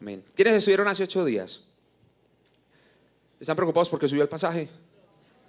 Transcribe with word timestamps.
Amén. 0.00 0.22
¿Quiénes 0.34 0.54
estuvieron 0.54 0.88
hace 0.88 1.02
ocho 1.02 1.24
días? 1.24 1.62
¿Están 3.40 3.56
preocupados 3.56 3.88
porque 3.88 4.08
subió 4.08 4.22
el 4.22 4.28
pasaje? 4.28 4.68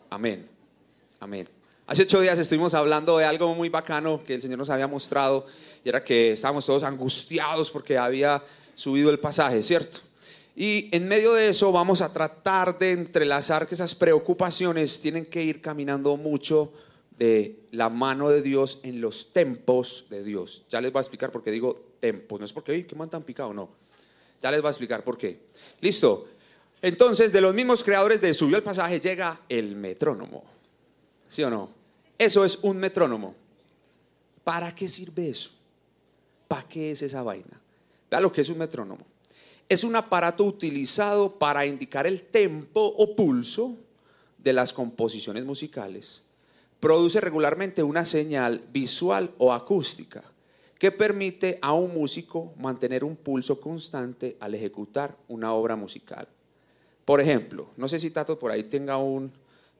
Amén. 0.10 0.48
Amén. 1.20 1.48
Hace 1.86 2.04
ocho 2.04 2.20
días 2.22 2.38
estuvimos 2.40 2.74
hablando 2.74 3.18
de 3.18 3.26
algo 3.26 3.54
muy 3.56 3.70
bacano 3.70 4.24
que 4.24 4.36
el 4.36 4.42
Señor 4.42 4.60
nos 4.60 4.70
había 4.70 4.88
mostrado 4.88 5.46
y 5.84 5.90
era 5.90 6.04
que 6.04 6.34
estábamos 6.34 6.66
todos 6.66 6.84
angustiados 6.84 7.72
porque 7.72 7.98
había 7.98 8.44
subido 8.76 9.10
el 9.10 9.20
pasaje, 9.20 9.64
¿cierto? 9.64 10.00
Y 10.56 10.90
en 10.92 11.08
medio 11.08 11.34
de 11.34 11.50
eso 11.50 11.72
vamos 11.72 12.02
a 12.02 12.12
tratar 12.12 12.78
de 12.80 12.92
entrelazar 12.92 13.68
que 13.68 13.76
esas 13.76 13.96
preocupaciones 13.96 15.00
tienen 15.02 15.26
que 15.26 15.44
ir 15.44 15.62
caminando 15.62 16.18
mucho 16.18 16.74
de 17.18 17.60
la 17.72 17.90
mano 17.90 18.30
de 18.30 18.42
Dios 18.42 18.80
en 18.84 19.00
los 19.00 19.34
tempos 19.34 20.06
de 20.10 20.24
Dios. 20.24 20.64
Ya 20.70 20.82
les 20.82 20.92
voy 20.92 21.00
a 21.00 21.02
explicar 21.02 21.32
por 21.32 21.44
qué 21.44 21.52
digo 21.52 21.96
tempos, 22.00 22.40
no 22.40 22.46
es 22.46 22.54
porque, 22.54 22.86
¿qué 22.86 22.96
man 22.96 23.10
tan 23.10 23.24
picado? 23.24 23.54
No. 23.54 23.70
Ya 24.42 24.52
les 24.52 24.62
voy 24.62 24.68
a 24.68 24.72
explicar 24.72 25.04
por 25.04 25.18
qué. 25.18 25.40
Listo. 25.82 26.28
Entonces, 26.82 27.32
de 27.32 27.42
los 27.42 27.54
mismos 27.54 27.84
creadores 27.84 28.22
de 28.22 28.34
Subió 28.34 28.58
el 28.58 28.64
pasaje 28.64 29.00
llega 29.00 29.42
el 29.50 29.76
metrónomo. 29.76 30.44
¿Sí 31.28 31.44
o 31.44 31.50
no? 31.50 31.70
Eso 32.18 32.46
es 32.46 32.60
un 32.62 32.78
metrónomo. 32.78 33.36
¿Para 34.44 34.74
qué 34.74 34.88
sirve 34.88 35.30
eso? 35.30 35.52
¿Para 36.48 36.68
qué 36.68 36.92
es 36.92 37.02
esa 37.02 37.24
vaina? 37.24 37.60
Vea 38.10 38.22
lo 38.22 38.32
que 38.32 38.42
es 38.42 38.50
un 38.50 38.60
metrónomo. 38.60 39.06
Es 39.68 39.84
un 39.84 39.96
aparato 39.96 40.44
utilizado 40.46 41.38
para 41.38 41.66
indicar 41.66 42.08
el 42.08 42.22
tempo 42.22 42.82
o 42.82 43.16
pulso 43.16 43.76
de 44.38 44.54
las 44.54 44.72
composiciones 44.72 45.44
musicales. 45.44 46.24
Produce 46.80 47.20
regularmente 47.20 47.84
una 47.84 48.06
señal 48.06 48.64
visual 48.72 49.32
o 49.40 49.52
acústica 49.52 50.24
que 50.78 50.92
permite 50.92 51.58
a 51.62 51.74
un 51.74 51.94
músico 51.94 52.54
mantener 52.58 53.04
un 53.04 53.16
pulso 53.16 53.60
constante 53.60 54.38
al 54.40 54.54
ejecutar 54.54 55.16
una 55.28 55.54
obra 55.54 55.76
musical. 55.76 56.28
Por 57.04 57.20
ejemplo, 57.22 57.70
no 57.78 57.88
sé 57.88 58.00
si 58.00 58.12
Tato 58.12 58.38
por 58.38 58.52
ahí 58.52 58.64
tenga 58.64 58.98
un 58.98 59.32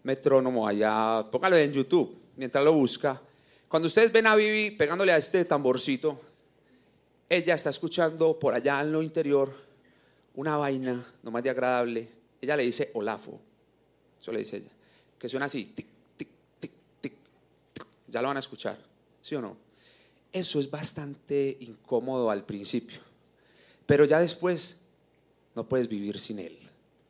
metrónomo 0.04 0.68
allá, 0.68 1.26
póngalo 1.30 1.56
en 1.58 1.72
YouTube 1.72 2.18
mientras 2.36 2.64
lo 2.64 2.74
busca. 2.74 3.22
Cuando 3.68 3.88
ustedes 3.88 4.12
ven 4.12 4.28
a 4.28 4.36
Vivi 4.36 4.72
pegándole 4.72 5.12
a 5.12 5.18
este 5.18 5.44
tamborcito, 5.46 6.20
ella 7.30 7.56
está 7.56 7.70
escuchando 7.70 8.40
por 8.40 8.54
allá 8.54 8.80
en 8.82 8.92
lo 8.92 9.04
interior 9.04 9.54
una 10.36 10.56
vaina 10.56 11.06
no 11.22 11.32
más 11.32 11.44
de 11.44 11.50
agradable. 11.50 12.08
Ella 12.40 12.56
le 12.56 12.64
dice 12.64 12.92
Olafo, 12.94 13.40
eso 14.20 14.32
le 14.32 14.40
dice 14.40 14.58
ella, 14.58 14.72
que 15.20 15.28
suena 15.28 15.48
así, 15.48 15.66
tic, 15.66 15.88
tic, 16.16 16.30
tic, 16.60 16.72
tic, 17.02 17.14
ya 18.08 18.22
lo 18.22 18.30
van 18.30 18.38
a 18.38 18.40
escuchar, 18.40 18.78
¿sí 19.22 19.36
o 19.36 19.42
no? 19.42 19.67
Eso 20.32 20.60
es 20.60 20.70
bastante 20.70 21.58
incómodo 21.62 22.30
al 22.30 22.46
principio, 22.46 23.00
pero 23.86 24.06
ya 24.06 24.20
después 24.20 24.78
no 25.56 25.68
puedes 25.68 25.88
vivir 25.88 26.20
sin 26.20 26.40
él, 26.40 26.58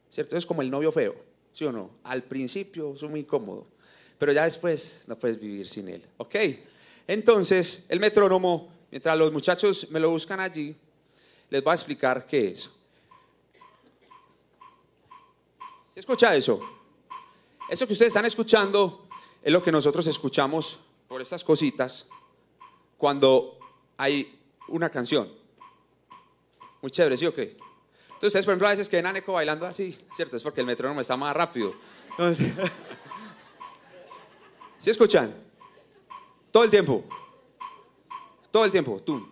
¿cierto? 0.10 0.38
Es 0.38 0.46
como 0.46 0.62
el 0.62 0.70
novio 0.70 0.92
feo, 0.92 1.16
¿sí 1.54 1.66
o 1.66 1.72
no? 1.72 1.90
Al 2.04 2.24
principio 2.24 2.94
es 2.94 3.04
muy 3.04 3.22
incómodo, 3.22 3.68
pero 4.18 4.32
ya 4.32 4.46
después 4.46 5.04
no 5.08 5.18
puedes 5.18 5.40
vivir 5.40 5.68
sin 5.68 5.90
él, 5.90 6.04
¿ok? 6.18 6.36
Entonces, 7.08 7.86
el 7.90 8.00
metrónomo, 8.00 8.70
mientras 8.92 9.18
los 9.18 9.32
muchachos 9.32 9.88
me 9.92 10.00
lo 10.00 10.10
buscan 10.12 10.40
allí, 10.40 10.76
les 11.50 11.64
voy 11.64 11.72
a 11.72 11.76
explicar 11.76 12.26
qué 12.26 12.50
es. 12.50 12.70
¿Se 15.94 16.02
escucha 16.02 16.36
eso? 16.36 16.62
Eso 17.70 17.88
que 17.88 17.94
ustedes 17.94 18.10
están 18.10 18.26
escuchando 18.26 19.08
es 19.42 19.52
lo 19.52 19.64
que 19.64 19.72
nosotros 19.72 20.06
escuchamos 20.08 20.80
por 21.08 21.22
estas 21.22 21.44
cositas 21.44 22.08
cuando 22.98 23.58
hay 23.98 24.40
una 24.68 24.90
canción. 24.90 25.32
Muy 26.82 26.92
chévere, 26.92 27.18
¿sí 27.18 27.26
o 27.26 27.34
qué? 27.34 27.58
Entonces 28.08 28.30
ustedes, 28.30 28.46
por 28.46 28.54
ejemplo, 28.54 28.68
a 28.68 28.72
veces 28.72 28.90
que 28.90 28.96
ven 28.96 29.06
a 29.06 29.14
Neko 29.14 29.34
bailando 29.34 29.66
así, 29.66 29.98
¿cierto? 30.16 30.38
Es 30.38 30.44
porque 30.44 30.62
el 30.62 30.68
metrónomo 30.68 31.02
está 31.02 31.16
más 31.16 31.36
rápido. 31.36 31.76
¿Sí 34.80 34.90
escuchan? 34.90 35.36
Todo 36.52 36.64
el 36.64 36.70
tiempo. 36.70 37.04
Todo 38.52 38.66
el 38.66 38.72
tiempo. 38.72 39.00
Tú. 39.06 39.32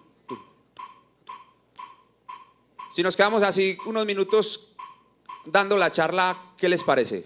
Si 2.91 3.01
nos 3.03 3.15
quedamos 3.15 3.43
así 3.43 3.77
unos 3.85 4.05
minutos 4.05 4.69
dando 5.45 5.77
la 5.77 5.91
charla, 5.91 6.53
¿qué 6.57 6.69
les 6.69 6.83
parece? 6.83 7.25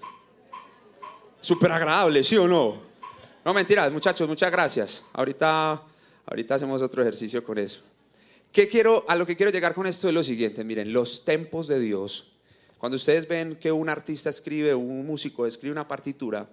Súper 1.41 1.71
agradable, 1.71 2.23
¿sí 2.23 2.37
o 2.37 2.47
no? 2.47 2.81
No 3.45 3.53
mentiras, 3.53 3.91
muchachos, 3.91 4.27
muchas 4.27 4.51
gracias. 4.51 5.05
Ahorita, 5.13 5.81
ahorita 6.29 6.55
hacemos 6.55 6.81
otro 6.81 7.01
ejercicio 7.01 7.43
con 7.43 7.57
eso. 7.57 7.81
¿Qué 8.51 8.67
quiero, 8.67 9.03
a 9.07 9.15
lo 9.15 9.25
que 9.25 9.35
quiero 9.35 9.51
llegar 9.51 9.73
con 9.73 9.87
esto 9.87 10.07
es 10.07 10.13
lo 10.13 10.23
siguiente, 10.23 10.63
miren, 10.63 10.93
los 10.93 11.25
tempos 11.25 11.67
de 11.67 11.79
Dios. 11.79 12.31
Cuando 12.77 12.95
ustedes 12.95 13.27
ven 13.27 13.55
que 13.55 13.71
un 13.71 13.89
artista 13.89 14.29
escribe, 14.29 14.73
un 14.73 15.05
músico 15.05 15.45
escribe 15.45 15.71
una 15.71 15.87
partitura, 15.87 16.49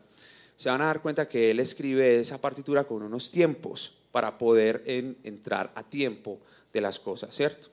se 0.57 0.71
van 0.71 0.81
a 0.81 0.87
dar 0.87 1.03
cuenta 1.03 1.29
que 1.29 1.51
él 1.51 1.61
escribe 1.61 2.19
esa 2.19 2.41
partitura 2.41 2.85
con 2.85 3.03
unos 3.03 3.31
tiempos 3.31 3.95
para 4.13 4.37
poder 4.37 4.83
entrar 4.87 5.73
a 5.75 5.83
tiempo 5.83 6.41
de 6.73 6.81
las 6.81 6.99
cosas, 6.99 7.35
¿cierto? 7.35 7.69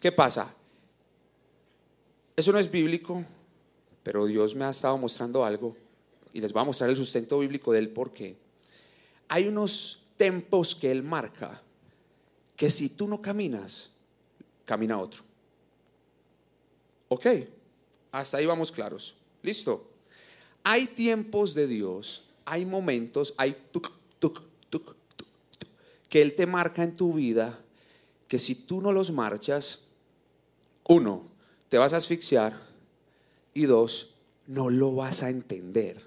¿Qué 0.00 0.12
pasa? 0.12 0.54
Eso 2.36 2.52
no 2.52 2.58
es 2.58 2.70
bíblico, 2.70 3.24
pero 4.02 4.26
Dios 4.26 4.54
me 4.54 4.64
ha 4.64 4.70
estado 4.70 4.96
mostrando 4.96 5.44
algo 5.44 5.76
y 6.32 6.40
les 6.40 6.52
voy 6.52 6.62
a 6.62 6.64
mostrar 6.64 6.90
el 6.90 6.96
sustento 6.96 7.40
bíblico 7.40 7.72
del 7.72 7.90
por 7.90 8.12
qué. 8.12 8.36
Hay 9.28 9.46
unos 9.48 10.00
tempos 10.20 10.74
que 10.74 10.90
Él 10.90 11.02
marca 11.02 11.62
que 12.54 12.68
si 12.68 12.90
tú 12.90 13.08
no 13.08 13.22
caminas, 13.22 13.88
camina 14.66 14.98
otro. 14.98 15.22
¿Ok? 17.08 17.26
Hasta 18.12 18.36
ahí 18.36 18.44
vamos 18.44 18.70
claros. 18.70 19.16
Listo. 19.42 19.90
Hay 20.62 20.88
tiempos 20.88 21.54
de 21.54 21.66
Dios, 21.66 22.26
hay 22.44 22.66
momentos, 22.66 23.32
hay 23.38 23.56
tuk, 23.72 23.90
tuk, 24.18 24.42
tuk, 24.68 24.94
que 26.10 26.20
Él 26.20 26.36
te 26.36 26.44
marca 26.44 26.82
en 26.82 26.94
tu 26.94 27.14
vida 27.14 27.58
que 28.28 28.38
si 28.38 28.54
tú 28.54 28.82
no 28.82 28.92
los 28.92 29.10
marchas, 29.10 29.86
uno, 30.86 31.28
te 31.70 31.78
vas 31.78 31.94
a 31.94 31.96
asfixiar 31.96 32.60
y 33.54 33.64
dos, 33.64 34.12
no 34.46 34.68
lo 34.68 34.94
vas 34.94 35.22
a 35.22 35.30
entender. 35.30 36.04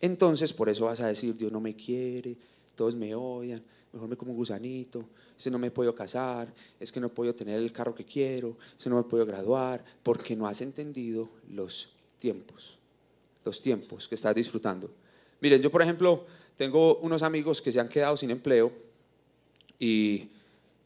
Entonces, 0.00 0.52
por 0.52 0.68
eso 0.68 0.84
vas 0.84 1.00
a 1.00 1.08
decir, 1.08 1.36
Dios 1.36 1.50
no 1.50 1.60
me 1.60 1.74
quiere, 1.74 2.36
todos 2.76 2.94
me 2.94 3.14
odian, 3.14 3.62
mejor 3.92 4.08
me 4.08 4.16
como 4.16 4.32
un 4.32 4.36
gusanito, 4.36 5.04
es 5.36 5.50
no 5.50 5.58
me 5.58 5.70
puedo 5.70 5.94
casar, 5.94 6.52
es 6.78 6.92
que 6.92 7.00
no 7.00 7.08
puedo 7.08 7.34
tener 7.34 7.58
el 7.58 7.72
carro 7.72 7.94
que 7.94 8.04
quiero, 8.04 8.56
es 8.78 8.86
no 8.86 8.96
me 8.96 9.02
puedo 9.02 9.26
graduar, 9.26 9.84
porque 10.02 10.36
no 10.36 10.46
has 10.46 10.60
entendido 10.60 11.28
los 11.50 11.88
tiempos, 12.18 12.78
los 13.44 13.60
tiempos 13.60 14.06
que 14.06 14.14
estás 14.14 14.34
disfrutando. 14.34 14.90
Miren, 15.40 15.60
yo 15.60 15.70
por 15.70 15.82
ejemplo 15.82 16.24
tengo 16.56 16.98
unos 16.98 17.22
amigos 17.22 17.60
que 17.60 17.72
se 17.72 17.80
han 17.80 17.88
quedado 17.88 18.16
sin 18.16 18.30
empleo 18.30 18.70
y 19.78 20.28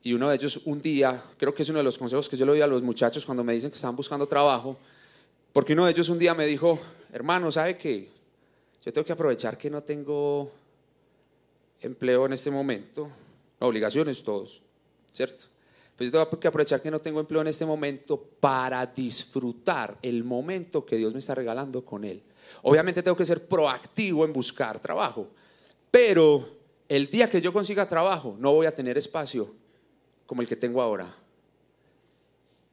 y 0.02 0.14
uno 0.14 0.30
de 0.30 0.36
ellos 0.36 0.60
un 0.64 0.80
día, 0.80 1.22
creo 1.36 1.54
que 1.54 1.62
es 1.62 1.68
uno 1.68 1.78
de 1.78 1.84
los 1.84 1.98
consejos 1.98 2.28
que 2.28 2.36
yo 2.36 2.46
le 2.46 2.52
doy 2.52 2.60
a 2.62 2.66
los 2.66 2.82
muchachos 2.82 3.24
cuando 3.26 3.44
me 3.44 3.52
dicen 3.52 3.70
que 3.70 3.76
están 3.76 3.94
buscando 3.94 4.26
trabajo, 4.26 4.78
porque 5.52 5.74
uno 5.74 5.84
de 5.84 5.90
ellos 5.90 6.08
un 6.08 6.18
día 6.18 6.32
me 6.32 6.46
dijo, 6.46 6.78
hermano, 7.12 7.52
¿sabe 7.52 7.76
qué? 7.76 8.08
Yo 8.84 8.92
tengo 8.92 9.04
que 9.04 9.12
aprovechar 9.12 9.58
que 9.58 9.68
no 9.68 9.82
tengo 9.82 10.50
empleo 11.80 12.26
en 12.26 12.32
este 12.32 12.50
momento, 12.50 13.08
obligaciones 13.58 14.22
todos, 14.22 14.62
¿cierto? 15.12 15.44
Pues 15.96 16.10
yo 16.10 16.24
tengo 16.24 16.40
que 16.40 16.48
aprovechar 16.48 16.80
que 16.80 16.90
no 16.90 17.00
tengo 17.00 17.20
empleo 17.20 17.42
en 17.42 17.48
este 17.48 17.66
momento 17.66 18.18
para 18.40 18.86
disfrutar 18.86 19.98
el 20.00 20.24
momento 20.24 20.84
que 20.84 20.96
Dios 20.96 21.12
me 21.12 21.18
está 21.18 21.34
regalando 21.34 21.84
con 21.84 22.04
Él. 22.04 22.22
Obviamente 22.62 23.02
tengo 23.02 23.16
que 23.16 23.26
ser 23.26 23.46
proactivo 23.46 24.24
en 24.24 24.32
buscar 24.32 24.80
trabajo, 24.80 25.28
pero 25.90 26.56
el 26.88 27.08
día 27.08 27.28
que 27.30 27.40
yo 27.40 27.52
consiga 27.52 27.88
trabajo 27.88 28.34
no 28.38 28.52
voy 28.52 28.66
a 28.66 28.74
tener 28.74 28.96
espacio 28.96 29.54
como 30.26 30.42
el 30.42 30.48
que 30.48 30.56
tengo 30.56 30.80
ahora. 30.80 31.14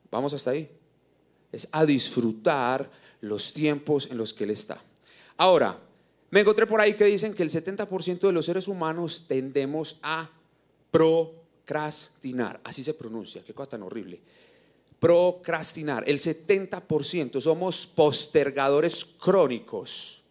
Vamos 0.10 0.34
hasta 0.34 0.52
ahí. 0.52 0.70
Es 1.52 1.68
a 1.72 1.86
disfrutar 1.86 2.90
los 3.22 3.54
tiempos 3.54 4.08
en 4.10 4.18
los 4.18 4.34
que 4.34 4.44
Él 4.46 4.52
está. 4.52 4.82
Ahora, 5.38 5.80
me 6.30 6.42
encontré 6.42 6.68
por 6.68 6.82
ahí 6.82 6.94
que 6.94 7.06
dicen 7.06 7.34
que 7.34 7.44
el 7.44 7.50
70% 7.50 8.20
de 8.20 8.32
los 8.32 8.46
seres 8.46 8.68
humanos 8.68 9.26
tendemos 9.28 9.98
a 10.02 10.30
procrastinar. 10.92 12.60
Así 12.64 12.84
se 12.84 12.94
pronuncia, 12.94 13.44
qué 13.44 13.54
cosa 13.54 13.72
tan 13.72 13.84
horrible. 13.84 14.20
Procrastinar. 15.00 16.04
El 16.08 16.20
70% 16.20 17.40
somos 17.40 17.88
postergadores 17.88 19.06
crónicos. 19.06 20.24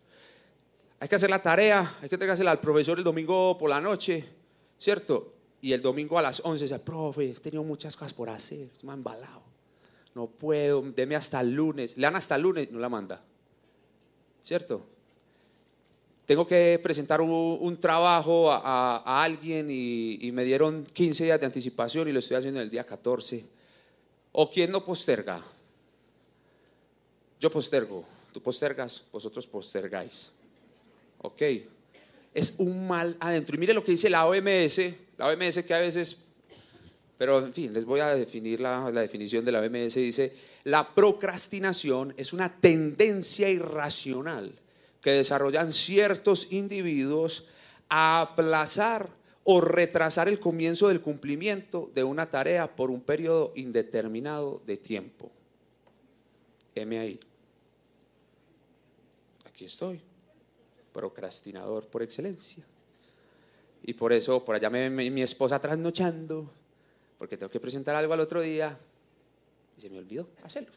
Hay 0.99 1.09
que 1.09 1.17
hacer 1.17 1.31
la 1.31 1.43
tarea, 1.43 1.99
hay 2.01 2.09
que 2.09 2.15
entregársela 2.15 2.51
al 2.51 2.61
profesor 2.61 2.99
el 2.99 3.05
domingo 3.05 3.57
por 3.59 3.71
la 3.71 3.81
noche, 3.81 4.25
¿cierto? 4.79 5.37
y 5.61 5.73
el 5.73 5.83
domingo 5.83 6.19
a 6.19 6.23
las 6.23 6.41
11 6.45 6.65
dice, 6.65 6.79
profe, 6.79 7.31
he 7.31 7.35
tenido 7.35 7.65
muchas 7.65 7.97
cosas 7.97 8.15
por 8.15 8.31
hacer, 8.31 8.69
me 8.83 8.93
ha 8.93 8.95
embalado. 8.95 9.43
No 10.15 10.29
puedo, 10.29 10.81
deme 10.83 11.17
hasta 11.17 11.41
el 11.41 11.53
lunes. 11.55 11.97
Le 11.97 12.03
dan 12.03 12.17
hasta 12.17 12.37
el 12.37 12.43
lunes, 12.43 12.71
no 12.71 12.79
la 12.79 12.89
manda. 12.89 13.23
¿Cierto? 14.43 14.87
Tengo 16.27 16.45
que 16.45 16.81
presentar 16.83 17.21
un, 17.21 17.77
trabajo 17.81 18.51
a, 18.51 19.23
alguien 19.23 19.71
y, 19.71 20.19
y, 20.21 20.33
me 20.33 20.45
dieron 20.45 20.85
15 20.85 21.23
días 21.23 21.39
de 21.39 21.47
anticipación 21.47 22.09
y 22.09 22.13
lo 22.13 22.19
estoy 22.19 22.37
haciendo 22.37 22.61
el 22.61 22.69
día 22.69 22.83
14. 22.83 23.45
¿O 24.33 24.51
quién 24.51 24.73
no 24.73 24.85
posterga? 24.85 25.41
Yo 27.39 27.49
postergo, 27.49 28.05
tú 28.33 28.43
postergas, 28.43 29.05
vosotros 29.13 29.47
postergáis. 29.47 30.33
¿Ok? 31.19 31.43
Es 32.35 32.55
un 32.59 32.89
mal 32.89 33.17
adentro. 33.21 33.55
Y 33.55 33.61
mire 33.61 33.73
lo 33.73 33.85
que 33.85 33.93
dice 33.93 34.11
la 34.11 34.27
OMS, 34.27 34.81
la 35.17 35.29
OMS 35.29 35.63
que 35.63 35.75
a 35.75 35.81
veces, 35.81 36.17
pero 37.17 37.39
en 37.39 37.55
fin, 37.55 37.73
les 37.73 37.85
voy 37.85 38.01
a 38.01 38.09
definir 38.17 38.61
la, 38.61 38.91
la 38.91 39.01
definición 39.01 39.45
de 39.45 39.53
la 39.53 39.61
OMS. 39.61 39.95
Dice, 39.95 40.33
la 40.65 40.93
procrastinación 40.93 42.15
es 42.17 42.33
una 42.33 42.53
tendencia 42.53 43.49
irracional 43.49 44.53
que 45.01 45.13
desarrollan 45.13 45.73
ciertos 45.73 46.53
individuos 46.53 47.47
a 47.89 48.21
aplazar 48.21 49.11
o 49.45 49.61
retrasar 49.61 50.29
el 50.29 50.41
comienzo 50.41 50.89
del 50.89 51.01
cumplimiento 51.01 51.91
de 51.95 52.03
una 52.03 52.29
tarea 52.29 52.75
por 52.75 52.91
un 52.91 53.01
periodo 53.01 53.53
indeterminado 53.55 54.61
de 54.67 54.77
tiempo. 54.77 55.31
M 56.75 56.99
ahí. 56.99 57.21
Aquí 59.45 59.65
estoy, 59.65 60.01
procrastinador 60.93 61.87
por 61.87 62.03
excelencia. 62.03 62.65
Y 63.85 63.95
por 63.95 64.13
eso, 64.13 64.45
por 64.45 64.57
allá 64.57 64.69
me 64.69 64.89
ven 64.89 65.15
mi 65.15 65.23
esposa 65.23 65.61
trasnochando, 65.61 66.51
porque 67.17 67.37
tengo 67.37 67.51
que 67.51 67.61
presentar 67.61 67.95
algo 67.95 68.13
al 68.13 68.21
otro 68.21 68.41
día, 68.41 68.77
y 69.79 69.81
se 69.81 69.89
me 69.89 69.99
olvidó 69.99 70.29
hacerlo. 70.43 70.73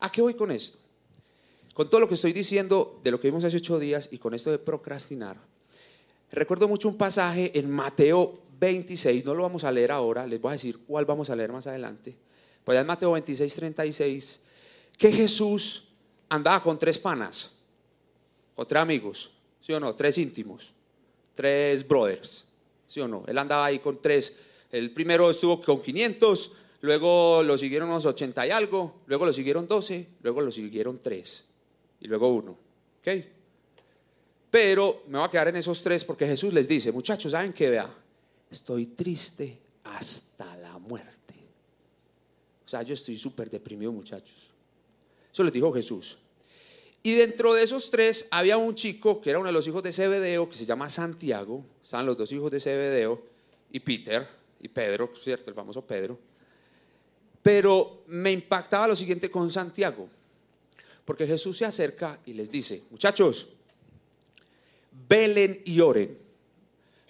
¿A 0.00 0.10
qué 0.10 0.20
voy 0.20 0.34
con 0.34 0.50
esto? 0.50 0.81
Con 1.74 1.88
todo 1.88 2.00
lo 2.00 2.08
que 2.08 2.14
estoy 2.14 2.32
diciendo 2.32 3.00
de 3.02 3.10
lo 3.10 3.18
que 3.18 3.28
vimos 3.28 3.44
hace 3.44 3.56
ocho 3.56 3.78
días 3.78 4.08
y 4.12 4.18
con 4.18 4.34
esto 4.34 4.50
de 4.50 4.58
procrastinar, 4.58 5.38
recuerdo 6.30 6.68
mucho 6.68 6.88
un 6.88 6.96
pasaje 6.96 7.58
en 7.58 7.70
Mateo 7.70 8.40
26, 8.60 9.24
no 9.24 9.34
lo 9.34 9.42
vamos 9.42 9.64
a 9.64 9.72
leer 9.72 9.90
ahora, 9.90 10.26
les 10.26 10.40
voy 10.40 10.50
a 10.50 10.52
decir 10.52 10.80
cuál 10.86 11.06
vamos 11.06 11.30
a 11.30 11.36
leer 11.36 11.50
más 11.50 11.66
adelante. 11.66 12.14
Pues 12.62 12.78
en 12.78 12.86
Mateo 12.86 13.12
26, 13.12 13.54
36, 13.54 14.40
que 14.98 15.12
Jesús 15.12 15.84
andaba 16.28 16.62
con 16.62 16.78
tres 16.78 16.98
panas, 16.98 17.52
o 18.54 18.66
tres 18.66 18.82
amigos, 18.82 19.30
¿sí 19.62 19.72
o 19.72 19.80
no? 19.80 19.94
Tres 19.94 20.18
íntimos, 20.18 20.74
tres 21.34 21.88
brothers, 21.88 22.44
¿sí 22.86 23.00
o 23.00 23.08
no? 23.08 23.24
Él 23.26 23.38
andaba 23.38 23.64
ahí 23.64 23.78
con 23.78 24.00
tres, 24.02 24.36
el 24.70 24.90
primero 24.90 25.30
estuvo 25.30 25.62
con 25.62 25.80
500, 25.80 26.52
luego 26.82 27.42
lo 27.42 27.56
siguieron 27.56 27.88
unos 27.88 28.04
80 28.04 28.46
y 28.46 28.50
algo, 28.50 29.00
luego 29.06 29.24
lo 29.24 29.32
siguieron 29.32 29.66
12, 29.66 30.06
luego 30.20 30.42
lo 30.42 30.52
siguieron 30.52 30.98
tres 30.98 31.46
y 32.02 32.08
luego 32.08 32.28
uno. 32.28 32.58
¿Ok? 33.00 33.08
Pero 34.50 35.04
me 35.08 35.18
voy 35.18 35.26
a 35.26 35.30
quedar 35.30 35.48
en 35.48 35.56
esos 35.56 35.82
tres 35.82 36.04
porque 36.04 36.26
Jesús 36.26 36.52
les 36.52 36.68
dice, 36.68 36.92
muchachos, 36.92 37.32
¿saben 37.32 37.52
qué? 37.52 37.70
Vea, 37.70 37.90
estoy 38.50 38.86
triste 38.86 39.58
hasta 39.84 40.56
la 40.56 40.78
muerte. 40.78 41.34
O 42.64 42.68
sea, 42.68 42.82
yo 42.82 42.92
estoy 42.94 43.16
súper 43.16 43.48
deprimido, 43.48 43.92
muchachos. 43.92 44.50
Eso 45.32 45.44
les 45.44 45.52
dijo 45.52 45.72
Jesús. 45.72 46.18
Y 47.02 47.14
dentro 47.14 47.54
de 47.54 47.62
esos 47.62 47.90
tres 47.90 48.28
había 48.30 48.56
un 48.56 48.74
chico 48.74 49.20
que 49.20 49.30
era 49.30 49.38
uno 49.38 49.46
de 49.46 49.52
los 49.52 49.66
hijos 49.66 49.82
de 49.82 49.92
Zebedeo, 49.92 50.48
que 50.48 50.56
se 50.56 50.66
llama 50.66 50.90
Santiago. 50.90 51.64
Estaban 51.82 52.06
los 52.06 52.16
dos 52.16 52.30
hijos 52.32 52.50
de 52.50 52.60
Zebedeo 52.60 53.22
y 53.70 53.80
Peter 53.80 54.28
y 54.60 54.68
Pedro, 54.68 55.12
¿cierto? 55.22 55.50
El 55.50 55.56
famoso 55.56 55.82
Pedro. 55.82 56.18
Pero 57.42 58.02
me 58.06 58.30
impactaba 58.30 58.86
lo 58.88 58.94
siguiente 58.94 59.30
con 59.30 59.50
Santiago. 59.50 60.08
Porque 61.04 61.26
Jesús 61.26 61.56
se 61.58 61.64
acerca 61.64 62.20
y 62.24 62.32
les 62.32 62.50
dice, 62.50 62.84
muchachos, 62.90 63.48
velen 65.08 65.60
y 65.64 65.80
oren. 65.80 66.18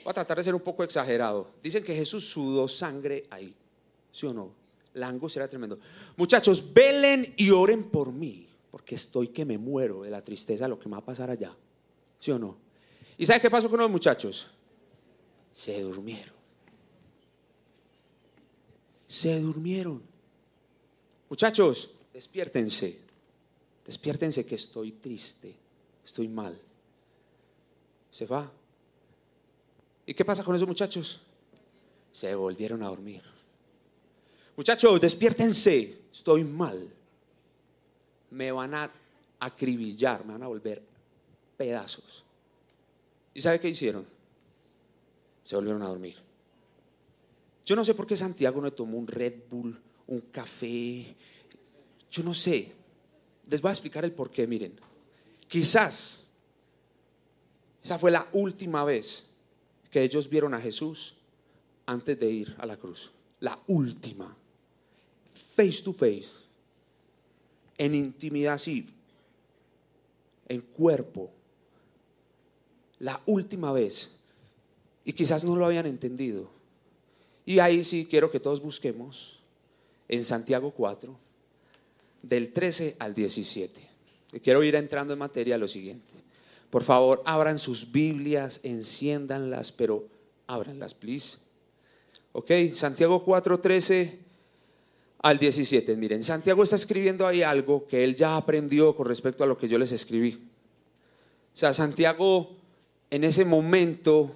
Voy 0.03 0.11
a 0.11 0.15
tratar 0.15 0.39
de 0.39 0.45
ser 0.45 0.55
un 0.55 0.61
poco 0.61 0.83
exagerado. 0.83 1.51
Dicen 1.63 1.85
que 1.85 1.95
Jesús 1.95 2.29
sudó 2.29 2.67
sangre 2.69 3.27
ahí. 3.31 3.55
¿Sí 4.11 4.27
o 4.27 4.33
no? 4.33 4.53
La 4.95 5.09
angustia 5.09 5.41
era 5.41 5.49
tremendo. 5.49 5.79
Muchachos, 6.17 6.73
velen 6.73 7.35
y 7.37 7.51
oren 7.51 7.85
por 7.85 8.13
mí, 8.13 8.49
porque 8.71 8.95
estoy 8.95 9.29
que 9.29 9.45
me 9.45 9.59
muero 9.59 10.03
de 10.03 10.11
la 10.11 10.23
tristeza 10.23 10.65
de 10.65 10.71
lo 10.71 10.79
que 10.79 10.89
me 10.89 10.93
va 10.93 10.99
a 10.99 11.05
pasar 11.05 11.31
allá. 11.31 11.55
¿Sí 12.19 12.31
o 12.31 12.39
no? 12.39 12.57
¿Y 13.17 13.27
sabe 13.27 13.41
qué 13.41 13.51
pasó 13.51 13.71
con 13.71 13.81
los 13.81 13.91
muchachos? 13.91 14.49
Se 15.53 15.81
durmieron. 15.81 16.35
Se 19.07 19.39
durmieron. 19.39 20.03
Muchachos, 21.29 21.91
despiértense. 22.13 22.99
Despiértense 23.93 24.47
que 24.47 24.55
estoy 24.55 24.93
triste, 24.93 25.55
estoy 26.03 26.27
mal. 26.27 26.59
Se 28.11 28.25
va. 28.25 28.51
¿Y 30.07 30.15
qué 30.15 30.25
pasa 30.25 30.43
con 30.43 30.57
esos 30.57 30.67
muchachos? 30.67 31.21
Se 32.11 32.35
volvieron 32.35 32.83
a 32.83 32.87
dormir. 32.89 33.23
Muchachos, 34.57 34.99
despiértense, 34.99 36.05
estoy 36.11 36.43
mal. 36.43 36.91
Me 38.31 38.51
van 38.51 38.73
a 38.77 38.91
acribillar, 39.39 40.25
me 40.25 40.33
van 40.33 40.45
a 40.45 40.49
volver 40.49 40.83
pedazos. 41.59 42.25
¿Y 43.35 43.43
sabe 43.43 43.61
qué 43.61 43.69
hicieron? 43.69 44.07
Se 45.45 45.55
volvieron 45.55 45.83
a 45.83 45.89
dormir. 45.89 46.17
Yo 47.67 47.77
no 47.77 47.85
sé 47.85 47.93
por 47.93 48.07
qué 48.07 48.17
Santiago 48.17 48.59
no 48.63 48.73
tomó 48.73 48.97
un 48.97 49.07
Red 49.07 49.35
Bull, 49.51 49.79
un 50.07 50.21
café. 50.33 51.15
Yo 52.11 52.23
no 52.23 52.33
sé. 52.33 52.81
Les 53.53 53.61
voy 53.61 53.69
a 53.69 53.73
explicar 53.73 54.03
el 54.03 54.13
por 54.13 54.31
qué, 54.31 54.47
miren. 54.47 54.73
Quizás 55.47 56.21
esa 57.85 57.99
fue 57.99 58.11
la 58.11 58.27
última 58.33 58.83
vez 58.83 59.27
que 59.91 60.03
ellos 60.03 60.31
vieron 60.31 60.55
a 60.55 60.61
Jesús 60.63 61.15
antes 61.85 62.19
de 62.19 62.31
ir 62.31 62.57
a 62.57 62.65
la 62.65 62.79
cruz. 62.79 63.13
La 63.41 63.61
última. 63.67 64.35
Face 65.55 65.83
to 65.83 65.93
face. 65.93 66.31
En 67.77 67.95
intimidad 67.95 68.55
así. 68.55 68.87
En 70.49 70.63
cuerpo. 70.63 71.31
La 73.01 73.21
última 73.27 73.71
vez. 73.71 74.15
Y 75.05 75.13
quizás 75.13 75.45
no 75.45 75.57
lo 75.57 75.67
habían 75.67 75.85
entendido. 75.85 76.49
Y 77.45 77.59
ahí 77.59 77.85
sí 77.85 78.07
quiero 78.09 78.31
que 78.31 78.41
todos 78.41 78.63
busquemos 78.63 79.43
en 80.09 80.25
Santiago 80.25 80.71
4 80.71 81.32
del 82.23 82.53
13 82.53 82.97
al 82.99 83.15
17. 83.15 83.89
Quiero 84.43 84.63
ir 84.63 84.75
entrando 84.75 85.13
en 85.13 85.19
materia 85.19 85.59
lo 85.59 85.69
siguiente. 85.69 86.13
Por 86.71 86.83
favor, 86.85 87.23
abran 87.27 87.59
sus 87.59 87.93
Biblias, 87.93 88.61
enciéndanlas, 88.63 89.73
pero 89.73 90.07
ábranlas, 90.47 90.95
please. 90.95 91.39
Ok, 92.33 92.51
Santiago 92.75 93.23
4, 93.23 93.61
13 93.61 94.19
al 95.19 95.39
17. 95.39 95.97
Miren, 95.97 96.25
Santiago 96.25 96.63
está 96.63 96.77
escribiendo 96.77 97.27
ahí 97.27 97.43
algo 97.43 97.87
que 97.87 98.05
él 98.05 98.15
ya 98.15 98.37
aprendió 98.37 98.97
con 98.97 99.07
respecto 99.07 99.45
a 99.45 99.47
lo 99.47 99.59
que 99.59 99.69
yo 99.69 99.79
les 99.79 99.93
escribí. 99.93 100.49
O 101.53 101.57
sea, 101.57 101.75
Santiago 101.75 102.57
en 103.13 103.25
ese 103.25 103.45
momento 103.45 104.35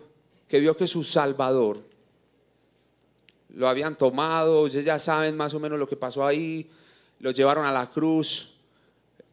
que 0.49 0.61
vio 0.61 0.77
que 0.77 0.87
su 0.87 1.03
Salvador 1.03 1.79
lo 3.49 3.67
habían 3.67 3.97
tomado, 3.97 4.67
ya 4.69 4.99
saben 4.99 5.35
más 5.35 5.55
o 5.55 5.61
menos 5.61 5.79
lo 5.79 5.89
que 5.89 5.97
pasó 5.97 6.27
ahí, 6.27 6.69
lo 7.21 7.31
llevaron 7.31 7.65
a 7.65 7.73
la 7.73 7.91
cruz, 7.91 8.55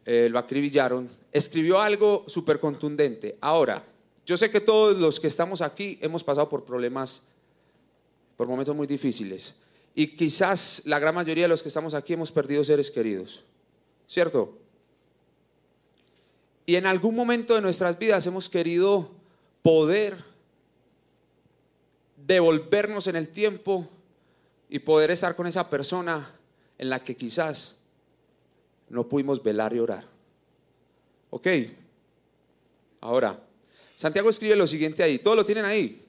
eh, 0.04 0.28
lo 0.30 0.38
acribillaron, 0.38 1.10
escribió 1.32 1.80
algo 1.80 2.24
súper 2.26 2.60
contundente. 2.60 3.36
Ahora, 3.40 3.84
yo 4.26 4.36
sé 4.36 4.50
que 4.50 4.60
todos 4.60 4.96
los 4.96 5.20
que 5.20 5.26
estamos 5.26 5.60
aquí 5.60 5.98
hemos 6.00 6.24
pasado 6.24 6.48
por 6.48 6.64
problemas, 6.64 7.22
por 8.36 8.48
momentos 8.48 8.74
muy 8.74 8.86
difíciles. 8.86 9.54
Y 9.94 10.08
quizás 10.16 10.82
la 10.84 10.98
gran 10.98 11.14
mayoría 11.14 11.44
de 11.44 11.48
los 11.48 11.62
que 11.62 11.68
estamos 11.68 11.94
aquí 11.94 12.14
hemos 12.14 12.32
perdido 12.32 12.64
seres 12.64 12.90
queridos. 12.90 13.44
¿Cierto? 14.06 14.58
Y 16.66 16.76
en 16.76 16.86
algún 16.86 17.14
momento 17.14 17.54
de 17.54 17.60
nuestras 17.60 17.98
vidas 17.98 18.26
hemos 18.26 18.48
querido 18.48 19.10
poder 19.62 20.24
devolvernos 22.26 23.06
en 23.06 23.16
el 23.16 23.28
tiempo 23.28 23.88
y 24.68 24.78
poder 24.78 25.10
estar 25.10 25.36
con 25.36 25.46
esa 25.46 25.68
persona 25.68 26.33
en 26.78 26.90
la 26.90 27.02
que 27.02 27.16
quizás 27.16 27.76
no 28.88 29.08
pudimos 29.08 29.42
velar 29.42 29.74
y 29.74 29.78
orar. 29.78 30.04
¿Ok? 31.30 31.48
Ahora, 33.00 33.38
Santiago 33.96 34.30
escribe 34.30 34.56
lo 34.56 34.66
siguiente 34.66 35.02
ahí. 35.02 35.18
¿Todos 35.18 35.36
lo 35.36 35.44
tienen 35.44 35.64
ahí? 35.64 36.02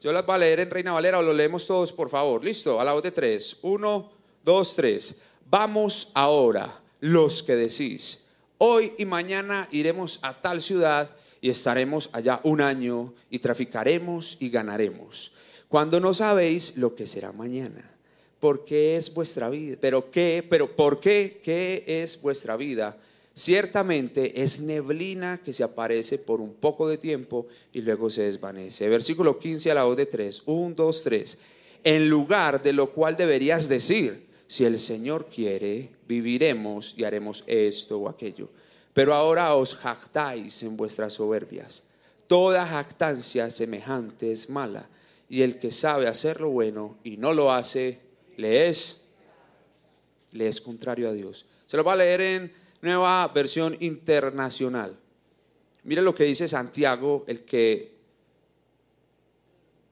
Yo 0.00 0.12
las 0.12 0.26
voy 0.26 0.34
a 0.34 0.38
leer 0.38 0.60
en 0.60 0.70
Reina 0.70 0.92
Valera 0.92 1.18
o 1.18 1.22
lo 1.22 1.32
leemos 1.32 1.66
todos, 1.66 1.92
por 1.92 2.10
favor. 2.10 2.44
¿Listo? 2.44 2.80
A 2.80 2.84
la 2.84 2.92
voz 2.92 3.02
de 3.02 3.12
tres. 3.12 3.58
Uno, 3.62 4.10
dos, 4.44 4.74
tres. 4.74 5.16
Vamos 5.48 6.10
ahora, 6.14 6.80
los 7.00 7.42
que 7.42 7.56
decís. 7.56 8.26
Hoy 8.58 8.92
y 8.98 9.04
mañana 9.04 9.68
iremos 9.70 10.18
a 10.22 10.40
tal 10.40 10.62
ciudad 10.62 11.10
y 11.40 11.50
estaremos 11.50 12.08
allá 12.12 12.40
un 12.44 12.60
año 12.60 13.14
y 13.30 13.38
traficaremos 13.40 14.36
y 14.40 14.50
ganaremos. 14.50 15.32
Cuando 15.68 16.00
no 16.00 16.14
sabéis 16.14 16.76
lo 16.76 16.94
que 16.94 17.06
será 17.06 17.32
mañana 17.32 17.91
¿por 18.42 18.64
qué 18.64 18.96
es 18.96 19.14
vuestra 19.14 19.48
vida? 19.50 19.76
¿Pero 19.80 20.10
qué? 20.10 20.44
¿Pero 20.50 20.74
por 20.74 20.98
qué? 20.98 21.40
¿Qué 21.44 21.84
es 21.86 22.20
vuestra 22.20 22.56
vida? 22.56 22.98
Ciertamente 23.36 24.42
es 24.42 24.60
neblina 24.60 25.40
que 25.44 25.52
se 25.52 25.62
aparece 25.62 26.18
por 26.18 26.40
un 26.40 26.54
poco 26.54 26.88
de 26.88 26.98
tiempo 26.98 27.46
y 27.72 27.82
luego 27.82 28.10
se 28.10 28.22
desvanece. 28.22 28.88
Versículo 28.88 29.38
15 29.38 29.70
a 29.70 29.74
la 29.74 29.84
voz 29.84 29.96
de 29.96 30.06
3. 30.06 30.42
1, 30.44 30.74
2, 30.74 31.02
3. 31.04 31.38
En 31.84 32.10
lugar 32.10 32.60
de 32.60 32.72
lo 32.72 32.90
cual 32.90 33.16
deberías 33.16 33.68
decir, 33.68 34.26
si 34.48 34.64
el 34.64 34.80
Señor 34.80 35.26
quiere, 35.32 35.90
viviremos 36.08 36.94
y 36.96 37.04
haremos 37.04 37.44
esto 37.46 38.00
o 38.00 38.08
aquello. 38.08 38.48
Pero 38.92 39.14
ahora 39.14 39.54
os 39.54 39.76
jactáis 39.76 40.64
en 40.64 40.76
vuestras 40.76 41.12
soberbias. 41.12 41.84
Toda 42.26 42.66
jactancia 42.66 43.52
semejante 43.52 44.32
es 44.32 44.50
mala, 44.50 44.88
y 45.28 45.42
el 45.42 45.60
que 45.60 45.70
sabe 45.70 46.08
hacer 46.08 46.40
lo 46.40 46.50
bueno 46.50 46.98
y 47.04 47.18
no 47.18 47.32
lo 47.32 47.52
hace, 47.52 48.00
le 48.36 48.68
es, 48.68 49.02
le 50.32 50.48
es 50.48 50.60
contrario 50.60 51.08
a 51.08 51.12
Dios. 51.12 51.46
Se 51.66 51.76
lo 51.76 51.84
va 51.84 51.94
a 51.94 51.96
leer 51.96 52.20
en 52.20 52.52
nueva 52.82 53.26
versión 53.28 53.76
internacional. 53.80 54.96
Mire 55.84 56.02
lo 56.02 56.14
que 56.14 56.24
dice 56.24 56.48
Santiago, 56.48 57.24
el 57.26 57.44
que, 57.44 57.94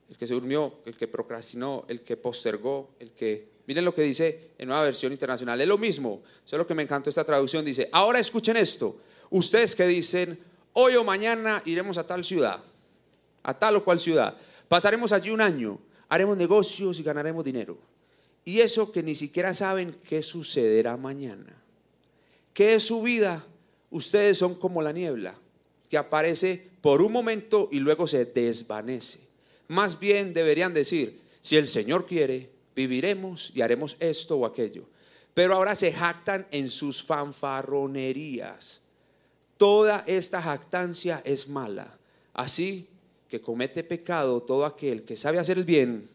el 0.08 0.16
que 0.16 0.26
se 0.26 0.34
durmió, 0.34 0.80
el 0.84 0.96
que 0.96 1.08
procrastinó, 1.08 1.84
el 1.88 2.02
que 2.02 2.16
postergó, 2.16 2.90
el 2.98 3.12
que... 3.12 3.48
Miren 3.66 3.84
lo 3.84 3.94
que 3.94 4.02
dice 4.02 4.50
en 4.58 4.68
nueva 4.68 4.82
versión 4.82 5.12
internacional. 5.12 5.60
Es 5.60 5.68
lo 5.68 5.78
mismo, 5.78 6.22
solo 6.44 6.66
que 6.66 6.74
me 6.74 6.82
encantó 6.82 7.08
esta 7.08 7.24
traducción. 7.24 7.64
Dice, 7.64 7.88
ahora 7.92 8.18
escuchen 8.18 8.56
esto. 8.56 9.00
Ustedes 9.30 9.76
que 9.76 9.86
dicen, 9.86 10.38
hoy 10.72 10.96
o 10.96 11.04
mañana 11.04 11.62
iremos 11.64 11.96
a 11.96 12.06
tal 12.06 12.24
ciudad, 12.24 12.62
a 13.42 13.58
tal 13.58 13.76
o 13.76 13.84
cual 13.84 14.00
ciudad. 14.00 14.36
Pasaremos 14.68 15.12
allí 15.12 15.30
un 15.30 15.40
año, 15.40 15.78
haremos 16.08 16.36
negocios 16.36 16.98
y 16.98 17.02
ganaremos 17.04 17.44
dinero. 17.44 17.78
Y 18.44 18.60
eso 18.60 18.90
que 18.90 19.02
ni 19.02 19.14
siquiera 19.14 19.54
saben 19.54 19.96
qué 20.08 20.22
sucederá 20.22 20.96
mañana. 20.96 21.62
¿Qué 22.52 22.74
es 22.74 22.84
su 22.84 23.02
vida? 23.02 23.44
Ustedes 23.90 24.38
son 24.38 24.54
como 24.54 24.82
la 24.82 24.92
niebla 24.92 25.34
que 25.90 25.98
aparece 25.98 26.70
por 26.80 27.02
un 27.02 27.12
momento 27.12 27.68
y 27.70 27.80
luego 27.80 28.06
se 28.06 28.24
desvanece. 28.24 29.18
Más 29.68 29.98
bien 29.98 30.32
deberían 30.32 30.72
decir, 30.72 31.20
si 31.40 31.56
el 31.56 31.66
Señor 31.66 32.06
quiere, 32.06 32.48
viviremos 32.76 33.50
y 33.54 33.60
haremos 33.60 33.96
esto 33.98 34.36
o 34.36 34.46
aquello. 34.46 34.84
Pero 35.34 35.54
ahora 35.54 35.74
se 35.74 35.92
jactan 35.92 36.46
en 36.52 36.68
sus 36.68 37.02
fanfarronerías. 37.02 38.80
Toda 39.56 40.04
esta 40.06 40.40
jactancia 40.40 41.22
es 41.24 41.48
mala. 41.48 41.98
Así 42.32 42.88
que 43.28 43.40
comete 43.40 43.82
pecado 43.84 44.42
todo 44.42 44.64
aquel 44.64 45.02
que 45.02 45.16
sabe 45.16 45.38
hacer 45.38 45.58
el 45.58 45.64
bien 45.64 46.08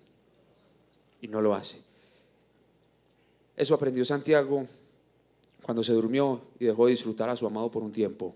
y 1.22 1.28
no 1.28 1.42
lo 1.42 1.54
hace. 1.54 1.85
Eso 3.56 3.74
aprendió 3.74 4.04
Santiago 4.04 4.68
cuando 5.62 5.84
se 5.84 5.94
durmió 5.94 6.42
y 6.60 6.66
dejó 6.66 6.86
de 6.86 6.92
disfrutar 6.92 7.30
a 7.30 7.36
su 7.36 7.48
amado 7.48 7.72
por 7.72 7.84
un 7.84 7.92
tiempo. 7.92 8.36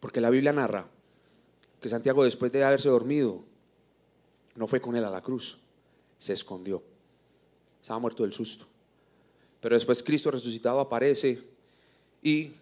Porque 0.00 0.20
la 0.20 0.30
Biblia 0.30 0.52
narra 0.52 0.86
que 1.80 1.88
Santiago 1.88 2.24
después 2.24 2.50
de 2.50 2.64
haberse 2.64 2.88
dormido, 2.88 3.44
no 4.56 4.66
fue 4.66 4.80
con 4.80 4.96
él 4.96 5.04
a 5.04 5.10
la 5.10 5.20
cruz, 5.20 5.58
se 6.18 6.32
escondió. 6.32 6.82
Estaba 7.80 8.00
muerto 8.00 8.24
del 8.24 8.32
susto. 8.32 8.66
Pero 9.60 9.74
después 9.76 10.02
Cristo 10.02 10.30
resucitado 10.30 10.80
aparece 10.80 11.40
y 12.22 12.52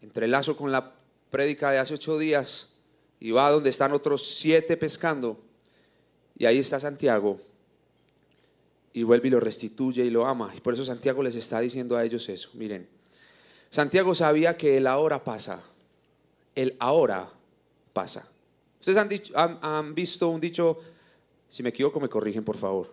entrelazo 0.00 0.56
con 0.56 0.72
la 0.72 0.94
prédica 1.30 1.70
de 1.70 1.78
hace 1.78 1.94
ocho 1.94 2.18
días 2.18 2.74
y 3.20 3.30
va 3.30 3.50
donde 3.50 3.70
están 3.70 3.92
otros 3.92 4.36
siete 4.36 4.76
pescando 4.76 5.38
y 6.36 6.46
ahí 6.46 6.58
está 6.58 6.80
Santiago 6.80 7.40
y 8.92 9.02
vuelve 9.02 9.28
y 9.28 9.30
lo 9.30 9.40
restituye 9.40 10.04
y 10.04 10.10
lo 10.10 10.26
ama. 10.26 10.52
Y 10.56 10.60
por 10.60 10.74
eso 10.74 10.84
Santiago 10.84 11.22
les 11.22 11.36
está 11.36 11.60
diciendo 11.60 11.96
a 11.96 12.04
ellos 12.04 12.28
eso. 12.28 12.50
Miren, 12.54 12.88
Santiago 13.70 14.14
sabía 14.14 14.56
que 14.56 14.76
el 14.76 14.86
ahora 14.86 15.24
pasa 15.24 15.62
el 16.54 16.76
ahora 16.78 17.30
pasa. 17.92 18.28
Ustedes 18.80 18.98
han, 19.34 19.94
visto 19.94 20.28
un 20.28 20.40
dicho, 20.40 20.78
si 21.48 21.62
me 21.62 21.68
equivoco 21.68 22.00
me 22.00 22.08
corrigen 22.08 22.44
por 22.44 22.56
favor, 22.56 22.90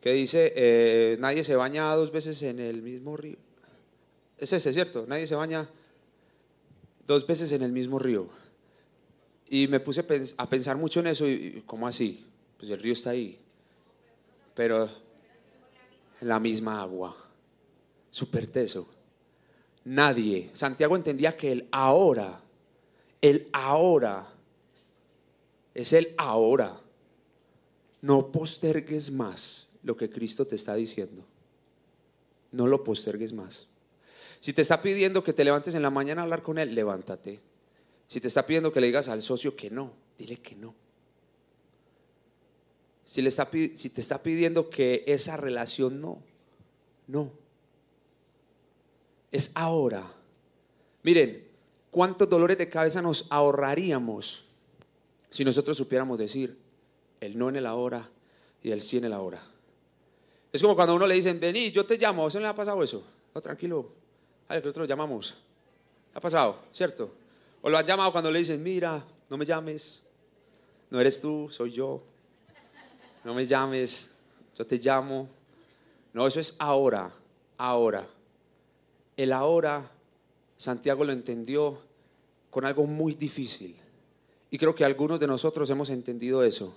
que 0.00 0.12
dice, 0.12 0.52
eh, 0.56 1.16
nadie 1.20 1.44
se 1.44 1.56
baña 1.56 1.94
dos 1.94 2.10
veces 2.10 2.42
en 2.42 2.58
el 2.58 2.82
mismo 2.82 3.16
río. 3.16 3.36
Es 4.38 4.52
ese, 4.52 4.72
¿cierto? 4.72 5.04
Nadie 5.06 5.26
se 5.26 5.34
baña 5.34 5.68
dos 7.06 7.26
veces 7.26 7.52
en 7.52 7.62
el 7.62 7.72
mismo 7.72 7.98
río. 7.98 8.28
Y 9.48 9.68
me 9.68 9.80
puse 9.80 10.04
a 10.36 10.48
pensar 10.48 10.76
mucho 10.76 11.00
en 11.00 11.08
eso, 11.08 11.28
y 11.28 11.62
¿cómo 11.66 11.86
así? 11.86 12.24
Pues 12.58 12.70
el 12.70 12.80
río 12.80 12.94
está 12.94 13.10
ahí, 13.10 13.38
pero 14.54 14.90
la 16.20 16.40
misma 16.40 16.80
agua, 16.80 17.16
súper 18.10 18.46
teso. 18.46 18.88
Nadie, 19.84 20.50
Santiago 20.52 20.96
entendía 20.96 21.36
que 21.36 21.52
el 21.52 21.68
ahora 21.70 22.42
el 23.20 23.48
ahora. 23.52 24.28
Es 25.74 25.92
el 25.92 26.14
ahora. 26.16 26.80
No 28.02 28.30
postergues 28.30 29.10
más 29.10 29.66
lo 29.82 29.96
que 29.96 30.10
Cristo 30.10 30.46
te 30.46 30.56
está 30.56 30.74
diciendo. 30.74 31.24
No 32.52 32.66
lo 32.66 32.84
postergues 32.84 33.32
más. 33.32 33.66
Si 34.40 34.52
te 34.52 34.62
está 34.62 34.80
pidiendo 34.80 35.24
que 35.24 35.32
te 35.32 35.44
levantes 35.44 35.74
en 35.74 35.82
la 35.82 35.90
mañana 35.90 36.22
a 36.22 36.24
hablar 36.24 36.42
con 36.42 36.58
Él, 36.58 36.74
levántate. 36.74 37.40
Si 38.06 38.20
te 38.20 38.28
está 38.28 38.46
pidiendo 38.46 38.72
que 38.72 38.80
le 38.80 38.86
digas 38.86 39.08
al 39.08 39.22
socio 39.22 39.56
que 39.56 39.70
no, 39.70 39.92
dile 40.18 40.36
que 40.38 40.54
no. 40.54 40.74
Si, 43.06 43.22
le 43.22 43.30
está, 43.30 43.48
si 43.50 43.88
te 43.88 44.02
está 44.02 44.22
pidiendo 44.22 44.68
que 44.68 45.02
esa 45.06 45.38
relación 45.38 46.02
no, 46.02 46.18
no. 47.06 47.30
Es 49.32 49.52
ahora. 49.54 50.04
Miren, 51.02 51.46
¿Cuántos 51.96 52.28
dolores 52.28 52.58
de 52.58 52.68
cabeza 52.68 53.00
nos 53.00 53.24
ahorraríamos 53.30 54.44
si 55.30 55.46
nosotros 55.46 55.78
supiéramos 55.78 56.18
decir 56.18 56.54
el 57.20 57.38
no 57.38 57.48
en 57.48 57.56
el 57.56 57.64
ahora 57.64 58.06
y 58.62 58.70
el 58.70 58.82
sí 58.82 58.98
en 58.98 59.06
el 59.06 59.14
ahora? 59.14 59.40
Es 60.52 60.60
como 60.60 60.74
cuando 60.74 60.92
a 60.92 60.96
uno 60.96 61.06
le 61.06 61.14
dicen, 61.14 61.40
vení, 61.40 61.70
yo 61.70 61.86
te 61.86 61.96
llamo, 61.96 62.24
¿a 62.24 62.26
usted 62.26 62.40
le 62.40 62.48
ha 62.48 62.54
pasado 62.54 62.82
eso? 62.82 63.02
No, 63.34 63.40
tranquilo, 63.40 63.88
a 64.46 64.56
nosotros 64.56 64.76
lo 64.76 64.84
llamamos. 64.84 65.34
¿Ha 66.12 66.20
pasado? 66.20 66.58
¿Cierto? 66.70 67.10
O 67.62 67.70
lo 67.70 67.78
has 67.78 67.86
llamado 67.86 68.12
cuando 68.12 68.30
le 68.30 68.40
dicen, 68.40 68.62
mira, 68.62 69.02
no 69.30 69.38
me 69.38 69.46
llames, 69.46 70.02
no 70.90 71.00
eres 71.00 71.18
tú, 71.18 71.48
soy 71.50 71.72
yo. 71.72 72.02
No 73.26 73.34
me 73.34 73.44
llames, 73.44 74.10
yo 74.56 74.64
te 74.64 74.78
llamo. 74.78 75.28
No, 76.12 76.28
eso 76.28 76.38
es 76.38 76.54
ahora, 76.60 77.12
ahora. 77.58 78.06
El 79.16 79.32
ahora, 79.32 79.90
Santiago 80.56 81.02
lo 81.02 81.10
entendió 81.10 81.76
con 82.50 82.64
algo 82.64 82.86
muy 82.86 83.14
difícil. 83.14 83.74
Y 84.48 84.56
creo 84.58 84.76
que 84.76 84.84
algunos 84.84 85.18
de 85.18 85.26
nosotros 85.26 85.68
hemos 85.70 85.90
entendido 85.90 86.44
eso. 86.44 86.76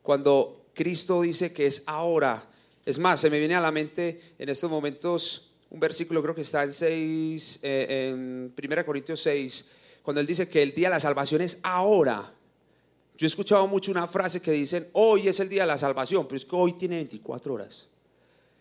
Cuando 0.00 0.64
Cristo 0.72 1.20
dice 1.20 1.52
que 1.52 1.66
es 1.66 1.82
ahora, 1.84 2.48
es 2.86 2.98
más, 2.98 3.20
se 3.20 3.28
me 3.28 3.38
viene 3.38 3.54
a 3.54 3.60
la 3.60 3.70
mente 3.70 4.34
en 4.38 4.48
estos 4.48 4.70
momentos 4.70 5.52
un 5.68 5.78
versículo, 5.78 6.22
creo 6.22 6.34
que 6.34 6.40
está 6.40 6.64
en 6.64 6.72
6, 6.72 7.60
eh, 7.62 8.08
en 8.08 8.54
1 8.56 8.86
Corintios 8.86 9.20
6, 9.20 9.70
cuando 10.02 10.22
él 10.22 10.26
dice 10.26 10.48
que 10.48 10.62
el 10.62 10.74
día 10.74 10.88
de 10.88 10.94
la 10.94 11.00
salvación 11.00 11.42
es 11.42 11.58
ahora. 11.62 12.32
Yo 13.16 13.26
he 13.26 13.28
escuchado 13.28 13.66
mucho 13.66 13.90
una 13.90 14.08
frase 14.08 14.40
que 14.40 14.52
dicen, 14.52 14.88
hoy 14.92 15.28
es 15.28 15.38
el 15.40 15.48
día 15.48 15.62
de 15.62 15.68
la 15.68 15.78
salvación, 15.78 16.26
pero 16.26 16.36
es 16.36 16.44
que 16.44 16.56
hoy 16.56 16.72
tiene 16.72 16.96
24 16.96 17.54
horas. 17.54 17.86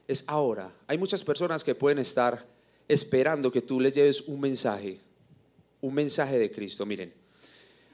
Es 0.07 0.23
ahora. 0.27 0.71
Hay 0.87 0.97
muchas 0.97 1.23
personas 1.23 1.63
que 1.63 1.73
pueden 1.73 1.99
estar 1.99 2.45
esperando 2.87 3.51
que 3.51 3.61
tú 3.61 3.79
les 3.79 3.93
lleves 3.93 4.21
un 4.21 4.39
mensaje 4.39 4.99
un 5.83 5.93
mensaje 5.93 6.39
de 6.39 6.49
Cristo. 6.49 6.85
Miren, 6.85 7.13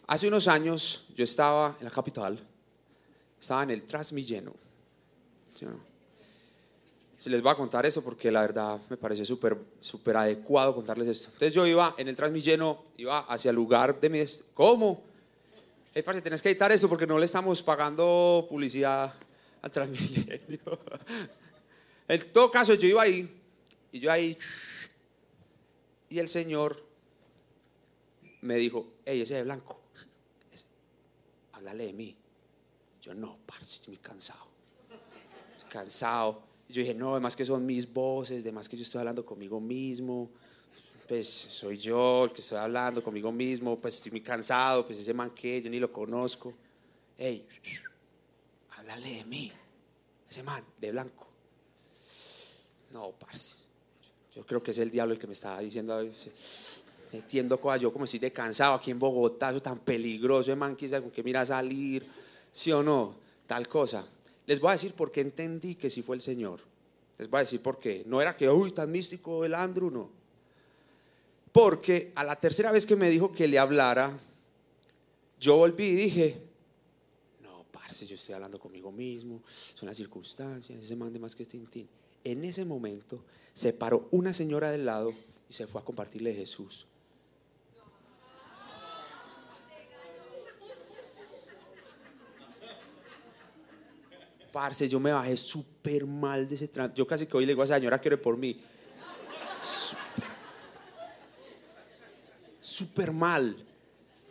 hace 0.08 0.28
unos 0.28 0.48
años 0.48 1.06
yo 1.16 1.24
estaba 1.24 1.75
en 1.80 1.86
la 1.86 1.92
capital, 1.92 2.39
estaba 3.39 3.63
en 3.63 3.72
el 3.72 3.84
Transmilleno. 3.84 4.54
Se 7.18 7.30
les 7.30 7.42
voy 7.42 7.51
a 7.51 7.56
contar 7.56 7.86
eso 7.86 8.04
porque 8.04 8.32
la 8.32 8.42
verdad 8.42 8.80
me 8.89 8.96
parece 8.96 9.25
súper 9.25 9.58
super 9.82 10.18
adecuado 10.18 10.75
contarles 10.75 11.08
esto. 11.08 11.30
Entonces 11.34 11.54
yo 11.54 11.66
iba 11.66 11.96
en 11.98 12.08
el 12.08 12.16
Transmilleno, 12.16 12.84
iba 12.96 13.22
hacia 13.22 13.50
el 13.50 13.56
lugar 13.56 14.00
de 14.00 14.10
mi... 14.10 14.24
¿Cómo? 14.54 15.01
Hey, 15.91 16.03
parce, 16.03 16.22
tenés 16.22 16.41
que 16.41 16.50
editar 16.50 16.72
eso 16.72 16.88
porque 16.88 17.08
no 17.08 17.17
le 17.17 17.25
estamos 17.25 17.63
pagando 17.63 18.46
publicidad 18.48 19.12
al 19.60 19.72
Transmilenio. 19.72 20.79
en 22.08 22.31
todo 22.31 22.51
caso, 22.51 22.75
yo 22.75 22.88
iba 22.88 23.01
ahí, 23.01 23.41
y 23.91 24.00
yo 24.00 24.12
ahí, 24.12 24.38
y 26.10 26.19
el 26.19 26.29
Señor 26.29 26.86
me 28.41 28.58
dijo, 28.58 28.93
hey, 29.03 29.22
ese 29.22 29.34
de 29.34 29.43
blanco, 29.43 29.81
háblale 31.53 31.88
de 31.88 31.93
mí. 31.93 32.15
Yo 33.01 33.15
no, 33.15 33.39
parce, 33.48 33.75
estoy 33.75 33.96
muy 33.96 34.01
cansado. 34.03 34.46
cansado. 35.69 36.43
yo 36.67 36.81
dije, 36.81 36.93
no, 36.93 37.13
además 37.13 37.36
que 37.36 37.46
son 37.46 37.65
mis 37.65 37.91
voces, 37.91 38.43
además 38.43 38.69
que 38.69 38.77
yo 38.77 38.84
estoy 38.84 39.00
hablando 39.00 39.25
conmigo 39.25 39.60
mismo. 39.60 40.29
Pues 41.10 41.28
soy 41.28 41.75
yo 41.75 42.25
el 42.25 42.32
que 42.32 42.42
estoy 42.42 42.60
hablando 42.60 43.04
conmigo 43.04 43.32
mismo, 43.32 43.80
pues 43.80 43.96
estoy 43.96 44.12
muy 44.12 44.22
cansado, 44.22 44.86
pues 44.86 45.00
ese 45.00 45.12
man 45.12 45.32
que 45.32 45.60
yo 45.60 45.68
ni 45.68 45.80
lo 45.80 45.92
conozco. 45.92 46.54
Hey, 47.18 47.48
háblale 48.78 49.16
de 49.16 49.25
mí. 49.25 49.51
Ese 50.30 50.44
man 50.44 50.63
de 50.80 50.92
blanco. 50.92 51.25
No, 52.92 53.12
parce. 53.18 53.56
Yo 54.36 54.46
creo 54.46 54.62
que 54.62 54.70
es 54.70 54.78
el 54.78 54.92
diablo 54.92 55.16
el 55.16 55.20
que 55.20 55.25
me 55.25 55.34
estaba 55.34 55.60
diciendo 55.62 56.00
metiendo 57.12 57.60
cosas, 57.60 57.82
yo 57.82 57.92
como 57.92 58.06
estoy 58.06 58.20
de 58.20 58.32
cansado 58.32 58.75
aquí 58.75 58.92
en 58.92 59.00
Bogotá, 59.00 59.50
eso 59.50 59.63
tan 59.63 59.80
peligroso, 59.80 60.56
man, 60.56 60.75
quizás 60.75 61.01
con 61.01 61.10
que 61.10 61.24
mira 61.24 61.44
salir, 61.44 62.06
sí 62.54 62.72
o 62.72 62.84
no, 62.84 63.16
tal 63.48 63.68
cosa. 63.68 64.06
Les 64.46 64.60
voy 64.60 64.70
a 64.70 64.74
decir 64.74 64.94
por 64.94 65.12
qué 65.12 65.22
entendí 65.22 65.74
que 65.74 65.89
sí 65.89 66.04
fue 66.04 66.18
el 66.18 66.22
Señor. 66.22 66.60
Les 67.18 67.28
voy 67.28 67.39
a 67.39 67.42
decir 67.42 67.63
por 67.63 67.80
qué. 67.80 68.04
No 68.06 68.22
era 68.22 68.38
que, 68.38 68.48
uy, 68.48 68.74
tan 68.74 68.92
místico 68.92 69.44
el 69.44 69.56
Andrew, 69.56 69.89
no. 69.89 70.19
Porque 71.51 72.12
a 72.15 72.24
la 72.24 72.36
tercera 72.36 72.72
vez 72.72 72.86
que 72.86 72.96
me 72.96 73.10
dijo 73.10 73.32
que 73.32 73.48
le 73.48 73.58
hablara, 73.58 74.18
yo 75.39 75.58
volví 75.58 75.86
y 75.86 75.96
dije, 75.96 76.41
no, 77.41 77.65
parce, 77.72 78.06
yo 78.06 78.15
estoy 78.15 78.36
hablando 78.36 78.60
conmigo 78.60 78.91
mismo, 78.91 79.41
son 79.74 79.88
las 79.88 79.98
circunstancias, 79.98 80.84
ese 80.84 80.96
mande 80.96 81.18
más 81.18 81.36
que 81.36 81.46
tintín. 81.46 81.88
En 82.24 82.44
ese 82.44 82.65
momento 82.65 83.24
se 83.53 83.74
paró 83.74 84.08
una 84.12 84.34
señora 84.34 84.70
del 84.70 84.86
lado 84.86 85.12
y 85.50 85.53
se 85.53 85.65
fue 85.65 85.82
a 85.82 85.84
compartirle 85.84 86.34
Jesús. 86.34 86.86
Parce, 94.51 94.89
yo 94.89 95.00
me 95.00 95.12
bajé 95.12 95.38
súper 95.38 96.06
mal 96.06 96.48
de 96.48 96.56
ese 96.56 96.68
tránsito. 96.68 96.98
Yo 96.98 97.08
casi 97.08 97.27
que 97.27 97.38
hoy 97.38 97.46
le 97.46 97.51
digo 97.51 97.62
a 97.62 97.65
esa 97.65 97.75
señora 97.75 98.01
que 98.01 98.18
por 98.18 98.36
mí. 98.36 98.60
Súper 102.79 103.12
mal. 103.12 103.57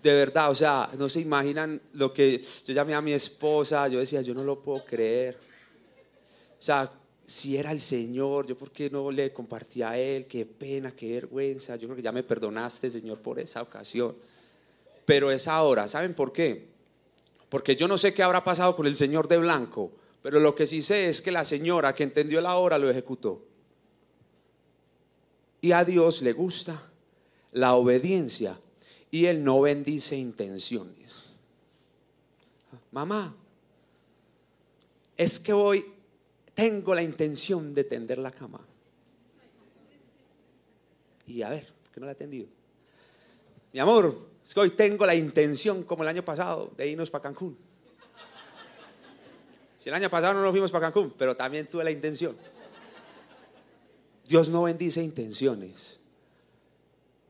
De 0.02 0.14
verdad, 0.14 0.50
o 0.50 0.54
sea, 0.54 0.88
no 0.96 1.06
se 1.10 1.20
imaginan 1.20 1.78
lo 1.92 2.14
que 2.14 2.42
yo 2.66 2.72
llamé 2.72 2.94
a 2.94 3.02
mi 3.02 3.12
esposa, 3.12 3.86
yo 3.88 3.98
decía, 3.98 4.22
yo 4.22 4.32
no 4.32 4.42
lo 4.42 4.62
puedo 4.62 4.86
creer. 4.86 5.36
O 6.58 6.62
sea, 6.62 6.90
si 7.26 7.58
era 7.58 7.72
el 7.72 7.80
Señor, 7.82 8.46
yo 8.46 8.56
por 8.56 8.70
qué 8.70 8.88
no 8.88 9.10
le 9.10 9.34
compartí 9.34 9.82
a 9.82 9.98
Él, 9.98 10.24
qué 10.26 10.46
pena, 10.46 10.92
qué 10.92 11.12
vergüenza, 11.12 11.76
yo 11.76 11.88
creo 11.88 11.96
que 11.96 12.02
ya 12.02 12.10
me 12.10 12.22
perdonaste, 12.22 12.88
Señor, 12.88 13.18
por 13.18 13.38
esa 13.38 13.60
ocasión. 13.60 14.16
Pero 15.04 15.30
es 15.30 15.46
ahora, 15.46 15.86
¿saben 15.86 16.14
por 16.14 16.32
qué? 16.32 16.68
Porque 17.50 17.76
yo 17.76 17.86
no 17.86 17.98
sé 17.98 18.14
qué 18.14 18.22
habrá 18.22 18.42
pasado 18.42 18.74
con 18.74 18.86
el 18.86 18.96
Señor 18.96 19.28
de 19.28 19.36
blanco, 19.36 19.92
pero 20.22 20.40
lo 20.40 20.54
que 20.54 20.66
sí 20.66 20.80
sé 20.80 21.10
es 21.10 21.20
que 21.20 21.32
la 21.32 21.44
señora 21.44 21.94
que 21.94 22.04
entendió 22.04 22.40
la 22.40 22.56
hora 22.56 22.78
lo 22.78 22.88
ejecutó. 22.88 23.42
Y 25.60 25.72
a 25.72 25.84
Dios 25.84 26.22
le 26.22 26.32
gusta 26.32 26.88
la 27.52 27.74
obediencia 27.74 28.58
y 29.10 29.26
Él 29.26 29.42
no 29.42 29.60
bendice 29.60 30.16
intenciones. 30.16 31.30
Mamá, 32.90 33.34
es 35.16 35.38
que 35.40 35.52
hoy 35.52 35.84
tengo 36.54 36.94
la 36.94 37.02
intención 37.02 37.74
de 37.74 37.84
tender 37.84 38.18
la 38.18 38.30
cama. 38.30 38.60
Y 41.26 41.42
a 41.42 41.50
ver, 41.50 41.66
¿por 41.66 41.92
qué 41.92 42.00
no 42.00 42.06
la 42.06 42.12
he 42.12 42.16
tendido? 42.16 42.46
Mi 43.72 43.80
amor, 43.80 44.28
es 44.44 44.54
que 44.54 44.60
hoy 44.60 44.70
tengo 44.70 45.04
la 45.04 45.14
intención, 45.14 45.82
como 45.82 46.02
el 46.02 46.08
año 46.08 46.24
pasado, 46.24 46.72
de 46.76 46.88
irnos 46.88 47.10
para 47.10 47.22
Cancún. 47.22 47.56
Si 49.76 49.88
el 49.88 49.94
año 49.94 50.08
pasado 50.08 50.34
no 50.34 50.42
nos 50.42 50.50
fuimos 50.50 50.70
para 50.70 50.86
Cancún, 50.86 51.14
pero 51.16 51.36
también 51.36 51.66
tuve 51.66 51.84
la 51.84 51.90
intención. 51.90 52.36
Dios 54.26 54.48
no 54.48 54.62
bendice 54.62 55.02
intenciones. 55.02 55.97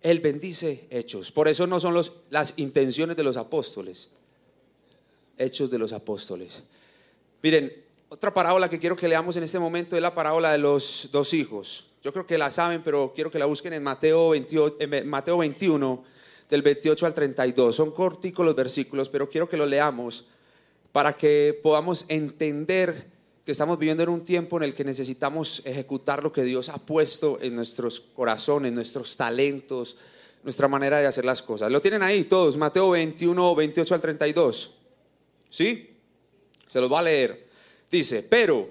Él 0.02 0.20
bendice 0.20 0.86
hechos. 0.90 1.32
Por 1.32 1.48
eso 1.48 1.66
no 1.66 1.80
son 1.80 1.94
los, 1.94 2.12
las 2.30 2.54
intenciones 2.56 3.16
de 3.16 3.22
los 3.22 3.36
apóstoles, 3.36 4.08
hechos 5.36 5.70
de 5.70 5.78
los 5.78 5.92
apóstoles. 5.92 6.62
Miren, 7.42 7.72
otra 8.08 8.32
parábola 8.32 8.70
que 8.70 8.78
quiero 8.78 8.96
que 8.96 9.08
leamos 9.08 9.36
en 9.36 9.42
este 9.42 9.58
momento 9.58 9.96
es 9.96 10.02
la 10.02 10.14
parábola 10.14 10.52
de 10.52 10.58
los 10.58 11.08
dos 11.12 11.34
hijos. 11.34 11.86
Yo 12.02 12.12
creo 12.12 12.26
que 12.26 12.38
la 12.38 12.50
saben, 12.50 12.82
pero 12.82 13.12
quiero 13.14 13.30
que 13.30 13.38
la 13.38 13.46
busquen 13.46 13.72
en 13.72 13.82
Mateo, 13.82 14.30
28, 14.30 14.76
en 14.80 15.08
Mateo 15.08 15.38
21, 15.38 16.04
del 16.48 16.62
28 16.62 17.06
al 17.06 17.14
32. 17.14 17.74
Son 17.76 17.90
corticos 17.90 18.46
los 18.46 18.54
versículos, 18.54 19.08
pero 19.08 19.28
quiero 19.28 19.48
que 19.48 19.56
lo 19.56 19.66
leamos 19.66 20.24
para 20.92 21.12
que 21.16 21.58
podamos 21.62 22.06
entender 22.08 23.06
que 23.48 23.52
estamos 23.52 23.78
viviendo 23.78 24.02
en 24.02 24.10
un 24.10 24.24
tiempo 24.24 24.58
en 24.58 24.64
el 24.64 24.74
que 24.74 24.84
necesitamos 24.84 25.62
ejecutar 25.64 26.22
lo 26.22 26.30
que 26.30 26.44
Dios 26.44 26.68
ha 26.68 26.76
puesto 26.76 27.38
en 27.40 27.56
nuestros 27.56 27.98
corazones, 27.98 28.74
nuestros 28.74 29.16
talentos, 29.16 29.96
nuestra 30.44 30.68
manera 30.68 30.98
de 30.98 31.06
hacer 31.06 31.24
las 31.24 31.40
cosas. 31.40 31.72
Lo 31.72 31.80
tienen 31.80 32.02
ahí 32.02 32.24
todos, 32.24 32.58
Mateo 32.58 32.90
21, 32.90 33.54
28 33.54 33.94
al 33.94 34.00
32. 34.02 34.74
¿Sí? 35.48 35.96
Se 36.66 36.78
los 36.78 36.92
va 36.92 36.98
a 36.98 37.04
leer. 37.04 37.48
Dice, 37.90 38.22
pero, 38.22 38.68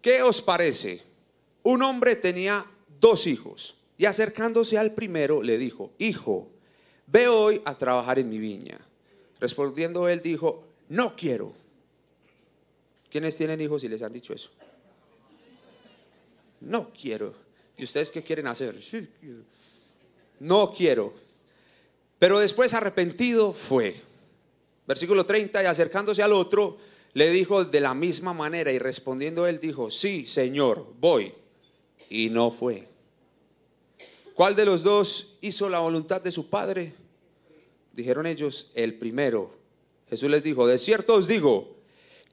¿qué 0.00 0.22
os 0.22 0.40
parece? 0.40 1.02
Un 1.64 1.82
hombre 1.82 2.14
tenía 2.14 2.64
dos 3.00 3.26
hijos 3.26 3.74
y 3.98 4.04
acercándose 4.04 4.78
al 4.78 4.92
primero 4.92 5.42
le 5.42 5.58
dijo, 5.58 5.90
hijo, 5.98 6.46
ve 7.08 7.26
hoy 7.26 7.60
a 7.64 7.76
trabajar 7.76 8.20
en 8.20 8.28
mi 8.28 8.38
viña. 8.38 8.78
Respondiendo 9.40 10.08
él 10.08 10.22
dijo, 10.22 10.62
no 10.90 11.16
quiero. 11.16 11.60
¿Quiénes 13.12 13.36
tienen 13.36 13.60
hijos 13.60 13.84
y 13.84 13.88
les 13.88 14.00
han 14.00 14.14
dicho 14.14 14.32
eso? 14.32 14.48
No 16.62 16.90
quiero. 16.98 17.34
¿Y 17.76 17.84
ustedes 17.84 18.10
qué 18.10 18.22
quieren 18.22 18.46
hacer? 18.46 18.80
No 20.40 20.72
quiero. 20.72 21.12
Pero 22.18 22.38
después 22.38 22.72
arrepentido 22.72 23.52
fue. 23.52 24.00
Versículo 24.86 25.26
30, 25.26 25.62
y 25.62 25.66
acercándose 25.66 26.22
al 26.22 26.32
otro, 26.32 26.78
le 27.12 27.28
dijo 27.30 27.66
de 27.66 27.82
la 27.82 27.92
misma 27.92 28.32
manera 28.32 28.72
y 28.72 28.78
respondiendo 28.78 29.46
él 29.46 29.60
dijo, 29.60 29.90
sí, 29.90 30.26
Señor, 30.26 30.86
voy. 30.98 31.34
Y 32.08 32.30
no 32.30 32.50
fue. 32.50 32.88
¿Cuál 34.34 34.56
de 34.56 34.64
los 34.64 34.82
dos 34.82 35.36
hizo 35.42 35.68
la 35.68 35.80
voluntad 35.80 36.22
de 36.22 36.32
su 36.32 36.48
padre? 36.48 36.94
Dijeron 37.92 38.26
ellos, 38.26 38.70
el 38.74 38.94
primero. 38.94 39.50
Jesús 40.08 40.30
les 40.30 40.42
dijo, 40.42 40.66
de 40.66 40.78
cierto 40.78 41.16
os 41.16 41.26
digo 41.26 41.81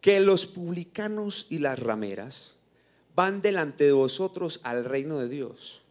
que 0.01 0.19
los 0.19 0.47
publicanos 0.47 1.45
y 1.49 1.59
las 1.59 1.79
rameras 1.79 2.55
van 3.15 3.41
delante 3.41 3.83
de 3.83 3.91
vosotros 3.91 4.59
al 4.63 4.85
reino 4.85 5.17
de 5.19 5.27
Dios. 5.27 5.81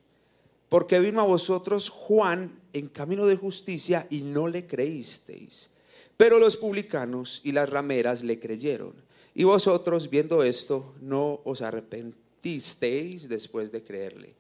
Porque 0.69 1.01
vino 1.01 1.21
a 1.21 1.27
vosotros 1.27 1.89
Juan 1.89 2.59
en 2.73 2.89
camino 2.89 3.27
de 3.27 3.37
justicia 3.37 4.07
y 4.11 4.23
no 4.23 4.49
le 4.49 4.67
creísteis. 4.67 5.71
Pero 6.17 6.39
los 6.39 6.57
publicanos 6.57 7.41
y 7.45 7.53
las 7.53 7.69
rameras 7.69 8.23
le 8.23 8.39
creyeron. 8.39 8.93
Y 9.35 9.45
vosotros, 9.45 10.11
viendo 10.11 10.43
esto, 10.43 10.95
no 11.01 11.41
os 11.45 11.63
arrepentisteis 11.63 13.29
después 13.29 13.71
de 13.71 13.85
creerle. 13.85 14.35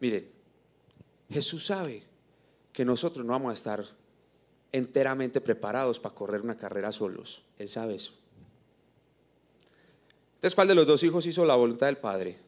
Miren, 0.00 0.26
Jesús 1.28 1.66
sabe 1.66 2.02
que 2.72 2.84
nosotros 2.84 3.24
no 3.24 3.32
vamos 3.32 3.50
a 3.50 3.54
estar 3.54 3.84
enteramente 4.72 5.40
preparados 5.40 6.00
para 6.00 6.14
correr 6.14 6.40
una 6.40 6.56
carrera 6.56 6.92
solos. 6.92 7.42
Él 7.58 7.68
sabe 7.68 7.96
eso. 7.96 8.17
Entonces, 10.38 10.54
¿cuál 10.54 10.68
de 10.68 10.76
los 10.76 10.86
dos 10.86 11.02
hijos 11.02 11.26
hizo 11.26 11.44
la 11.44 11.56
voluntad 11.56 11.86
del 11.86 11.96
Padre? 11.96 12.38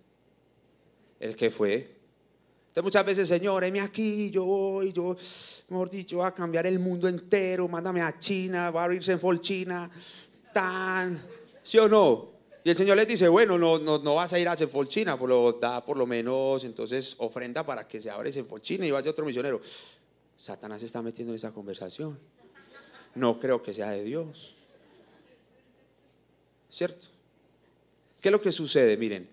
El 1.18 1.34
que 1.34 1.50
fue. 1.50 1.74
Entonces, 2.68 2.84
muchas 2.84 3.04
veces, 3.04 3.26
Señor, 3.26 3.64
heme 3.64 3.80
aquí, 3.80 4.30
yo 4.30 4.44
voy, 4.44 4.92
yo, 4.92 5.16
mejor 5.70 5.90
dicho, 5.90 6.18
voy 6.18 6.26
a 6.26 6.30
cambiar 6.30 6.68
el 6.68 6.78
mundo 6.78 7.08
entero, 7.08 7.66
mándame 7.66 8.00
a 8.00 8.16
China, 8.16 8.70
va 8.70 8.82
a 8.82 8.84
abrirse 8.84 9.18
en 9.20 9.40
China, 9.40 9.90
tan, 10.54 11.20
¿sí 11.64 11.78
o 11.78 11.88
no? 11.88 12.28
Y 12.62 12.70
el 12.70 12.76
Señor 12.76 12.96
les 12.96 13.08
dice, 13.08 13.26
bueno, 13.26 13.58
no, 13.58 13.80
no, 13.80 13.98
no 13.98 14.14
vas 14.14 14.32
a 14.34 14.38
ir 14.38 14.48
a 14.48 14.56
China, 14.86 15.18
por 15.18 15.28
lo, 15.28 15.54
da 15.54 15.84
por 15.84 15.96
lo 15.96 16.06
menos, 16.06 16.62
entonces 16.62 17.16
ofrenda 17.18 17.66
para 17.66 17.88
que 17.88 18.00
se 18.00 18.08
abra 18.08 18.30
China 18.60 18.86
y 18.86 18.92
vaya 18.92 19.10
otro 19.10 19.26
misionero. 19.26 19.60
Satanás 20.38 20.78
se 20.78 20.86
está 20.86 21.02
metiendo 21.02 21.32
en 21.32 21.36
esa 21.36 21.50
conversación. 21.50 22.16
No 23.16 23.40
creo 23.40 23.60
que 23.60 23.74
sea 23.74 23.90
de 23.90 24.04
Dios. 24.04 24.54
¿Cierto? 26.70 27.08
¿Qué 28.20 28.28
es 28.28 28.32
lo 28.32 28.40
que 28.40 28.52
sucede? 28.52 28.96
Miren, 28.96 29.28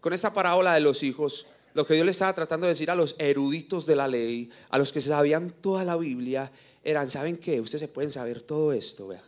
con 0.00 0.12
esta 0.12 0.32
parábola 0.32 0.74
de 0.74 0.80
los 0.80 1.02
hijos, 1.02 1.46
lo 1.74 1.86
que 1.86 1.94
Dios 1.94 2.04
le 2.04 2.12
estaba 2.12 2.34
tratando 2.34 2.66
de 2.66 2.72
decir 2.72 2.90
a 2.90 2.94
los 2.94 3.14
eruditos 3.18 3.86
de 3.86 3.96
la 3.96 4.08
ley, 4.08 4.50
a 4.70 4.78
los 4.78 4.92
que 4.92 5.00
sabían 5.00 5.50
toda 5.60 5.84
la 5.84 5.96
Biblia, 5.96 6.50
eran, 6.82 7.08
¿saben 7.10 7.38
qué? 7.38 7.60
Ustedes 7.60 7.82
se 7.82 7.88
pueden 7.88 8.10
saber 8.10 8.40
todo 8.42 8.72
esto, 8.72 9.08
vea. 9.08 9.22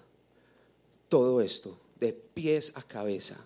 Todo 1.09 1.41
esto, 1.41 1.79
de 1.99 2.13
pies 2.13 2.73
a 2.75 2.83
cabeza. 2.83 3.37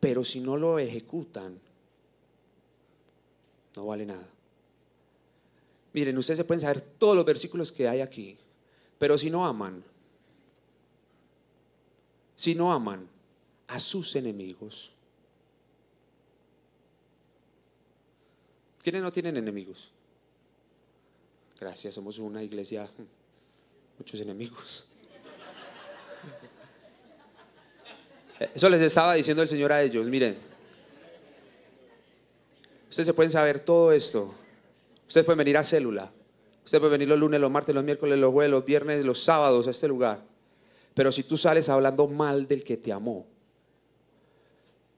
Pero 0.00 0.24
si 0.24 0.40
no 0.40 0.56
lo 0.56 0.78
ejecutan, 0.78 1.58
no 3.74 3.86
vale 3.86 4.06
nada. 4.06 4.28
Miren, 5.92 6.16
ustedes 6.18 6.38
se 6.38 6.44
pueden 6.44 6.60
saber 6.60 6.80
todos 6.80 7.16
los 7.16 7.24
versículos 7.24 7.72
que 7.72 7.88
hay 7.88 8.00
aquí, 8.00 8.36
pero 8.98 9.16
si 9.16 9.30
no 9.30 9.46
aman, 9.46 9.82
si 12.36 12.54
no 12.54 12.72
aman 12.72 13.08
a 13.68 13.78
sus 13.78 14.16
enemigos, 14.16 14.90
¿quiénes 18.82 19.02
no 19.02 19.12
tienen 19.12 19.36
enemigos? 19.36 19.92
Gracias, 21.60 21.94
somos 21.94 22.18
una 22.18 22.42
iglesia, 22.42 22.90
muchos 23.98 24.20
enemigos. 24.20 24.86
Eso 28.54 28.68
les 28.68 28.82
estaba 28.82 29.14
diciendo 29.14 29.42
el 29.42 29.48
Señor 29.48 29.72
a 29.72 29.82
ellos, 29.82 30.06
miren, 30.06 30.38
ustedes 32.88 33.06
se 33.06 33.14
pueden 33.14 33.30
saber 33.30 33.60
todo 33.60 33.92
esto, 33.92 34.34
Usted 35.08 35.24
puede 35.24 35.38
venir 35.38 35.56
a 35.56 35.64
célula. 35.64 36.12
Usted 36.64 36.78
puede 36.78 36.92
venir 36.92 37.08
los 37.08 37.18
lunes, 37.18 37.40
los 37.40 37.50
martes, 37.50 37.74
los 37.74 37.82
miércoles, 37.82 38.18
los 38.18 38.30
jueves, 38.30 38.50
los 38.50 38.64
viernes, 38.64 39.04
los 39.04 39.24
sábados 39.24 39.66
a 39.66 39.70
este 39.70 39.88
lugar. 39.88 40.22
Pero 40.92 41.10
si 41.10 41.22
tú 41.22 41.38
sales 41.38 41.70
hablando 41.70 42.06
mal 42.06 42.46
del 42.46 42.62
que 42.62 42.76
te 42.76 42.92
amó, 42.92 43.26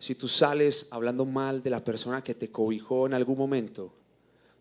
si 0.00 0.14
tú 0.14 0.26
sales 0.26 0.88
hablando 0.90 1.26
mal 1.26 1.62
de 1.62 1.68
la 1.68 1.84
persona 1.84 2.24
que 2.24 2.34
te 2.34 2.50
cobijó 2.50 3.06
en 3.06 3.12
algún 3.12 3.36
momento, 3.36 3.92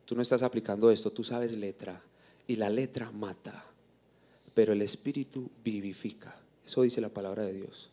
tú 0.04 0.14
no 0.14 0.22
estás 0.22 0.44
aplicando 0.44 0.92
esto, 0.92 1.12
tú 1.12 1.24
sabes 1.24 1.54
letra 1.54 2.04
y 2.46 2.58
la 2.58 2.70
letra 2.70 3.10
mata, 3.10 3.64
pero 4.54 4.74
el 4.74 4.82
espíritu 4.82 5.50
vivifica. 5.64 6.38
Eso 6.66 6.82
dice 6.82 7.00
la 7.00 7.08
palabra 7.08 7.46
de 7.46 7.54
Dios. 7.54 7.90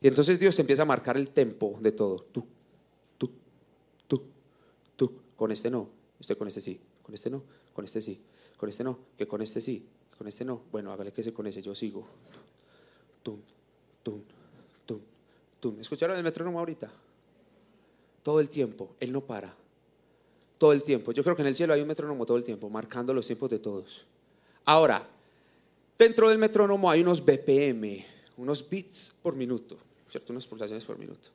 Y 0.00 0.06
entonces 0.06 0.38
Dios 0.38 0.54
te 0.54 0.62
empieza 0.62 0.82
a 0.82 0.84
marcar 0.84 1.16
el 1.16 1.30
tempo 1.30 1.76
de 1.80 1.90
todo. 1.90 2.20
Tú, 2.30 2.46
tú, 3.18 3.32
tú, 4.06 4.22
tú. 4.94 5.12
Con 5.34 5.50
este 5.50 5.68
no, 5.68 5.88
usted 6.20 6.38
con 6.38 6.46
este 6.46 6.60
sí, 6.60 6.78
con 7.02 7.16
este 7.16 7.30
no, 7.30 7.42
con 7.74 7.84
este 7.84 8.00
sí, 8.00 8.20
con 8.56 8.68
este 8.68 8.84
no, 8.84 8.96
que 9.16 9.26
con 9.26 9.42
este 9.42 9.60
sí, 9.60 9.84
con 10.16 10.28
este 10.28 10.44
no. 10.44 10.62
Bueno, 10.70 10.92
hágale 10.92 11.12
que 11.12 11.24
se 11.24 11.32
con 11.32 11.48
ese, 11.48 11.62
yo 11.62 11.74
sigo. 11.74 12.06
Tum, 13.24 13.40
tum, 14.04 14.22
tum. 15.60 15.80
¿Escucharon 15.80 16.16
el 16.16 16.22
metrónomo 16.22 16.58
ahorita? 16.58 16.90
Todo 18.22 18.40
el 18.40 18.50
tiempo, 18.50 18.94
él 19.00 19.12
no 19.12 19.20
para. 19.20 19.54
Todo 20.58 20.72
el 20.72 20.82
tiempo. 20.82 21.12
Yo 21.12 21.22
creo 21.22 21.36
que 21.36 21.42
en 21.42 21.48
el 21.48 21.56
cielo 21.56 21.72
hay 21.72 21.80
un 21.80 21.88
metrónomo 21.88 22.26
todo 22.26 22.36
el 22.36 22.44
tiempo, 22.44 22.68
marcando 22.68 23.14
los 23.14 23.26
tiempos 23.26 23.50
de 23.50 23.58
todos. 23.58 24.04
Ahora, 24.64 25.06
dentro 25.98 26.28
del 26.28 26.38
metrónomo 26.38 26.90
hay 26.90 27.00
unos 27.00 27.24
BPM, 27.24 28.04
unos 28.36 28.68
bits 28.68 29.14
por 29.22 29.34
minuto, 29.34 29.76
¿cierto? 30.10 30.32
Unas 30.32 30.46
pulsaciones 30.46 30.84
por 30.84 30.98
minuto. 30.98 31.30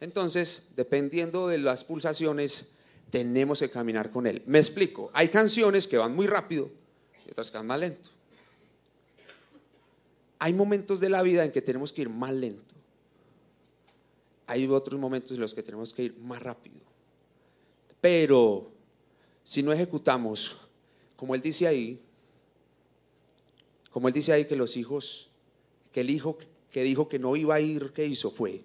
Entonces, 0.00 0.68
dependiendo 0.76 1.48
de 1.48 1.58
las 1.58 1.82
pulsaciones, 1.84 2.66
tenemos 3.10 3.58
que 3.58 3.70
caminar 3.70 4.10
con 4.10 4.26
él. 4.26 4.42
Me 4.46 4.58
explico. 4.58 5.10
Hay 5.12 5.28
canciones 5.28 5.86
que 5.86 5.98
van 5.98 6.14
muy 6.14 6.26
rápido 6.26 6.70
y 7.26 7.30
otras 7.30 7.50
que 7.50 7.58
van 7.58 7.66
más 7.66 7.80
lento 7.80 8.10
hay 10.38 10.52
momentos 10.52 11.00
de 11.00 11.08
la 11.08 11.22
vida 11.22 11.44
en 11.44 11.52
que 11.52 11.62
tenemos 11.62 11.92
que 11.92 12.02
ir 12.02 12.08
más 12.08 12.32
lento. 12.32 12.74
Hay 14.48 14.66
otros 14.66 14.98
momentos 14.98 15.32
en 15.32 15.40
los 15.40 15.52
que 15.52 15.62
tenemos 15.62 15.92
que 15.92 16.04
ir 16.04 16.18
más 16.18 16.42
rápido. 16.42 16.80
Pero 18.00 18.70
si 19.44 19.62
no 19.62 19.74
ejecutamos, 19.74 20.56
como 21.16 21.34
él 21.34 21.42
dice 21.42 21.66
ahí, 21.66 22.00
como 23.90 24.08
él 24.08 24.14
dice 24.14 24.32
ahí 24.32 24.46
que 24.46 24.56
los 24.56 24.78
hijos, 24.78 25.28
que 25.92 26.00
el 26.00 26.08
hijo 26.08 26.38
que 26.70 26.82
dijo 26.82 27.10
que 27.10 27.18
no 27.18 27.36
iba 27.36 27.56
a 27.56 27.60
ir, 27.60 27.92
¿qué 27.92 28.06
hizo? 28.06 28.30
Fue. 28.30 28.64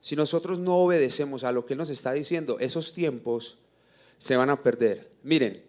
Si 0.00 0.14
nosotros 0.14 0.60
no 0.60 0.76
obedecemos 0.76 1.42
a 1.42 1.50
lo 1.50 1.66
que 1.66 1.74
nos 1.74 1.90
está 1.90 2.12
diciendo, 2.12 2.60
esos 2.60 2.92
tiempos 2.92 3.58
se 4.18 4.36
van 4.36 4.50
a 4.50 4.62
perder. 4.62 5.10
Miren, 5.24 5.64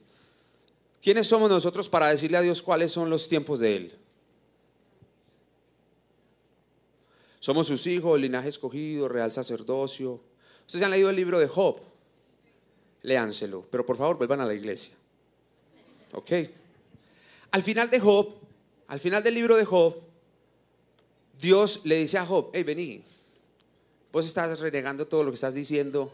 ¿quiénes 1.02 1.26
somos 1.26 1.50
nosotros 1.50 1.90
para 1.90 2.10
decirle 2.10 2.38
a 2.38 2.42
Dios 2.42 2.62
cuáles 2.62 2.92
son 2.92 3.10
los 3.10 3.28
tiempos 3.28 3.60
de 3.60 3.76
él? 3.76 4.03
Somos 7.44 7.68
sus 7.68 7.86
hijos, 7.88 8.18
linaje 8.18 8.48
escogido, 8.48 9.10
real 9.10 9.30
sacerdocio. 9.30 10.22
Ustedes 10.66 10.86
han 10.86 10.92
leído 10.92 11.10
el 11.10 11.18
libro 11.18 11.40
de 11.40 11.50
Job. 11.50 11.76
Léanselo, 13.02 13.68
pero 13.70 13.86
por 13.86 13.98
favor 13.98 14.16
vuelvan 14.16 14.40
a 14.40 14.46
la 14.46 14.54
iglesia. 14.54 14.94
¿Ok? 16.14 16.32
Al 17.52 17.62
final 17.62 17.90
de 17.90 18.00
Job, 18.00 18.30
al 18.88 18.98
final 18.98 19.22
del 19.22 19.34
libro 19.34 19.58
de 19.58 19.66
Job, 19.66 19.94
Dios 21.38 21.82
le 21.84 21.98
dice 21.98 22.18
a 22.18 22.26
Job, 22.26 22.50
hey, 22.54 22.64
vení, 22.64 23.04
vos 24.14 24.26
estás 24.26 24.58
renegando 24.62 25.06
todo 25.06 25.26
lo 25.26 25.32
que 25.32 25.36
estás 25.36 25.54
diciendo 25.54 26.14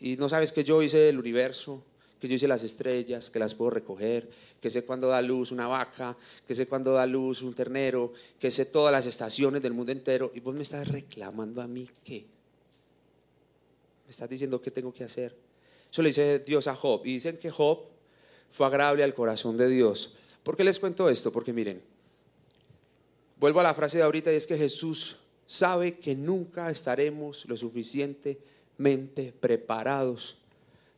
y 0.00 0.18
no 0.18 0.28
sabes 0.28 0.52
que 0.52 0.64
yo 0.64 0.82
hice 0.82 1.08
el 1.08 1.18
universo, 1.18 1.82
que 2.22 2.28
yo 2.28 2.36
hice 2.36 2.46
las 2.46 2.62
estrellas, 2.62 3.30
que 3.30 3.40
las 3.40 3.52
puedo 3.52 3.72
recoger, 3.72 4.30
que 4.60 4.70
sé 4.70 4.84
cuándo 4.84 5.08
da 5.08 5.20
luz 5.20 5.50
una 5.50 5.66
vaca, 5.66 6.16
que 6.46 6.54
sé 6.54 6.68
cuándo 6.68 6.92
da 6.92 7.04
luz 7.04 7.42
un 7.42 7.52
ternero, 7.52 8.12
que 8.38 8.52
sé 8.52 8.64
todas 8.64 8.92
las 8.92 9.06
estaciones 9.06 9.60
del 9.60 9.72
mundo 9.72 9.90
entero, 9.90 10.30
y 10.32 10.38
vos 10.38 10.54
me 10.54 10.62
estás 10.62 10.86
reclamando 10.86 11.60
a 11.60 11.66
mí 11.66 11.90
qué. 12.04 12.24
Me 14.04 14.10
estás 14.10 14.30
diciendo 14.30 14.62
qué 14.62 14.70
tengo 14.70 14.94
que 14.94 15.02
hacer. 15.02 15.34
Eso 15.90 16.00
le 16.00 16.10
dice 16.10 16.38
Dios 16.38 16.68
a 16.68 16.76
Job, 16.76 17.00
y 17.04 17.14
dicen 17.14 17.38
que 17.38 17.50
Job 17.50 17.80
fue 18.52 18.66
agradable 18.66 19.02
al 19.02 19.14
corazón 19.14 19.56
de 19.56 19.66
Dios. 19.68 20.14
¿Por 20.44 20.56
qué 20.56 20.62
les 20.62 20.78
cuento 20.78 21.08
esto? 21.08 21.32
Porque 21.32 21.52
miren, 21.52 21.82
vuelvo 23.40 23.58
a 23.58 23.64
la 23.64 23.74
frase 23.74 23.96
de 23.96 24.04
ahorita 24.04 24.32
y 24.32 24.36
es 24.36 24.46
que 24.46 24.56
Jesús 24.56 25.16
sabe 25.48 25.98
que 25.98 26.14
nunca 26.14 26.70
estaremos 26.70 27.46
lo 27.46 27.56
suficientemente 27.56 29.34
preparados 29.40 30.36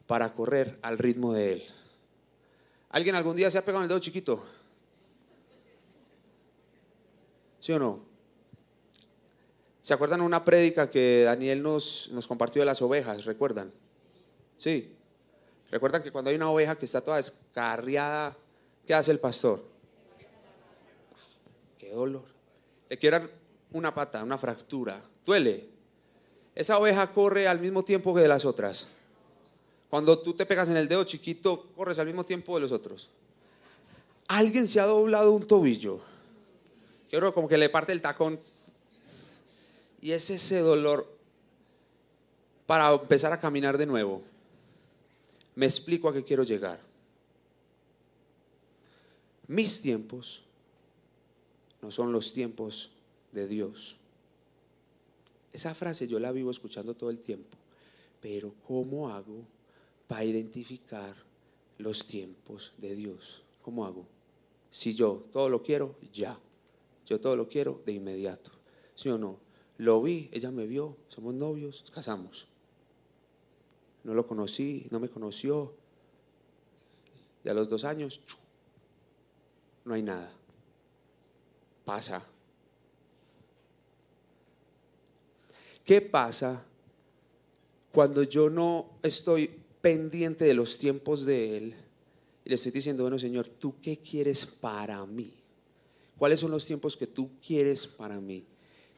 para 0.06 0.32
correr 0.32 0.78
al 0.82 0.98
ritmo 0.98 1.32
de 1.32 1.52
Él. 1.52 1.64
¿Alguien 2.90 3.14
algún 3.14 3.36
día 3.36 3.50
se 3.50 3.58
ha 3.58 3.64
pegado 3.64 3.82
el 3.82 3.88
dedo 3.88 3.98
chiquito? 3.98 4.44
¿Sí 7.60 7.72
o 7.72 7.78
no? 7.78 8.00
¿Se 9.82 9.92
acuerdan 9.92 10.20
una 10.20 10.44
prédica 10.44 10.90
que 10.90 11.22
Daniel 11.24 11.62
nos, 11.62 12.08
nos 12.12 12.26
compartió 12.26 12.62
de 12.62 12.66
las 12.66 12.80
ovejas? 12.80 13.24
¿Recuerdan? 13.24 13.72
Sí. 14.58 14.94
¿Recuerdan 15.70 16.02
que 16.02 16.12
cuando 16.12 16.30
hay 16.30 16.36
una 16.36 16.50
oveja 16.50 16.76
que 16.76 16.84
está 16.84 17.00
toda 17.00 17.16
descarriada, 17.16 18.36
¿qué 18.86 18.94
hace 18.94 19.10
el 19.10 19.18
pastor? 19.18 19.64
Qué 21.78 21.90
dolor. 21.90 22.24
Le 22.88 22.98
quieran 22.98 23.30
una 23.72 23.92
pata, 23.92 24.22
una 24.22 24.38
fractura. 24.38 25.02
Duele. 25.24 25.68
Esa 26.54 26.78
oveja 26.78 27.12
corre 27.12 27.48
al 27.48 27.60
mismo 27.60 27.84
tiempo 27.84 28.14
que 28.14 28.28
las 28.28 28.44
otras. 28.44 28.86
Cuando 29.94 30.18
tú 30.18 30.34
te 30.34 30.44
pegas 30.44 30.68
en 30.68 30.76
el 30.76 30.88
dedo 30.88 31.04
chiquito, 31.04 31.68
corres 31.76 32.00
al 32.00 32.06
mismo 32.06 32.24
tiempo 32.24 32.56
de 32.56 32.62
los 32.62 32.72
otros. 32.72 33.08
Alguien 34.26 34.66
se 34.66 34.80
ha 34.80 34.86
doblado 34.86 35.30
un 35.30 35.46
tobillo. 35.46 36.00
Quiero 37.08 37.32
como 37.32 37.46
que 37.46 37.56
le 37.56 37.68
parte 37.68 37.92
el 37.92 38.02
tacón. 38.02 38.40
Y 40.02 40.10
es 40.10 40.28
ese 40.30 40.58
dolor 40.58 41.06
para 42.66 42.92
empezar 42.92 43.32
a 43.32 43.38
caminar 43.38 43.78
de 43.78 43.86
nuevo. 43.86 44.20
Me 45.54 45.66
explico 45.66 46.08
a 46.08 46.12
qué 46.12 46.24
quiero 46.24 46.42
llegar. 46.42 46.80
Mis 49.46 49.80
tiempos 49.80 50.42
no 51.80 51.92
son 51.92 52.10
los 52.10 52.32
tiempos 52.32 52.90
de 53.30 53.46
Dios. 53.46 53.94
Esa 55.52 55.72
frase 55.72 56.08
yo 56.08 56.18
la 56.18 56.32
vivo 56.32 56.50
escuchando 56.50 56.94
todo 56.94 57.10
el 57.10 57.20
tiempo. 57.20 57.56
Pero 58.20 58.52
¿cómo 58.66 59.08
hago 59.08 59.54
para 60.08 60.24
identificar 60.24 61.14
los 61.78 62.06
tiempos 62.06 62.72
de 62.78 62.94
Dios. 62.94 63.42
¿Cómo 63.62 63.84
hago? 63.86 64.06
Si 64.70 64.94
yo 64.94 65.26
todo 65.32 65.48
lo 65.48 65.62
quiero, 65.62 65.96
ya. 66.12 66.38
Yo 67.06 67.20
todo 67.20 67.36
lo 67.36 67.48
quiero 67.48 67.82
de 67.84 67.92
inmediato. 67.92 68.50
¿Sí 68.94 69.08
o 69.08 69.18
no? 69.18 69.38
Lo 69.78 70.02
vi, 70.02 70.28
ella 70.32 70.50
me 70.50 70.66
vio, 70.66 70.96
somos 71.08 71.34
novios, 71.34 71.84
casamos. 71.92 72.46
No 74.04 74.14
lo 74.14 74.26
conocí, 74.26 74.86
no 74.90 75.00
me 75.00 75.08
conoció. 75.08 75.74
Y 77.42 77.48
a 77.48 77.54
los 77.54 77.68
dos 77.68 77.84
años, 77.84 78.20
no 79.84 79.94
hay 79.94 80.02
nada. 80.02 80.30
Pasa. 81.84 82.24
¿Qué 85.84 86.00
pasa 86.00 86.64
cuando 87.92 88.22
yo 88.22 88.48
no 88.48 88.90
estoy 89.02 89.63
pendiente 89.84 90.46
de 90.46 90.54
los 90.54 90.78
tiempos 90.78 91.26
de 91.26 91.58
Él 91.58 91.74
y 92.42 92.48
le 92.48 92.54
estoy 92.54 92.72
diciendo, 92.72 93.02
bueno 93.02 93.18
Señor, 93.18 93.48
¿tú 93.48 93.74
qué 93.82 93.98
quieres 93.98 94.46
para 94.46 95.04
mí? 95.04 95.34
¿Cuáles 96.16 96.40
son 96.40 96.50
los 96.50 96.64
tiempos 96.64 96.96
que 96.96 97.06
tú 97.06 97.28
quieres 97.46 97.86
para 97.86 98.18
mí? 98.18 98.46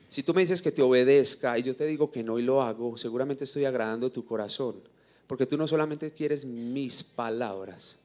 Si 0.08 0.22
tú 0.22 0.32
me 0.32 0.42
dices 0.42 0.62
que 0.62 0.70
te 0.70 0.82
obedezca 0.82 1.58
y 1.58 1.64
yo 1.64 1.74
te 1.74 1.86
digo 1.86 2.12
que 2.12 2.22
no 2.22 2.38
y 2.38 2.42
lo 2.42 2.62
hago, 2.62 2.96
seguramente 2.96 3.42
estoy 3.42 3.64
agradando 3.64 4.12
tu 4.12 4.24
corazón, 4.24 4.76
porque 5.26 5.44
tú 5.44 5.56
no 5.56 5.66
solamente 5.66 6.12
quieres 6.12 6.44
mis 6.44 7.02
palabras, 7.02 7.96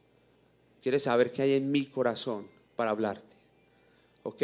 quieres 0.81 1.03
saber 1.03 1.31
qué 1.31 1.43
hay 1.43 1.53
en 1.53 1.69
mi 1.69 1.85
corazón 1.85 2.47
para 2.75 2.89
hablarte. 2.89 3.35
¿Ok? 4.23 4.41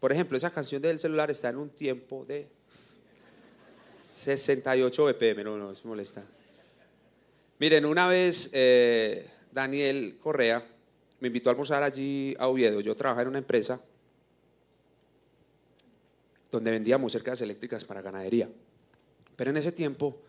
Por 0.00 0.12
ejemplo, 0.12 0.38
esa 0.38 0.50
canción 0.50 0.80
del 0.80 0.98
celular 0.98 1.30
está 1.30 1.50
en 1.50 1.58
un 1.58 1.68
tiempo 1.68 2.24
de 2.24 2.48
68 4.06 5.04
BPM, 5.04 5.44
no, 5.44 5.58
no, 5.58 5.74
se 5.74 5.86
molesta. 5.86 6.24
Miren, 7.60 7.84
una 7.84 8.06
vez 8.06 8.48
eh, 8.54 9.28
Daniel 9.52 10.16
Correa 10.18 10.66
me 11.20 11.26
invitó 11.26 11.50
a 11.50 11.52
almorzar 11.52 11.82
allí 11.82 12.34
a 12.38 12.48
Oviedo. 12.48 12.80
Yo 12.80 12.96
trabajaba 12.96 13.20
en 13.20 13.28
una 13.28 13.38
empresa 13.38 13.78
donde 16.50 16.70
vendíamos 16.70 17.12
cercas 17.12 17.38
eléctricas 17.42 17.84
para 17.84 18.00
ganadería. 18.00 18.48
Pero 19.36 19.50
en 19.50 19.58
ese 19.58 19.72
tiempo 19.72 20.22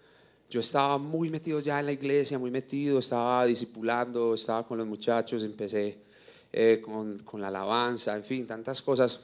yo 0.50 0.60
estaba 0.60 0.98
muy 0.98 1.30
metido 1.30 1.62
ya 1.62 1.80
en 1.80 1.86
la 1.86 1.94
iglesia, 1.94 2.38
muy 2.38 2.52
metido, 2.52 3.00
estaba 3.00 3.46
discipulando, 3.46 4.34
estaba 4.34 4.68
con 4.68 4.78
los 4.78 4.86
muchachos, 4.86 5.46
empecé 5.46 6.00
eh, 6.52 6.82
con, 6.84 7.20
con, 7.20 7.40
la 7.40 7.48
alabanza, 7.48 8.14
en 8.14 8.26
fin, 8.26 8.46
tantas 8.46 8.82
cosas. 8.82 9.22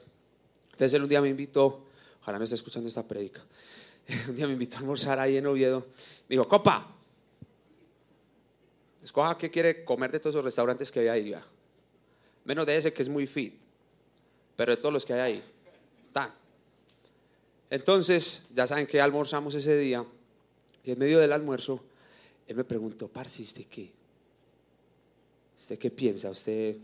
Entonces 0.72 0.94
él 0.94 1.02
un 1.02 1.10
día 1.10 1.20
me 1.20 1.28
invitó, 1.28 1.84
ojalá 2.22 2.38
me 2.38 2.44
esté 2.44 2.54
escuchando 2.54 2.88
esta 2.88 3.06
prédica, 3.06 3.44
un 4.30 4.34
día 4.34 4.46
me 4.46 4.54
invitó 4.54 4.78
a 4.78 4.80
almorzar 4.80 5.18
ahí 5.18 5.36
en 5.36 5.46
Oviedo. 5.46 5.80
Me 6.26 6.36
dijo, 6.36 6.48
copa, 6.48 6.94
Escoja 9.08 9.38
qué 9.38 9.50
quiere 9.50 9.86
comer 9.86 10.12
de 10.12 10.20
todos 10.20 10.34
los 10.34 10.44
restaurantes 10.44 10.92
que 10.92 11.00
hay 11.00 11.08
ahí. 11.08 11.34
Menos 12.44 12.66
de 12.66 12.76
ese 12.76 12.92
que 12.92 13.00
es 13.00 13.08
muy 13.08 13.26
fit. 13.26 13.54
Pero 14.54 14.72
de 14.72 14.76
todos 14.76 14.92
los 14.92 15.02
que 15.02 15.14
hay 15.14 15.20
ahí. 15.20 15.44
Tan. 16.12 16.30
Entonces, 17.70 18.46
ya 18.52 18.66
saben 18.66 18.86
que 18.86 19.00
almorzamos 19.00 19.54
ese 19.54 19.78
día. 19.78 20.04
Y 20.84 20.90
en 20.90 20.98
medio 20.98 21.20
del 21.20 21.32
almuerzo, 21.32 21.82
él 22.46 22.56
me 22.56 22.64
preguntó, 22.64 23.08
Parce, 23.08 23.42
¿usted 23.42 23.64
qué? 23.64 23.90
¿Usted 25.58 25.78
qué 25.78 25.90
piensa? 25.90 26.28
¿Usted, 26.28 26.76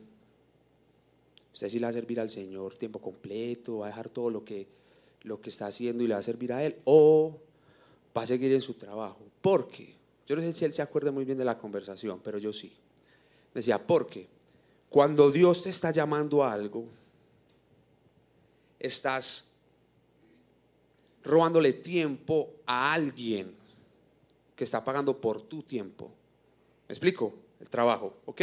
usted 1.52 1.68
sí 1.68 1.78
le 1.78 1.84
va 1.84 1.90
a 1.90 1.92
servir 1.92 2.20
al 2.20 2.30
Señor 2.30 2.78
tiempo 2.78 3.02
completo? 3.02 3.80
¿Va 3.80 3.88
a 3.88 3.88
dejar 3.90 4.08
todo 4.08 4.30
lo 4.30 4.42
que, 4.42 4.66
lo 5.24 5.42
que 5.42 5.50
está 5.50 5.66
haciendo 5.66 6.02
y 6.02 6.06
le 6.06 6.14
va 6.14 6.20
a 6.20 6.22
servir 6.22 6.54
a 6.54 6.64
Él? 6.64 6.76
¿O 6.84 7.38
va 8.16 8.22
a 8.22 8.26
seguir 8.26 8.50
en 8.50 8.62
su 8.62 8.72
trabajo? 8.72 9.20
¿Por 9.42 9.68
qué? 9.68 10.03
Yo 10.26 10.36
no 10.36 10.42
sé 10.42 10.52
si 10.52 10.64
él 10.64 10.72
se 10.72 10.82
acuerda 10.82 11.10
muy 11.10 11.24
bien 11.24 11.38
de 11.38 11.44
la 11.44 11.58
conversación, 11.58 12.20
pero 12.22 12.38
yo 12.38 12.52
sí. 12.52 12.72
Decía, 13.52 13.84
porque 13.84 14.26
cuando 14.88 15.30
Dios 15.30 15.62
te 15.62 15.70
está 15.70 15.90
llamando 15.90 16.42
a 16.42 16.52
algo, 16.52 16.86
estás 18.78 19.52
robándole 21.22 21.72
tiempo 21.72 22.50
a 22.66 22.92
alguien 22.92 23.54
que 24.54 24.64
está 24.64 24.84
pagando 24.84 25.20
por 25.20 25.42
tu 25.42 25.62
tiempo. 25.62 26.10
¿Me 26.88 26.92
explico? 26.92 27.34
El 27.60 27.68
trabajo, 27.68 28.18
¿ok? 28.26 28.42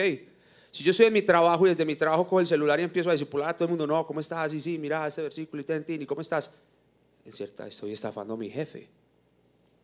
Si 0.72 0.84
yo 0.84 0.92
estoy 0.92 1.08
en 1.08 1.14
mi 1.14 1.22
trabajo 1.22 1.66
y 1.66 1.70
desde 1.70 1.86
mi 1.86 1.96
trabajo 1.96 2.24
cojo 2.24 2.40
el 2.40 2.48
celular 2.48 2.80
y 2.80 2.84
empiezo 2.84 3.10
a 3.10 3.14
discipular 3.14 3.50
a 3.50 3.54
todo 3.54 3.66
el 3.66 3.70
mundo, 3.72 3.86
no, 3.86 4.06
¿cómo 4.08 4.20
estás? 4.20 4.52
Sí, 4.52 4.60
sí, 4.60 4.78
mira 4.78 5.06
este 5.06 5.22
versículo 5.22 5.62
y 5.62 5.66
ten, 5.66 5.86
¿y 5.88 6.06
cómo 6.06 6.22
estás? 6.22 6.52
En 7.26 7.32
cierta, 7.34 7.68
estoy 7.68 7.92
estafando 7.92 8.34
a 8.34 8.38
mi 8.38 8.50
jefe. 8.50 8.88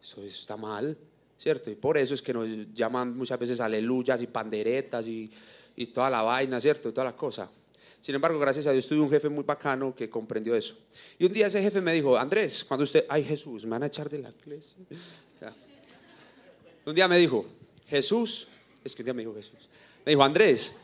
Eso 0.02 0.24
está 0.24 0.56
mal. 0.58 0.98
¿Cierto? 1.38 1.70
Y 1.70 1.76
por 1.76 1.98
eso 1.98 2.14
es 2.14 2.22
que 2.22 2.34
nos 2.34 2.48
llaman 2.74 3.16
muchas 3.16 3.40
veces 3.40 3.60
aleluyas 3.60 4.22
y 4.22 4.28
panderetas 4.28 5.08
y, 5.08 5.32
y 5.76 5.88
toda 5.88 6.10
la 6.10 6.22
vaina, 6.22 6.60
¿cierto? 6.60 6.90
Y 6.90 6.92
todas 6.92 7.12
las 7.12 7.20
cosas. 7.20 7.50
Sin 8.02 8.16
embargo, 8.16 8.40
gracias 8.40 8.68
a 8.68 8.72
Dios 8.72 8.88
tuve 8.88 9.00
un 9.00 9.10
jefe 9.10 9.30
muy 9.30 9.44
bacano 9.44 9.96
que 9.96 10.10
comprendió 10.10 10.56
eso. 10.56 10.76
Y 11.18 11.26
un 11.26 11.34
día 11.34 11.48
ese 11.48 11.62
jefe 11.62 11.82
me 11.82 11.94
dijo, 11.94 12.18
Andrés, 12.18 12.64
cuando 12.64 12.84
usted, 12.84 13.06
ay 13.10 13.24
Jesús, 13.24 13.66
me 13.66 13.72
van 13.72 13.84
a 13.84 13.88
echar 13.88 14.10
de 14.10 14.20
la 14.20 14.30
iglesia. 14.30 14.76
un 16.86 16.96
día 16.96 17.08
me 17.08 17.18
dijo, 17.18 17.46
Jesús, 17.88 18.48
es 18.84 18.96
que 18.96 19.02
un 19.02 19.06
día 19.06 19.14
me 19.14 19.22
dijo 19.24 19.34
Jesús, 19.36 19.70
me 20.06 20.12
dijo, 20.12 20.24
Andrés, 20.24 20.76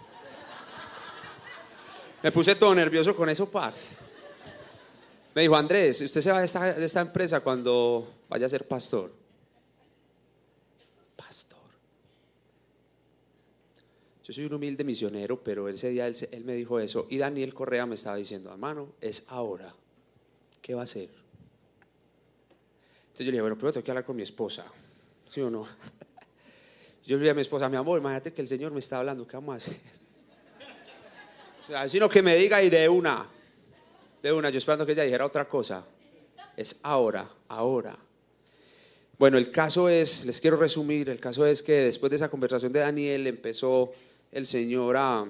me 2.22 2.32
puse 2.32 2.56
todo 2.56 2.74
nervioso 2.76 3.16
con 3.16 3.30
eso, 3.30 3.50
parce. 3.50 3.90
Me 5.36 5.44
dijo, 5.44 5.56
Andrés, 5.56 6.02
usted 6.02 6.22
se 6.22 6.32
va 6.32 6.40
de 6.40 6.46
esta, 6.46 6.74
de 6.74 6.86
esta 6.86 7.02
empresa 7.02 7.40
cuando 7.40 8.08
vaya 8.30 8.46
a 8.46 8.50
ser 8.50 8.68
pastor. 8.68 9.23
Soy 14.34 14.46
un 14.46 14.54
humilde 14.56 14.84
misionero, 14.84 15.40
pero 15.44 15.70
ese 15.70 15.90
día 15.90 16.08
él, 16.08 16.44
me 16.44 16.56
dijo 16.56 16.80
eso. 16.80 17.06
Y 17.08 17.20
Daniel 17.20 17.54
Correa 17.54 17.86
me 17.86 17.94
estaba 17.94 18.16
diciendo, 18.16 18.52
hermano, 18.52 18.94
es 19.00 19.26
ahora. 19.28 19.72
¿Qué 20.60 20.74
va 20.74 20.82
a 20.82 20.84
hacer? 20.86 21.04
Entonces 23.04 23.20
yo 23.20 23.26
le 23.26 23.32
dije, 23.32 23.42
bueno, 23.42 23.56
primero 23.56 23.74
tengo 23.74 23.86
que 23.86 23.92
hablar 23.92 24.06
con 24.06 24.16
mi 24.16 24.24
esposa. 24.24 24.66
¿Sí 25.30 25.40
o 25.42 25.52
no? 25.52 25.68
Yo 27.06 27.18
le 27.18 27.24
dije 27.24 27.32
a 27.32 27.34
mi 27.36 27.42
esposa, 27.42 27.70
mi 27.70 27.76
amor, 27.76 28.00
imagínate 28.00 28.32
que 28.34 28.42
el 28.42 28.48
Señor 28.48 28.72
me 28.72 28.80
está 28.80 28.98
hablando, 28.98 29.28
¿qué 29.28 29.36
vamos 29.36 29.54
a 29.54 29.58
hacer? 29.58 29.78
O 31.66 31.68
sea, 31.68 31.88
sino 31.88 32.10
que 32.10 32.22
me 32.22 32.36
diga 32.36 32.62
y 32.64 32.70
de 32.70 32.90
una, 32.90 33.28
de 34.22 34.32
una, 34.34 34.50
yo 34.50 34.58
esperando 34.58 34.86
que 34.86 34.94
ella 34.94 35.04
dijera 35.04 35.26
otra 35.26 35.48
cosa. 35.48 35.86
Es 36.58 36.78
ahora, 36.82 37.30
ahora. 37.50 37.98
Bueno, 39.20 39.38
el 39.38 39.52
caso 39.52 39.90
es, 39.90 40.26
les 40.26 40.40
quiero 40.42 40.58
resumir, 40.58 41.10
el 41.10 41.20
caso 41.20 41.46
es 41.46 41.62
que 41.62 41.74
después 41.74 42.10
de 42.10 42.16
esa 42.16 42.30
conversación 42.30 42.74
de 42.74 42.80
Daniel 42.80 43.28
empezó 43.28 43.94
el 44.34 44.48
Señor 44.48 44.98
a, 44.98 45.26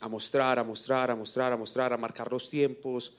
a 0.00 0.08
mostrar, 0.08 0.58
a 0.58 0.64
mostrar, 0.64 1.10
a 1.10 1.16
mostrar, 1.16 1.52
a 1.52 1.56
mostrar, 1.56 1.92
a 1.92 1.96
marcar 1.96 2.30
los 2.30 2.48
tiempos, 2.48 3.12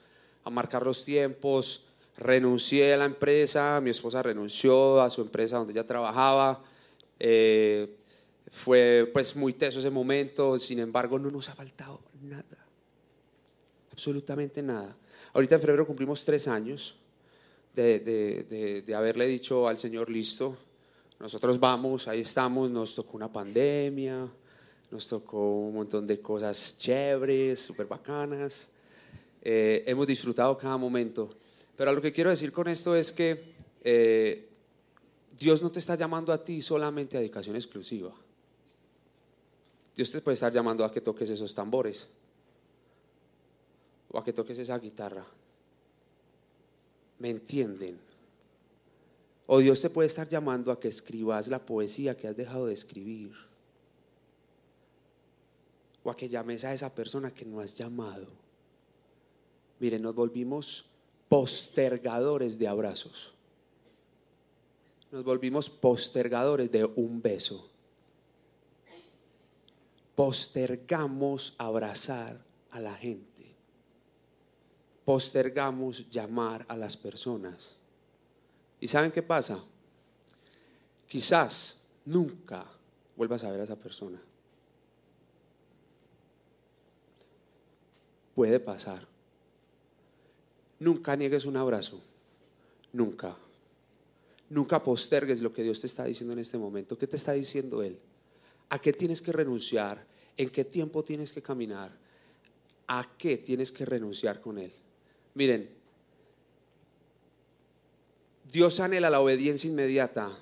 a 0.44 0.50
marcar 0.50 0.84
los 0.84 1.04
tiempos. 1.04 1.84
Renuncié 2.16 2.94
a 2.94 2.96
la 2.96 3.04
empresa, 3.04 3.78
mi 3.82 3.90
esposa 3.90 4.22
renunció 4.22 5.02
a 5.02 5.10
su 5.10 5.20
empresa 5.20 5.58
donde 5.58 5.74
ella 5.74 5.86
trabajaba. 5.86 6.62
Eh, 7.20 7.96
fue 8.50 9.10
pues 9.12 9.36
muy 9.36 9.52
teso 9.52 9.78
ese 9.80 9.90
momento, 9.90 10.58
sin 10.58 10.78
embargo 10.78 11.18
no 11.18 11.30
nos 11.30 11.48
ha 11.50 11.54
faltado 11.54 12.00
nada, 12.22 12.66
absolutamente 13.92 14.62
nada. 14.62 14.96
Ahorita 15.34 15.56
en 15.56 15.60
febrero 15.60 15.86
cumplimos 15.86 16.24
tres 16.24 16.48
años 16.48 16.96
de, 17.74 18.00
de, 18.00 18.82
de 18.82 18.94
haberle 18.94 19.26
dicho 19.26 19.68
al 19.68 19.76
Señor, 19.76 20.08
listo, 20.08 20.56
nosotros 21.18 21.58
vamos, 21.58 22.08
ahí 22.08 22.20
estamos, 22.20 22.70
nos 22.70 22.94
tocó 22.94 23.16
una 23.16 23.30
pandemia, 23.30 24.28
nos 24.90 25.08
tocó 25.08 25.60
un 25.60 25.74
montón 25.74 26.06
de 26.06 26.20
cosas 26.20 26.76
chéveres, 26.78 27.60
súper 27.60 27.86
bacanas. 27.86 28.70
Eh, 29.42 29.84
hemos 29.86 30.06
disfrutado 30.06 30.56
cada 30.56 30.76
momento. 30.76 31.30
Pero 31.76 31.92
lo 31.92 32.00
que 32.00 32.12
quiero 32.12 32.30
decir 32.30 32.52
con 32.52 32.68
esto 32.68 32.96
es 32.96 33.12
que 33.12 33.54
eh, 33.82 34.48
Dios 35.38 35.62
no 35.62 35.70
te 35.70 35.78
está 35.78 35.94
llamando 35.94 36.32
a 36.32 36.42
ti 36.42 36.62
solamente 36.62 37.16
a 37.16 37.20
dedicación 37.20 37.56
exclusiva. 37.56 38.12
Dios 39.94 40.10
te 40.10 40.20
puede 40.20 40.34
estar 40.34 40.52
llamando 40.52 40.84
a 40.84 40.92
que 40.92 41.00
toques 41.00 41.30
esos 41.30 41.54
tambores 41.54 42.08
o 44.10 44.18
a 44.18 44.24
que 44.24 44.32
toques 44.32 44.58
esa 44.58 44.78
guitarra. 44.78 45.26
¿Me 47.18 47.30
entienden? 47.30 47.98
O 49.46 49.58
Dios 49.58 49.80
te 49.80 49.90
puede 49.90 50.06
estar 50.06 50.28
llamando 50.28 50.70
a 50.72 50.80
que 50.80 50.88
escribas 50.88 51.48
la 51.48 51.64
poesía 51.64 52.16
que 52.16 52.28
has 52.28 52.36
dejado 52.36 52.66
de 52.66 52.74
escribir 52.74 53.45
o 56.06 56.10
a 56.10 56.16
que 56.16 56.28
llames 56.28 56.62
a 56.62 56.72
esa 56.72 56.94
persona 56.94 57.34
que 57.34 57.44
no 57.44 57.58
has 57.58 57.74
llamado. 57.74 58.28
Miren, 59.80 60.02
nos 60.02 60.14
volvimos 60.14 60.84
postergadores 61.28 62.56
de 62.58 62.68
abrazos. 62.68 63.34
Nos 65.10 65.24
volvimos 65.24 65.68
postergadores 65.68 66.70
de 66.70 66.84
un 66.84 67.20
beso. 67.20 67.68
Postergamos 70.14 71.54
abrazar 71.58 72.40
a 72.70 72.78
la 72.78 72.94
gente. 72.94 73.56
Postergamos 75.04 76.08
llamar 76.08 76.64
a 76.68 76.76
las 76.76 76.96
personas. 76.96 77.76
¿Y 78.78 78.86
saben 78.86 79.10
qué 79.10 79.22
pasa? 79.22 79.58
Quizás 81.08 81.80
nunca 82.04 82.64
vuelvas 83.16 83.42
a 83.42 83.50
ver 83.50 83.60
a 83.60 83.64
esa 83.64 83.76
persona. 83.76 84.22
Puede 88.36 88.60
pasar. 88.60 89.08
Nunca 90.78 91.16
niegues 91.16 91.46
un 91.46 91.56
abrazo. 91.56 92.02
Nunca. 92.92 93.34
Nunca 94.50 94.84
postergues 94.84 95.40
lo 95.40 95.54
que 95.54 95.62
Dios 95.62 95.80
te 95.80 95.86
está 95.86 96.04
diciendo 96.04 96.34
en 96.34 96.40
este 96.40 96.58
momento. 96.58 96.98
¿Qué 96.98 97.06
te 97.06 97.16
está 97.16 97.32
diciendo 97.32 97.82
Él? 97.82 97.98
¿A 98.68 98.78
qué 98.78 98.92
tienes 98.92 99.22
que 99.22 99.32
renunciar? 99.32 100.04
¿En 100.36 100.50
qué 100.50 100.66
tiempo 100.66 101.02
tienes 101.02 101.32
que 101.32 101.40
caminar? 101.40 101.96
¿A 102.88 103.08
qué 103.16 103.38
tienes 103.38 103.72
que 103.72 103.86
renunciar 103.86 104.42
con 104.42 104.58
Él? 104.58 104.72
Miren, 105.32 105.70
Dios 108.52 108.80
anhela 108.80 109.08
la 109.08 109.20
obediencia 109.20 109.70
inmediata. 109.70 110.38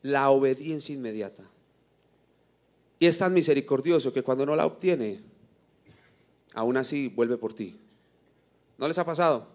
La 0.00 0.30
obediencia 0.30 0.94
inmediata. 0.94 1.44
Y 2.98 3.04
es 3.04 3.18
tan 3.18 3.34
misericordioso 3.34 4.14
que 4.14 4.22
cuando 4.22 4.46
no 4.46 4.56
la 4.56 4.64
obtiene, 4.64 5.33
aún 6.54 6.76
así 6.76 7.08
vuelve 7.08 7.36
por 7.36 7.52
ti. 7.52 7.78
¿No 8.78 8.88
les 8.88 8.98
ha 8.98 9.04
pasado? 9.04 9.54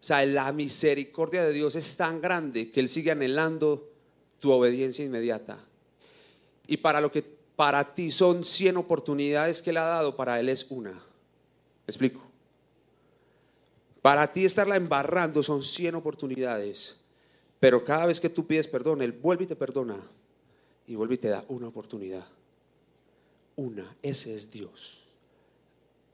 O 0.00 0.04
sea, 0.04 0.24
la 0.24 0.52
misericordia 0.52 1.44
de 1.44 1.52
Dios 1.52 1.74
es 1.74 1.96
tan 1.96 2.20
grande 2.20 2.70
que 2.70 2.80
Él 2.80 2.88
sigue 2.88 3.10
anhelando 3.10 3.90
tu 4.38 4.52
obediencia 4.52 5.04
inmediata. 5.04 5.58
Y 6.66 6.76
para 6.76 7.00
lo 7.00 7.10
que 7.10 7.22
para 7.56 7.94
ti 7.94 8.12
son 8.12 8.44
100 8.44 8.76
oportunidades 8.76 9.60
que 9.60 9.70
Él 9.70 9.78
ha 9.78 9.84
dado, 9.84 10.14
para 10.14 10.38
Él 10.38 10.48
es 10.48 10.66
una. 10.70 10.92
¿Me 10.92 11.88
explico? 11.88 12.20
Para 14.00 14.32
ti 14.32 14.44
estarla 14.44 14.76
embarrando 14.76 15.42
son 15.42 15.64
100 15.64 15.96
oportunidades. 15.96 16.96
Pero 17.58 17.84
cada 17.84 18.06
vez 18.06 18.20
que 18.20 18.28
tú 18.28 18.46
pides 18.46 18.68
perdón, 18.68 19.02
Él 19.02 19.12
vuelve 19.12 19.44
y 19.44 19.46
te 19.48 19.56
perdona. 19.56 20.00
Y 20.86 20.94
vuelve 20.94 21.16
y 21.16 21.18
te 21.18 21.28
da 21.28 21.44
una 21.48 21.66
oportunidad. 21.66 22.24
Una, 23.58 23.96
ese 24.02 24.36
es 24.36 24.52
Dios. 24.52 25.00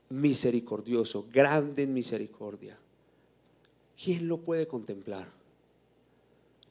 Misericordioso, 0.09 1.27
grande 1.31 1.83
en 1.83 1.93
misericordia. 1.93 2.75
¿Quién 4.03 4.27
lo 4.27 4.39
puede 4.39 4.67
contemplar? 4.67 5.31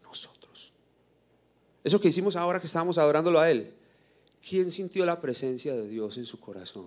Nosotros. 0.03 0.73
Eso 1.85 2.01
que 2.01 2.09
hicimos 2.09 2.35
ahora 2.35 2.59
que 2.61 2.67
estábamos 2.67 2.99
adorándolo 2.99 3.39
a 3.39 3.49
Él. 3.49 3.73
¿Quién 4.47 4.73
sintió 4.73 5.07
la 5.07 5.21
presencia 5.21 5.77
de 5.77 5.87
Dios 5.87 6.19
en 6.19 6.27
su 6.27 6.41
corazón? 6.41 6.87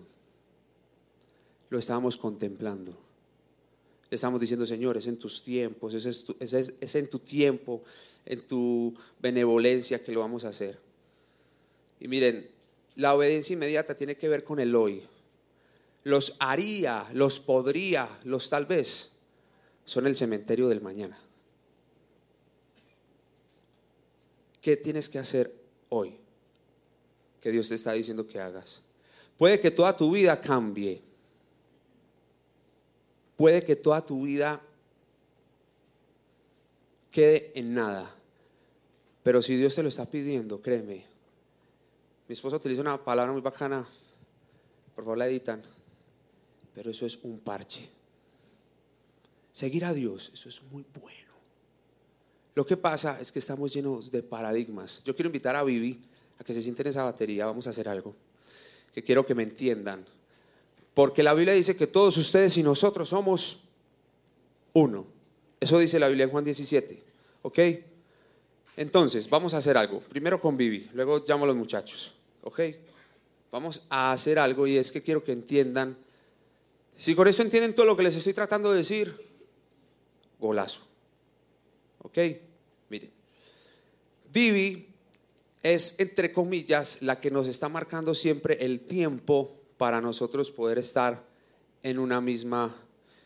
Lo 1.69 1.79
estábamos 1.79 2.17
contemplando. 2.17 2.91
Le 4.09 4.15
estamos 4.15 4.41
diciendo, 4.41 4.65
Señor, 4.65 4.97
es 4.97 5.07
en 5.07 5.17
tus 5.17 5.41
tiempos, 5.41 5.93
es, 5.93 6.05
es, 6.05 6.73
es 6.81 6.95
en 6.95 7.09
tu 7.09 7.19
tiempo, 7.19 7.83
en 8.25 8.45
tu 8.45 8.93
benevolencia 9.21 10.03
que 10.03 10.11
lo 10.11 10.19
vamos 10.19 10.43
a 10.43 10.49
hacer. 10.49 10.77
Y 12.01 12.09
miren, 12.09 12.56
la 12.97 13.13
obediencia 13.13 13.53
inmediata 13.53 13.95
tiene 13.95 14.17
que 14.17 14.27
ver 14.27 14.43
con 14.43 14.59
el 14.59 14.75
hoy. 14.75 15.07
los 16.03 16.35
haría, 16.39 17.05
los 17.13 17.39
podría, 17.39 18.09
los 18.23 18.49
tal 18.49 18.65
vez, 18.65 19.11
son 19.83 20.07
el 20.07 20.15
cementerio 20.15 20.69
del 20.69 20.81
mañana. 20.81 21.19
¿Qué 24.61 24.77
tienes 24.77 25.09
que 25.09 25.19
hacer 25.19 25.53
hoy? 25.89 26.17
Que 27.41 27.51
Dios 27.51 27.67
te 27.67 27.75
está 27.75 27.91
diciendo 27.91 28.25
que 28.25 28.39
hagas. 28.39 28.81
Puede 29.37 29.59
que 29.59 29.69
toda 29.69 29.95
tu 29.95 30.11
vida 30.11 30.39
cambie. 30.41 31.01
Puede 33.35 33.63
que 33.63 33.75
toda 33.75 34.03
tu 34.03 34.23
vida 34.23 34.61
quede 37.11 37.51
en 37.53 37.73
nada. 37.73 38.15
Pero 39.23 39.41
si 39.41 39.57
Dios 39.57 39.75
te 39.75 39.83
lo 39.83 39.89
está 39.89 40.05
pidiendo, 40.05 40.61
créeme. 40.61 41.16
Mi 42.27 42.33
esposa 42.33 42.57
utiliza 42.57 42.81
una 42.81 43.01
palabra 43.03 43.31
muy 43.31 43.41
bacana. 43.41 43.87
Por 44.95 45.03
favor, 45.03 45.17
la 45.17 45.27
editan. 45.27 45.61
Pero 46.73 46.91
eso 46.91 47.05
es 47.05 47.17
un 47.23 47.39
parche. 47.39 47.89
Seguir 49.51 49.85
a 49.85 49.93
Dios, 49.93 50.29
eso 50.33 50.49
es 50.49 50.61
muy 50.63 50.85
bueno. 50.99 51.33
Lo 52.53 52.65
que 52.65 52.75
pasa 52.75 53.19
es 53.21 53.31
que 53.31 53.39
estamos 53.39 53.73
llenos 53.73 54.11
de 54.11 54.23
paradigmas. 54.23 55.01
Yo 55.03 55.15
quiero 55.15 55.27
invitar 55.27 55.55
a 55.55 55.63
Vivi 55.63 56.01
a 56.39 56.43
que 56.43 56.53
se 56.53 56.61
siente 56.61 56.81
en 56.81 56.89
esa 56.89 57.03
batería. 57.03 57.45
Vamos 57.45 57.65
a 57.67 57.69
hacer 57.69 57.87
algo 57.87 58.13
que 58.93 59.03
quiero 59.03 59.25
que 59.25 59.35
me 59.35 59.43
entiendan. 59.43 60.03
Porque 60.93 61.21
la 61.21 61.35
Biblia 61.35 61.53
dice 61.53 61.77
que 61.77 61.85
todos 61.85 62.17
ustedes 62.17 62.57
y 62.57 62.63
nosotros 62.63 63.09
somos 63.09 63.61
uno. 64.73 65.05
Eso 65.59 65.77
dice 65.77 65.99
la 65.99 66.07
Biblia 66.07 66.25
en 66.25 66.31
Juan 66.31 66.43
17. 66.43 67.03
¿Ok? 67.43 67.59
Entonces, 68.75 69.29
vamos 69.29 69.53
a 69.53 69.57
hacer 69.57 69.77
algo. 69.77 70.01
Primero 70.01 70.41
con 70.41 70.57
Vivi, 70.57 70.89
luego 70.93 71.23
llamo 71.27 71.43
a 71.43 71.47
los 71.47 71.55
muchachos. 71.55 72.16
¿Ok? 72.47 72.61
Vamos 73.51 73.85
a 73.89 74.13
hacer 74.13 74.39
algo 74.39 74.67
y 74.67 74.77
es 74.77 74.89
que 74.89 75.03
quiero 75.03 75.21
que 75.21 75.33
entiendan. 75.33 75.97
Si 76.95 77.13
con 77.13 77.27
eso 77.27 77.41
entienden 77.41 77.75
todo 77.75 77.85
lo 77.85 77.97
que 77.97 78.03
les 78.03 78.15
estoy 78.15 78.31
tratando 78.31 78.71
de 78.71 78.77
decir, 78.77 79.13
golazo. 80.39 80.87
¿Ok? 81.99 82.17
Miren. 82.89 83.11
Vivi 84.31 84.87
es, 85.61 85.99
entre 85.99 86.31
comillas, 86.31 87.01
la 87.01 87.19
que 87.19 87.29
nos 87.29 87.49
está 87.49 87.67
marcando 87.67 88.15
siempre 88.15 88.63
el 88.63 88.79
tiempo 88.79 89.53
para 89.75 89.99
nosotros 89.99 90.49
poder 90.49 90.77
estar 90.77 91.25
en 91.83 91.99
una 91.99 92.21
misma 92.21 92.73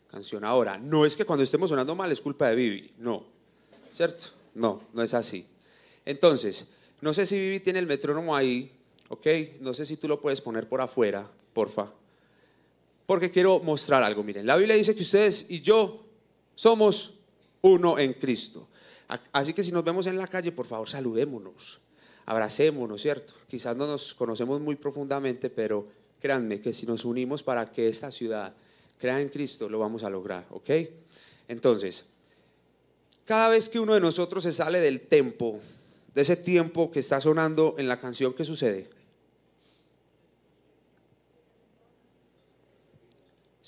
canción. 0.10 0.44
Ahora, 0.44 0.80
no 0.80 1.06
es 1.06 1.16
que 1.16 1.26
cuando 1.26 1.44
estemos 1.44 1.70
sonando 1.70 1.94
mal 1.94 2.12
es 2.12 2.22
culpa 2.22 2.50
de 2.50 2.56
Vivi, 2.56 2.94
no, 2.98 3.24
¿cierto? 3.92 4.30
No, 4.56 4.82
no 4.94 5.04
es 5.04 5.14
así. 5.14 5.46
Entonces, 6.06 6.72
no 7.02 7.14
sé 7.14 7.28
si 7.28 7.38
Vivi 7.38 7.60
tiene 7.60 7.78
el 7.78 7.86
metrónomo 7.86 8.36
ahí, 8.36 8.72
¿ok? 9.12 9.28
No 9.60 9.74
sé 9.74 9.86
si 9.86 9.98
tú 9.98 10.08
lo 10.08 10.22
puedes 10.22 10.40
poner 10.40 10.68
por 10.70 10.80
afuera, 10.80 11.30
porfa. 11.54 11.92
Porque 13.06 13.30
quiero 13.30 13.60
mostrar 13.60 14.02
algo. 14.02 14.24
Miren, 14.24 14.46
la 14.46 14.56
Biblia 14.56 14.76
dice 14.76 14.96
que 14.96 15.02
ustedes 15.02 15.48
y 15.50 15.60
yo 15.60 16.06
somos 16.56 17.14
uno 17.62 18.00
en 18.00 18.14
Cristo. 18.14 18.70
Así 19.34 19.54
que 19.54 19.66
si 19.66 19.74
nos 19.74 19.84
vemos 19.84 20.08
en 20.08 20.18
la 20.18 20.28
calle, 20.28 20.54
por 20.54 20.66
favor, 20.66 20.88
saludémonos, 20.88 21.82
abracémonos, 22.26 23.02
¿cierto? 23.02 23.34
Quizás 23.50 23.76
no 23.76 23.86
nos 23.86 24.14
conocemos 24.14 24.62
muy 24.62 24.78
profundamente, 24.78 25.50
pero 25.50 25.90
créanme 26.22 26.62
que 26.62 26.72
si 26.72 26.86
nos 26.86 27.04
unimos 27.04 27.44
para 27.44 27.70
que 27.70 27.90
esta 27.90 28.10
ciudad 28.12 28.54
crea 28.98 29.20
en 29.20 29.28
Cristo, 29.28 29.68
lo 29.68 29.80
vamos 29.80 30.06
a 30.06 30.10
lograr, 30.10 30.46
¿ok? 30.52 30.70
Entonces, 31.50 32.06
cada 33.26 33.50
vez 33.50 33.68
que 33.68 33.82
uno 33.82 33.94
de 33.94 34.00
nosotros 34.00 34.44
se 34.44 34.54
sale 34.54 34.80
del 34.80 35.02
tempo, 35.02 35.60
de 36.16 36.22
ese 36.22 36.38
tiempo 36.38 36.90
que 36.90 37.02
está 37.02 37.20
sonando 37.20 37.76
en 37.78 37.90
la 37.90 38.00
canción, 38.00 38.34
¿qué 38.34 38.46
sucede? 38.46 39.01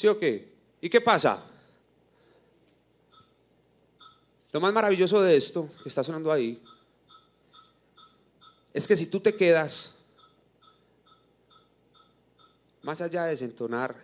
¿Sí 0.04 0.08
o 0.10 0.20
qué? 0.20 0.54
¿Y 0.82 0.90
qué 0.90 1.00
pasa? 1.00 1.42
Lo 4.52 4.60
más 4.60 4.74
maravilloso 4.74 5.22
de 5.22 5.38
esto 5.38 5.70
que 5.82 5.88
está 5.88 6.04
sonando 6.04 6.30
ahí 6.30 6.62
es 8.74 8.86
que 8.86 8.98
si 8.98 9.06
tú 9.06 9.22
te 9.22 9.34
quedas, 9.34 9.96
más 12.82 13.00
allá 13.00 13.24
de 13.24 13.30
desentonar, 13.30 13.96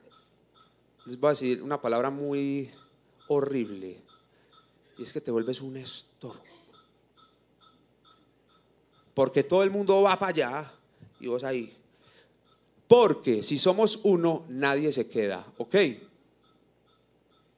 les 1.04 1.20
voy 1.20 1.28
a 1.28 1.32
decir 1.32 1.62
una 1.62 1.82
palabra 1.82 2.10
muy 2.10 2.72
horrible, 3.28 4.02
y 4.98 5.04
es 5.04 5.12
que 5.12 5.20
te 5.20 5.32
vuelves 5.32 5.60
un 5.60 5.76
estorbo. 5.76 6.42
Porque 9.14 9.44
todo 9.44 9.64
el 9.64 9.70
mundo 9.70 10.02
va 10.02 10.18
para 10.18 10.30
allá 10.30 10.74
y 11.20 11.28
vos 11.28 11.44
ahí. 11.44 11.79
Porque 12.90 13.44
si 13.44 13.60
somos 13.60 14.00
uno, 14.02 14.48
nadie 14.50 14.92
se 14.92 15.08
queda, 15.08 15.46
¿ok? 15.60 15.76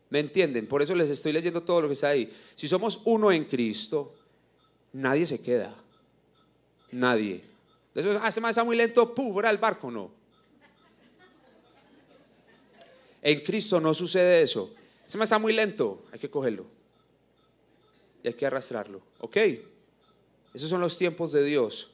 ¿Me 0.10 0.20
entienden? 0.20 0.68
Por 0.68 0.82
eso 0.82 0.94
les 0.94 1.10
estoy 1.10 1.32
leyendo 1.32 1.64
todo 1.64 1.84
lo 1.84 1.88
que 1.88 1.94
está 1.94 2.10
ahí. 2.10 2.30
Si 2.54 2.68
somos 2.68 3.00
uno 3.06 3.32
en 3.32 3.46
Cristo, 3.46 4.14
nadie 4.92 5.26
se 5.26 5.42
queda. 5.42 5.74
Nadie. 6.92 7.46
Eso, 7.96 8.20
ah, 8.22 8.28
ese 8.28 8.42
está 8.42 8.66
muy 8.66 8.76
lento, 8.76 9.16
¡puf! 9.16 9.32
fuera 9.32 9.48
del 9.48 9.58
barco, 9.58 9.90
no. 9.90 10.12
En 13.22 13.40
Cristo 13.40 13.80
no 13.80 13.94
sucede 13.94 14.42
eso. 14.42 14.74
Ese 15.08 15.18
está 15.18 15.40
muy 15.40 15.54
lento, 15.54 16.04
hay 16.12 16.20
que 16.20 16.30
cogerlo. 16.30 16.66
Y 18.22 18.28
hay 18.28 18.34
que 18.34 18.46
arrastrarlo. 18.46 19.02
¿Ok? 19.20 19.38
Esos 20.54 20.70
son 20.70 20.82
los 20.82 20.98
tiempos 20.98 21.32
de 21.32 21.46
Dios. 21.46 21.91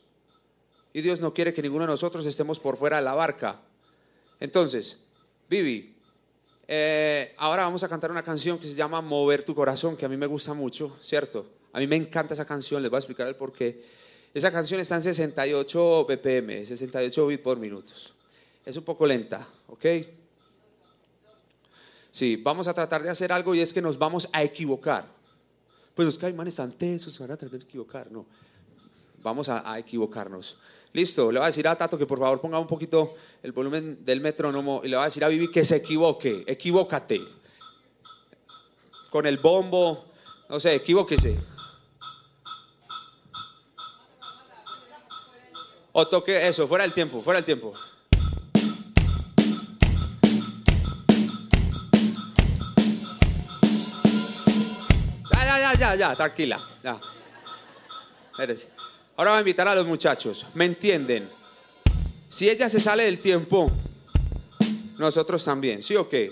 Y 0.93 1.01
Dios 1.01 1.19
no 1.19 1.33
quiere 1.33 1.53
que 1.53 1.61
ninguno 1.61 1.85
de 1.85 1.91
nosotros 1.91 2.25
estemos 2.25 2.59
por 2.59 2.77
fuera 2.77 2.97
de 2.97 3.03
la 3.03 3.13
barca. 3.13 3.61
Entonces, 4.39 5.03
Vivi, 5.49 5.95
eh, 6.67 7.33
ahora 7.37 7.63
vamos 7.63 7.83
a 7.83 7.89
cantar 7.89 8.11
una 8.11 8.23
canción 8.23 8.57
que 8.59 8.67
se 8.67 8.75
llama 8.75 9.01
Mover 9.01 9.43
tu 9.43 9.55
corazón, 9.55 9.95
que 9.95 10.05
a 10.05 10.09
mí 10.09 10.17
me 10.17 10.25
gusta 10.25 10.53
mucho, 10.53 10.97
¿cierto? 11.01 11.45
A 11.71 11.79
mí 11.79 11.87
me 11.87 11.95
encanta 11.95 12.33
esa 12.33 12.45
canción, 12.45 12.81
les 12.81 12.91
voy 12.91 12.97
a 12.97 12.99
explicar 12.99 13.27
el 13.27 13.35
por 13.35 13.53
qué. 13.53 13.83
Esa 14.33 14.51
canción 14.51 14.79
está 14.79 14.95
en 14.95 15.03
68 15.03 16.05
BPM, 16.05 16.65
68 16.65 17.27
bits 17.27 17.41
por 17.41 17.57
minutos. 17.57 18.13
Es 18.65 18.75
un 18.75 18.83
poco 18.83 19.07
lenta, 19.07 19.47
¿ok? 19.67 19.85
Sí, 22.11 22.35
vamos 22.35 22.67
a 22.67 22.73
tratar 22.73 23.01
de 23.03 23.09
hacer 23.09 23.31
algo 23.31 23.55
y 23.55 23.61
es 23.61 23.73
que 23.73 23.81
nos 23.81 23.97
vamos 23.97 24.27
a 24.33 24.43
equivocar. 24.43 25.05
Pues 25.93 26.05
los 26.05 26.17
caimanes 26.17 26.53
están 26.53 26.71
tensos, 26.73 27.13
se 27.13 27.23
van 27.23 27.31
a 27.31 27.37
tratar 27.37 27.59
de 27.59 27.65
equivocar, 27.65 28.11
no. 28.11 28.25
Vamos 29.23 29.49
a, 29.49 29.77
equivocarnos. 29.77 30.57
Listo, 30.93 31.31
le 31.31 31.39
voy 31.39 31.45
a 31.45 31.47
decir 31.47 31.67
a 31.67 31.75
Tato 31.75 31.97
que 31.97 32.05
por 32.05 32.19
favor 32.19 32.39
ponga 32.39 32.59
un 32.59 32.67
poquito 32.67 33.15
el 33.43 33.51
volumen 33.51 34.03
del 34.05 34.21
metrónomo 34.21 34.81
y 34.83 34.87
le 34.87 34.95
voy 34.95 35.03
a 35.03 35.05
decir 35.05 35.23
a 35.23 35.27
Vivi 35.27 35.51
que 35.51 35.65
se 35.65 35.75
equivoque, 35.75 36.43
equivócate. 36.47 37.21
Con 39.09 39.25
el 39.25 39.37
bombo, 39.37 40.05
no 40.49 40.59
sé, 40.59 40.75
equivóquese. 40.75 41.39
O 45.91 46.07
toque 46.07 46.47
eso, 46.47 46.67
fuera 46.67 46.85
el 46.85 46.93
tiempo, 46.93 47.21
fuera 47.21 47.39
el 47.39 47.45
tiempo. 47.45 47.73
Ya, 55.31 55.43
ya, 55.43 55.57
ya, 55.59 55.73
ya, 55.73 55.95
ya, 55.95 56.15
tranquila, 56.15 56.59
ya. 56.83 57.01
Espérese. 58.31 58.76
Ahora 59.17 59.31
voy 59.31 59.37
a 59.37 59.41
invitar 59.41 59.67
a 59.67 59.73
los 59.73 59.87
muchachos. 59.87 60.45
¿Me 60.53 60.65
entienden? 60.65 61.27
Si 62.29 62.47
ella 62.47 62.69
se 62.69 62.79
sale 62.79 63.03
del 63.05 63.17
tiempo, 63.17 63.71
nosotros 64.99 65.43
también. 65.43 65.81
¿Sí 65.81 65.95
o 65.95 66.07
qué? 66.07 66.31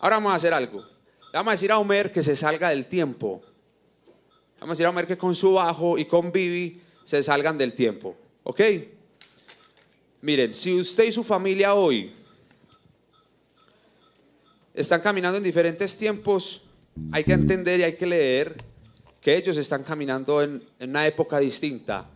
Ahora 0.00 0.16
vamos 0.16 0.32
a 0.32 0.34
hacer 0.34 0.52
algo. 0.52 0.80
Le 0.80 1.32
vamos 1.32 1.52
a 1.52 1.52
decir 1.52 1.70
a 1.70 1.78
Homer 1.78 2.10
que 2.10 2.24
se 2.24 2.34
salga 2.34 2.70
del 2.70 2.86
tiempo. 2.86 3.40
Vamos 4.58 4.70
a 4.70 4.72
decir 4.72 4.86
a 4.86 4.90
Homer 4.90 5.06
que 5.06 5.16
con 5.16 5.32
su 5.36 5.52
bajo 5.52 5.96
y 5.96 6.06
con 6.06 6.32
Vivi 6.32 6.82
se 7.04 7.22
salgan 7.22 7.56
del 7.56 7.72
tiempo. 7.72 8.16
¿Ok? 8.42 8.60
Miren, 10.22 10.52
si 10.52 10.74
usted 10.74 11.04
y 11.04 11.12
su 11.12 11.22
familia 11.22 11.74
hoy 11.74 12.12
están 14.74 15.00
caminando 15.00 15.38
en 15.38 15.44
diferentes 15.44 15.96
tiempos, 15.96 16.62
hay 17.12 17.22
que 17.22 17.34
entender 17.34 17.78
y 17.78 17.84
hay 17.84 17.94
que 17.94 18.06
leer 18.06 18.56
que 19.20 19.36
ellos 19.36 19.56
están 19.56 19.84
caminando 19.84 20.42
en 20.42 20.64
una 20.80 21.06
época 21.06 21.38
distinta. 21.38 22.10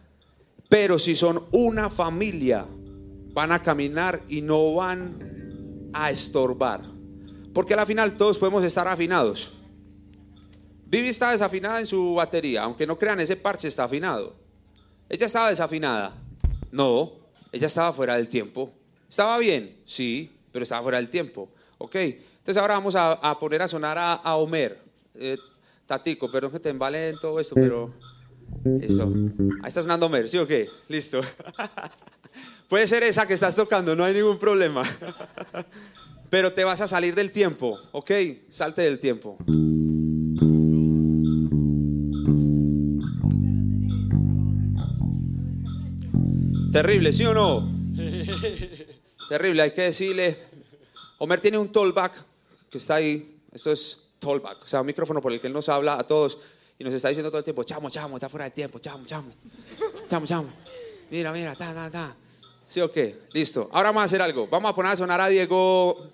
Pero 0.68 0.98
si 0.98 1.14
son 1.14 1.44
una 1.52 1.88
familia, 1.88 2.66
van 3.32 3.52
a 3.52 3.62
caminar 3.62 4.22
y 4.28 4.42
no 4.42 4.74
van 4.74 5.90
a 5.92 6.10
estorbar. 6.10 6.82
Porque 7.54 7.74
al 7.74 7.86
final 7.86 8.16
todos 8.16 8.38
podemos 8.38 8.62
estar 8.64 8.86
afinados. 8.86 9.52
Vivi 10.86 11.08
está 11.08 11.32
desafinada 11.32 11.80
en 11.80 11.86
su 11.86 12.14
batería, 12.14 12.62
aunque 12.62 12.86
no 12.86 12.98
crean, 12.98 13.20
ese 13.20 13.36
parche 13.36 13.68
está 13.68 13.84
afinado. 13.84 14.34
Ella 15.08 15.26
estaba 15.26 15.50
desafinada. 15.50 16.14
No, 16.70 17.12
ella 17.52 17.66
estaba 17.66 17.92
fuera 17.92 18.16
del 18.16 18.28
tiempo. 18.28 18.72
¿Estaba 19.08 19.38
bien? 19.38 19.82
Sí, 19.86 20.30
pero 20.52 20.62
estaba 20.62 20.82
fuera 20.82 20.98
del 20.98 21.08
tiempo. 21.08 21.50
Ok, 21.78 21.94
entonces 21.94 22.56
ahora 22.56 22.74
vamos 22.74 22.94
a, 22.96 23.38
poner 23.38 23.62
a 23.62 23.68
sonar 23.68 23.96
a, 23.98 24.36
Homer. 24.36 24.80
Eh, 25.14 25.38
Tatico, 25.86 26.30
perdón 26.30 26.52
que 26.52 26.60
te 26.60 26.68
embale 26.68 27.10
en 27.10 27.18
todo 27.18 27.40
esto, 27.40 27.54
pero... 27.54 27.92
Listo. 28.80 29.12
Ahí 29.62 29.68
está 29.68 29.82
sonando 29.82 30.06
Homer, 30.06 30.28
¿sí 30.28 30.38
o 30.38 30.46
qué? 30.46 30.68
Listo. 30.88 31.20
Puede 32.68 32.86
ser 32.86 33.02
esa 33.02 33.26
que 33.26 33.34
estás 33.34 33.56
tocando, 33.56 33.96
no 33.96 34.04
hay 34.04 34.14
ningún 34.14 34.38
problema. 34.38 34.84
pero 36.30 36.52
te 36.52 36.64
vas 36.64 36.80
a 36.80 36.88
salir 36.88 37.14
del 37.14 37.32
tiempo, 37.32 37.78
¿ok? 37.92 38.10
Salte 38.50 38.82
del 38.82 38.98
tiempo. 38.98 39.38
Terrible, 46.72 47.12
¿sí 47.12 47.24
o 47.24 47.32
no? 47.32 47.72
Terrible, 49.28 49.62
hay 49.62 49.70
que 49.70 49.82
decirle. 49.82 50.38
Homer 51.18 51.40
tiene 51.40 51.58
un 51.58 51.72
tollback 51.72 52.12
que 52.70 52.78
está 52.78 52.96
ahí. 52.96 53.36
Esto 53.50 53.72
es 53.72 53.98
tollback, 54.18 54.64
o 54.64 54.66
sea, 54.66 54.82
un 54.82 54.86
micrófono 54.86 55.22
por 55.22 55.32
el 55.32 55.40
que 55.40 55.46
él 55.46 55.52
nos 55.52 55.68
habla 55.68 55.98
a 55.98 56.06
todos 56.06 56.38
y 56.78 56.84
nos 56.84 56.94
está 56.94 57.08
diciendo 57.08 57.30
todo 57.30 57.38
el 57.38 57.44
tiempo: 57.44 57.64
chamo, 57.64 57.90
chamo, 57.90 58.16
está 58.16 58.28
fuera 58.28 58.44
de 58.44 58.52
tiempo, 58.52 58.78
chamo, 58.78 59.04
chamo, 59.04 59.30
chamo, 60.08 60.26
chamo. 60.26 60.48
Mira, 61.10 61.32
mira, 61.32 61.54
ta, 61.54 61.74
ta, 61.74 61.90
ta. 61.90 62.14
¿Sí 62.66 62.80
o 62.80 62.92
qué? 62.92 63.18
Listo. 63.32 63.68
Ahora 63.72 63.88
vamos 63.88 64.02
a 64.02 64.04
hacer 64.04 64.20
algo. 64.20 64.46
Vamos 64.46 64.70
a 64.70 64.74
poner 64.74 64.92
a 64.92 64.96
sonar 64.96 65.20
a 65.20 65.28
Diego. 65.28 66.06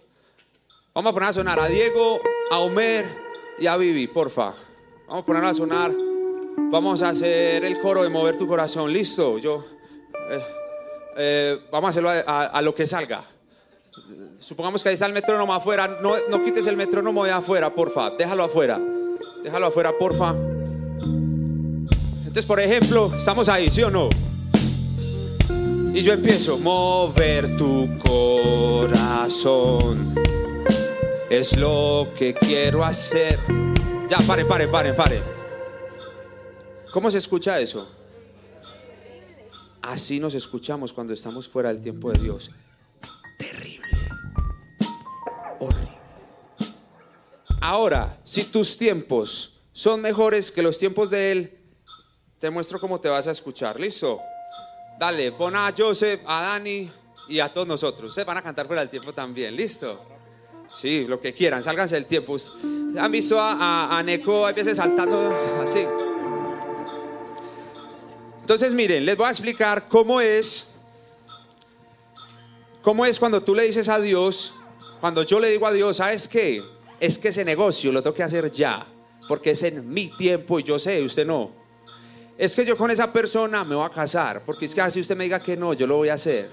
Vamos 0.95 1.11
a 1.11 1.15
poner 1.15 1.29
a 1.29 1.33
sonar 1.33 1.59
a 1.59 1.67
Diego, 1.67 2.21
a 2.53 2.61
Homer 2.61 3.05
y 3.59 3.67
a 3.67 3.77
Vivi, 3.77 4.07
porfa. 4.07 4.55
Vamos 5.09 5.23
a 5.25 5.27
poner 5.27 5.45
a 5.45 5.53
sonar. 5.53 5.93
Vamos 6.71 7.03
a 7.03 7.09
hacer 7.09 7.65
el 7.65 7.81
coro 7.81 8.05
de 8.05 8.09
mover 8.09 8.37
tu 8.37 8.47
corazón. 8.47 8.93
Listo. 8.93 9.39
Yo. 9.39 9.65
eh, 10.31 10.45
eh, 11.17 11.59
vamos 11.73 11.89
a 11.89 11.91
hacerlo 11.91 12.11
a, 12.11 12.63
lo 12.63 12.73
que 12.73 12.87
salga. 12.87 13.25
Supongamos 14.39 14.83
que 14.83 14.91
ahí 14.91 14.95
está 14.95 15.07
el 15.07 15.13
metrónomo 15.13 15.53
afuera. 15.53 15.99
No, 16.01 16.15
no 16.29 16.45
quites 16.45 16.67
el 16.69 16.77
metrónomo 16.77 17.25
de 17.25 17.33
afuera, 17.33 17.75
porfa. 17.75 18.11
Déjalo 18.11 18.45
afuera. 18.45 18.81
Déjalo 19.43 19.67
afuera, 19.67 19.93
porfa. 19.99 20.54
Entonces, 22.35 22.49
por 22.49 22.59
ejemplo, 22.59 23.13
estamos 23.17 23.49
ahí, 23.49 23.71
¿sí 23.71 23.81
o 23.85 23.93
no? 23.93 24.09
Y 25.95 26.03
yo 26.03 26.13
empiezo, 26.13 26.59
mover 26.59 27.57
tu 27.57 27.97
corazón. 28.91 30.13
Es 31.31 31.57
lo 31.57 32.09
que 32.19 32.35
quiero 32.35 32.85
hacer. 32.85 33.39
Ya, 34.09 34.19
pare, 34.27 34.45
pare, 34.45 34.67
pare, 34.67 34.95
pare. 34.95 35.23
¿Cómo 36.93 37.09
se 37.09 37.19
escucha 37.19 37.61
eso? 37.61 37.89
Así 39.81 40.19
nos 40.19 40.35
escuchamos 40.35 40.93
cuando 40.93 41.13
estamos 41.13 41.49
fuera 41.49 41.69
del 41.69 41.81
tiempo 41.81 42.11
de 42.11 42.19
Dios. 42.19 42.51
Terrible. 43.39 43.87
Horrible. 45.61 45.99
Ahora, 47.61 48.19
si 48.25 48.43
tus 48.43 48.77
tiempos 48.77 49.61
son 49.73 50.01
mejores 50.01 50.51
que 50.51 50.63
los 50.63 50.81
tiempos 50.81 51.11
de 51.11 51.31
Él, 51.31 51.61
te 52.45 52.51
muestro 52.51 52.79
cómo 52.79 53.01
te 53.01 53.09
vas 53.09 53.27
a 53.27 53.31
escuchar. 53.31 53.81
¿Listo? 53.81 54.21
Dale, 54.99 55.33
pon 55.33 55.57
a 55.57 55.73
Joseph, 55.75 56.21
a 56.27 56.43
Dani 56.43 56.91
y 57.27 57.41
a 57.41 57.51
todos 57.51 57.67
nosotros. 57.67 58.11
Ustedes 58.11 58.27
van 58.27 58.37
a 58.37 58.43
cantar 58.43 58.67
fuera 58.67 58.83
del 58.83 58.91
tiempo 58.91 59.15
también. 59.15 59.57
¿Listo? 59.57 59.99
Sí, 60.75 61.07
lo 61.07 61.19
que 61.19 61.33
quieran, 61.33 61.63
sálganse 61.63 61.95
del 61.95 62.05
tiempo. 62.05 62.37
¿Han 62.99 63.11
visto 63.11 63.41
a, 63.41 63.53
a, 63.53 63.99
a 63.99 64.03
Neko 64.03 64.43
veces 64.55 64.77
saltando 64.77 65.35
así? 65.63 65.87
Entonces, 68.43 68.75
miren, 68.75 69.07
les 69.07 69.17
voy 69.17 69.27
a 69.27 69.31
explicar 69.31 69.89
cómo 69.89 70.21
es, 70.21 70.75
cómo 72.83 73.07
es 73.07 73.19
cuando 73.19 73.43
tú 73.43 73.55
le 73.55 73.63
dices 73.63 73.89
a 73.89 73.99
Dios, 73.99 74.53
cuando 75.01 75.23
yo 75.23 75.41
le 75.41 75.49
digo 75.49 75.67
a 75.67 75.73
Dios, 75.73 75.97
¿sabes 75.97 76.29
qué? 76.29 76.63
Es 77.01 77.19
que 77.19 77.29
ese 77.29 77.43
negocio 77.43 77.91
lo 77.91 78.03
tengo 78.03 78.15
que 78.15 78.23
hacer 78.23 78.53
ya, 78.53 78.87
porque 79.29 79.53
es 79.53 79.63
en 79.63 79.89
mi 79.89 80.09
tiempo 80.09 80.61
y 80.61 80.63
yo 80.63 80.79
sé, 80.79 81.03
usted 81.03 81.27
no. 81.27 81.64
Es 82.37 82.57
que 82.57 82.65
yo 82.65 82.77
con 82.77 82.91
esa 82.91 83.13
persona 83.13 83.63
me 83.63 83.77
voy 83.77 83.87
a 83.87 83.91
casar, 83.91 84.43
porque 84.45 84.67
es 84.67 84.75
que 84.75 84.81
así 84.81 85.01
usted 85.01 85.17
me 85.17 85.25
diga 85.25 85.41
que 85.41 85.57
no, 85.57 85.73
yo 85.73 85.87
lo 85.87 85.97
voy 85.97 86.09
a 86.09 86.15
hacer. 86.15 86.51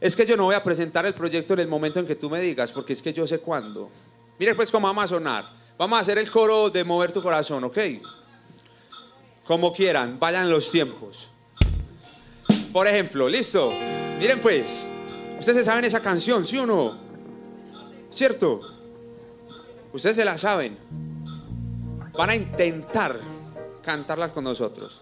Es 0.00 0.14
que 0.14 0.24
yo 0.24 0.36
no 0.36 0.44
voy 0.44 0.54
a 0.54 0.62
presentar 0.62 1.04
el 1.06 1.14
proyecto 1.14 1.54
en 1.54 1.60
el 1.60 1.68
momento 1.68 1.98
en 1.98 2.06
que 2.06 2.14
tú 2.14 2.30
me 2.30 2.40
digas, 2.40 2.70
porque 2.70 2.92
es 2.92 3.02
que 3.02 3.12
yo 3.12 3.26
sé 3.26 3.40
cuándo. 3.40 3.90
Mire 4.38 4.54
pues 4.54 4.70
cómo 4.70 4.86
vamos 4.86 5.04
a 5.04 5.08
sonar. 5.08 5.44
Vamos 5.76 5.98
a 5.98 6.02
hacer 6.02 6.18
el 6.18 6.30
coro 6.30 6.70
de 6.70 6.84
mover 6.84 7.10
tu 7.10 7.20
corazón, 7.20 7.64
¿ok? 7.64 7.78
Como 9.44 9.72
quieran, 9.72 10.18
vayan 10.20 10.48
los 10.48 10.70
tiempos. 10.70 11.30
Por 12.72 12.86
ejemplo, 12.86 13.28
listo. 13.28 13.72
Miren 14.18 14.40
pues, 14.40 14.88
ustedes 15.38 15.58
se 15.58 15.64
saben 15.64 15.84
esa 15.84 16.00
canción, 16.00 16.44
¿sí 16.44 16.58
o 16.58 16.66
no? 16.66 16.96
¿Cierto? 18.10 18.60
Ustedes 19.92 20.16
se 20.16 20.24
la 20.24 20.38
saben. 20.38 20.78
Van 22.12 22.30
a 22.30 22.36
intentar 22.36 23.18
cantarlas 23.92 24.32
con 24.32 24.44
nosotros. 24.44 25.00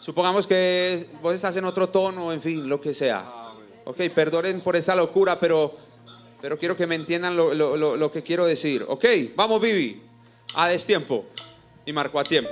Supongamos 0.00 0.44
que 0.44 1.06
vos 1.22 1.32
estás 1.32 1.56
en 1.56 1.64
otro 1.64 1.88
tono, 1.90 2.32
en 2.32 2.42
fin, 2.42 2.68
lo 2.68 2.80
que 2.80 2.92
sea. 2.92 3.24
Ok, 3.84 3.98
perdonen 4.12 4.62
por 4.62 4.74
esta 4.74 4.96
locura, 4.96 5.38
pero, 5.38 5.76
pero 6.40 6.58
quiero 6.58 6.76
que 6.76 6.88
me 6.88 6.96
entiendan 6.96 7.36
lo, 7.36 7.54
lo- 7.54 7.76
lo- 7.96 8.10
que 8.10 8.24
quiero 8.24 8.46
decir. 8.46 8.84
Ok, 8.88 9.04
vamos, 9.36 9.60
Vivi. 9.60 10.02
A 10.56 10.68
destiempo. 10.68 11.26
Y 11.86 11.92
marco 11.92 12.18
a 12.18 12.24
tiempo. 12.24 12.50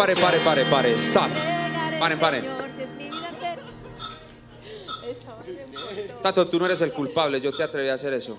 Pare, 0.00 0.14
pare, 0.14 0.40
pare, 0.40 0.40
pare, 0.40 0.40
pare, 0.40 0.42
pare, 0.64 0.64
pare. 0.70 0.98
Stop. 0.98 1.30
Paren, 1.98 2.18
paren. 2.18 2.42
Tato, 6.22 6.46
tú 6.46 6.58
no 6.58 6.64
eres 6.64 6.80
el 6.80 6.94
culpable, 6.94 7.38
yo 7.38 7.54
te 7.54 7.62
atreví 7.62 7.90
a 7.90 7.94
hacer 7.94 8.14
eso. 8.14 8.38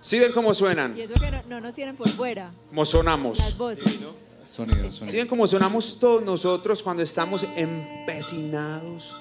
¿Sí 0.00 0.18
ven 0.18 0.32
cómo 0.32 0.52
suenan? 0.52 0.98
Y 0.98 1.02
eso 1.02 1.14
que 1.14 1.30
no, 1.30 1.42
no 1.48 1.60
nos 1.60 1.76
tienen 1.76 1.94
por 1.94 2.08
fuera, 2.08 2.50
Cómo 2.70 2.84
sonamos. 2.84 3.38
las 3.38 3.56
voces. 3.56 4.00
Sonido, 4.44 4.90
¿Sí 4.90 4.98
sonido. 4.98 5.18
ven 5.18 5.28
cómo 5.28 5.46
sonamos 5.46 6.00
todos 6.00 6.24
nosotros 6.24 6.82
cuando 6.82 7.04
estamos 7.04 7.46
empecinados 7.54 9.16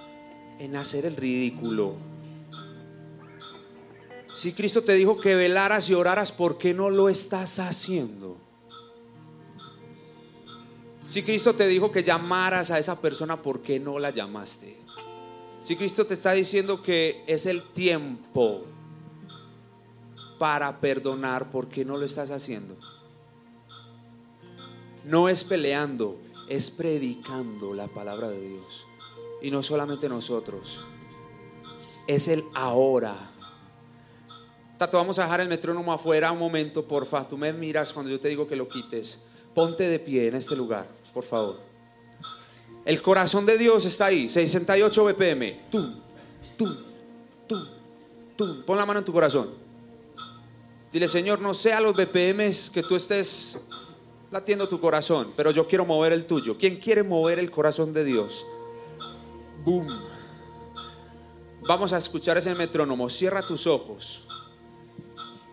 en 0.57 0.75
hacer 0.75 1.05
el 1.05 1.15
ridículo? 1.15 1.93
Si 4.33 4.53
Cristo 4.53 4.83
te 4.83 4.93
dijo 4.93 5.21
que 5.21 5.35
velaras 5.35 5.87
y 5.91 5.93
oraras, 5.93 6.31
¿por 6.31 6.57
qué 6.57 6.73
no 6.73 6.89
lo 6.89 7.09
estás 7.09 7.59
haciendo? 7.59 8.48
Si 11.09 11.23
Cristo 11.23 11.55
te 11.55 11.67
dijo 11.67 11.91
que 11.91 12.03
llamaras 12.03 12.69
a 12.69 12.77
esa 12.77 13.01
persona, 13.01 13.41
¿por 13.41 13.63
qué 13.63 13.79
no 13.79 13.97
la 13.97 14.11
llamaste? 14.11 14.77
Si 15.59 15.75
Cristo 15.75 16.05
te 16.05 16.13
está 16.13 16.33
diciendo 16.33 16.83
que 16.83 17.23
es 17.25 17.47
el 17.47 17.63
tiempo 17.63 18.65
para 20.37 20.79
perdonar, 20.79 21.49
¿por 21.49 21.67
qué 21.67 21.83
no 21.83 21.97
lo 21.97 22.05
estás 22.05 22.29
haciendo? 22.29 22.77
No 25.03 25.29
es 25.29 25.43
peleando, 25.43 26.19
es 26.47 26.69
predicando 26.69 27.73
la 27.73 27.87
palabra 27.87 28.29
de 28.29 28.47
Dios. 28.47 28.85
Y 29.41 29.49
no 29.49 29.63
solamente 29.63 30.07
nosotros, 30.07 30.85
es 32.05 32.27
el 32.27 32.43
ahora. 32.53 33.31
Tato, 34.77 34.97
vamos 34.97 35.17
a 35.17 35.23
dejar 35.23 35.41
el 35.41 35.49
metrónomo 35.49 35.91
afuera 35.91 36.31
un 36.31 36.37
momento, 36.37 36.87
porfa. 36.87 37.27
Tú 37.27 37.35
me 37.35 37.51
miras 37.51 37.93
cuando 37.93 38.11
yo 38.11 38.19
te 38.19 38.29
digo 38.29 38.47
que 38.47 38.55
lo 38.55 38.69
quites. 38.69 39.23
Ponte 39.55 39.89
de 39.89 39.97
pie 39.97 40.27
en 40.27 40.35
este 40.35 40.55
lugar, 40.55 40.98
por 41.13 41.23
favor. 41.23 41.59
El 42.85 43.01
corazón 43.01 43.45
de 43.45 43.57
Dios 43.57 43.85
está 43.85 44.07
ahí, 44.07 44.29
68 44.29 45.05
BPM. 45.05 45.69
Tum, 45.69 46.01
tum, 46.57 46.77
tum, 47.47 47.67
tum. 48.35 48.63
Pon 48.63 48.77
la 48.77 48.85
mano 48.85 48.99
en 48.99 49.05
tu 49.05 49.13
corazón. 49.13 49.53
Dile, 50.91 51.07
Señor, 51.07 51.39
no 51.39 51.53
sea 51.53 51.79
los 51.79 51.95
BPMs 51.95 52.69
que 52.69 52.81
tú 52.81 52.95
estés 52.95 53.59
latiendo 54.31 54.67
tu 54.67 54.79
corazón, 54.79 55.33
pero 55.35 55.51
yo 55.51 55.67
quiero 55.67 55.85
mover 55.85 56.13
el 56.13 56.25
tuyo. 56.25 56.57
¿Quién 56.57 56.77
quiere 56.77 57.03
mover 57.03 57.37
el 57.37 57.51
corazón 57.51 57.93
de 57.93 58.03
Dios? 58.03 58.45
Boom. 59.63 59.87
Vamos 61.61 61.93
a 61.93 61.97
escuchar 61.97 62.37
ese 62.37 62.55
metrónomo. 62.55 63.09
Cierra 63.09 63.45
tus 63.45 63.67
ojos 63.67 64.25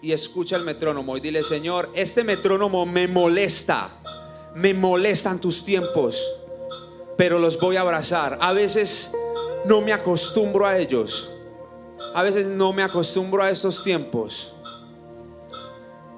y 0.01 0.13
escucha 0.13 0.57
el 0.57 0.63
metrónomo 0.63 1.17
y 1.17 1.21
dile, 1.21 1.43
Señor, 1.45 1.91
este 1.95 2.25
metrónomo 2.25 2.87
me 2.87 3.09
molesta. 3.09 4.01
Me 4.57 4.73
molestan 4.73 5.39
tus 5.39 5.65
tiempos, 5.65 6.27
pero 7.17 7.39
los 7.39 7.61
voy 7.61 7.77
a 7.77 7.83
abrazar. 7.83 8.39
A 8.41 8.55
veces 8.55 9.13
no 9.67 9.83
me 9.83 9.93
acostumbro 9.93 10.67
a 10.67 10.79
ellos. 10.79 11.31
A 12.15 12.23
veces 12.23 12.47
no 12.47 12.73
me 12.73 12.83
acostumbro 12.83 13.43
a 13.43 13.51
estos 13.51 13.85
tiempos. 13.85 14.55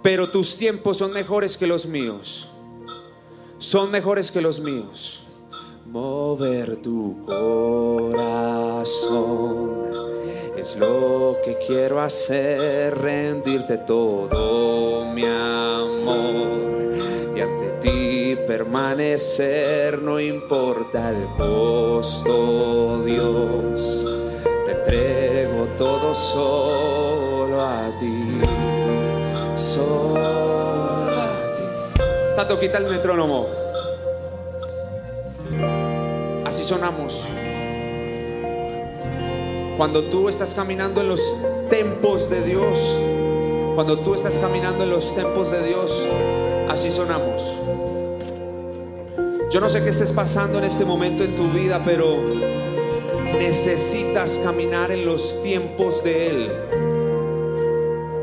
Pero 0.05 0.31
tus 0.31 0.57
tiempos 0.57 0.99
son 0.99 1.13
mejores 1.13 1.57
que 1.57 1.67
los 1.67 1.85
míos. 1.85 2.49
Son 3.59 3.91
mejores 3.91 4.31
que 4.31 4.41
los 4.41 4.61
míos. 4.61 5.25
Mover 5.85 6.77
tu 6.77 7.25
corazón 7.27 8.69
es 10.57 10.77
lo 10.77 11.37
que 11.45 11.59
quiero 11.67 12.01
hacer, 12.01 12.97
rendirte 12.99 13.79
todo 13.79 15.13
mi 15.13 15.25
amor 15.25 16.93
y 17.37 17.41
ante 17.41 17.67
ti 17.81 18.18
permanecer, 18.49 20.01
no 20.01 20.19
importa 20.19 21.11
el 21.11 21.27
costo, 21.37 23.03
Dios. 23.05 24.07
entrego 24.67 25.67
todo 25.77 26.15
solo 26.15 27.61
a 27.61 27.95
ti. 27.99 28.41
Solo 29.55 30.19
a 31.11 31.51
ti. 31.55 32.01
Tato, 32.37 32.59
quita 32.59 32.79
el 32.79 32.87
metrónomo. 32.87 33.49
Así 36.47 36.65
sonamos. 36.65 37.29
Cuando 39.77 40.05
tú 40.05 40.31
estás 40.31 40.55
caminando 40.55 41.03
en 41.03 41.09
los 41.09 41.21
tempos 41.69 42.31
de 42.31 42.43
Dios, 42.45 42.79
cuando 43.75 43.99
tú 43.99 44.15
estás 44.15 44.39
caminando 44.39 44.85
en 44.85 44.91
los 44.91 45.15
tempos 45.15 45.51
de 45.51 45.67
Dios, 45.67 46.09
así 46.71 46.91
sonamos. 46.91 47.43
Yo 49.51 49.63
no 49.63 49.71
sé 49.71 49.83
qué 49.83 49.89
estés 49.89 50.13
pasando 50.13 50.59
en 50.59 50.65
este 50.65 50.85
momento 50.85 51.25
en 51.25 51.35
tu 51.35 51.49
vida, 51.49 51.83
pero 51.83 52.23
necesitas 53.39 54.39
caminar 54.45 54.91
en 54.91 55.07
los 55.07 55.43
tiempos 55.43 56.05
de 56.05 56.29
Él. 56.29 56.53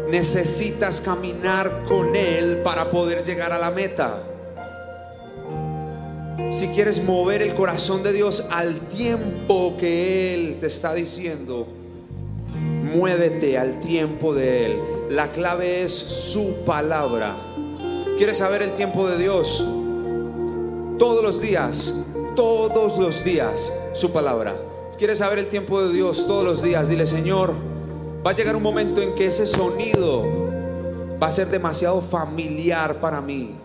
Necesitas 0.08 1.02
caminar 1.02 1.84
con 1.88 2.16
Él 2.16 2.58
para 2.64 2.92
poder 2.92 3.24
llegar 3.24 3.52
a 3.52 3.58
la 3.58 3.72
meta. 3.72 4.22
Si 6.52 6.68
quieres 6.68 7.04
mover 7.04 7.42
el 7.42 7.56
corazón 7.56 8.04
de 8.04 8.14
Dios 8.14 8.46
al 8.52 8.82
tiempo 8.82 9.76
que 9.80 10.36
Él 10.36 10.58
te 10.60 10.68
está 10.68 10.94
diciendo, 10.94 11.66
muévete 12.54 13.58
al 13.58 13.80
tiempo 13.80 14.36
de 14.36 14.66
Él. 14.68 14.80
La 15.10 15.32
clave 15.32 15.82
es 15.82 15.92
su 15.92 16.54
palabra. 16.68 17.36
¿Quieres 18.16 18.38
saber 18.38 18.62
el 18.62 18.76
tiempo 18.76 19.08
de 19.08 19.18
Dios? 19.18 19.66
Todos 20.98 21.22
los 21.24 21.42
días, 21.42 21.94
todos 22.36 22.98
los 22.98 23.24
días, 23.24 23.74
su 23.94 24.12
palabra. 24.12 24.56
¿Quieres 24.98 25.18
saber 25.18 25.40
el 25.40 25.48
tiempo 25.48 25.82
de 25.82 25.94
Dios? 25.94 26.26
Todos 26.26 26.44
los 26.44 26.64
días, 26.64 26.88
dile 26.88 27.06
Señor, 27.06 27.54
va 28.26 28.32
a 28.32 28.36
llegar 28.36 28.56
un 28.56 28.64
momento 28.64 29.02
en 29.02 29.14
que 29.14 29.26
ese 29.26 29.46
sonido 29.46 30.24
va 31.22 31.28
a 31.28 31.32
ser 31.32 31.50
demasiado 31.50 32.02
familiar 32.02 33.00
para 33.02 33.20
mí 33.20 33.56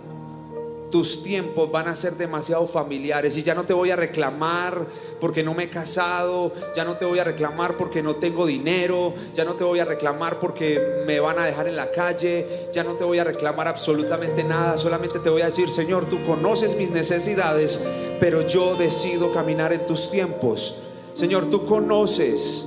tus 0.91 1.23
tiempos 1.23 1.71
van 1.71 1.89
a 1.89 1.97
ser 1.97 2.17
demasiado 2.17 2.67
familiares 2.67 3.37
y 3.37 3.43
ya 3.43 3.55
no 3.55 3.65
te 3.65 3.73
voy 3.73 3.91
a 3.91 3.97
reclamar 3.97 4.87
porque 5.21 5.43
no 5.43 5.55
me 5.55 5.65
he 5.65 5.69
casado, 5.69 6.53
ya 6.75 6.85
no 6.85 6.97
te 6.97 7.05
voy 7.05 7.19
a 7.19 7.25
reclamar 7.25 7.77
porque 7.77 8.03
no 8.03 8.17
tengo 8.17 8.47
dinero, 8.47 9.15
ya 9.33 9.45
no 9.45 9.55
te 9.55 9.65
voy 9.65 9.79
a 9.79 9.85
reclamar 9.85 10.41
porque 10.41 11.05
me 11.07 11.21
van 11.21 11.39
a 11.39 11.47
dejar 11.47 11.69
en 11.69 11.77
la 11.77 11.91
calle, 11.91 12.69
ya 12.73 12.85
no 12.85 12.95
te 12.95 13.05
voy 13.05 13.19
a 13.19 13.25
reclamar 13.25 13.69
absolutamente 13.69 14.43
nada, 14.43 14.79
solamente 14.79 15.19
te 15.21 15.31
voy 15.31 15.43
a 15.43 15.47
decir, 15.47 15.71
Señor, 15.71 16.07
tú 16.07 16.25
conoces 16.25 16.77
mis 16.77 16.91
necesidades, 16.91 17.81
pero 18.19 18.47
yo 18.47 18.75
decido 18.77 19.33
caminar 19.33 19.73
en 19.73 19.87
tus 19.87 20.11
tiempos. 20.11 20.77
Señor, 21.15 21.51
tú 21.51 21.67
conoces 21.67 22.67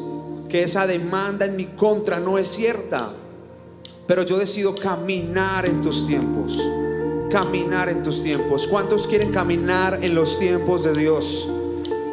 que 0.49 0.63
esa 0.63 0.87
demanda 0.87 1.45
en 1.45 1.55
mi 1.55 1.65
contra 1.65 2.19
no 2.19 2.37
es 2.37 2.47
cierta, 2.47 3.13
pero 4.07 4.23
yo 4.23 4.37
decido 4.37 4.75
caminar 4.75 5.65
en 5.65 5.81
tus 5.81 6.05
tiempos 6.05 6.61
caminar 7.33 7.89
en 7.89 8.03
tus 8.03 8.21
tiempos. 8.21 8.67
¿Cuántos 8.67 9.07
quieren 9.07 9.31
caminar 9.31 9.97
en 10.03 10.13
los 10.13 10.37
tiempos 10.37 10.83
de 10.83 10.93
Dios? 10.93 11.49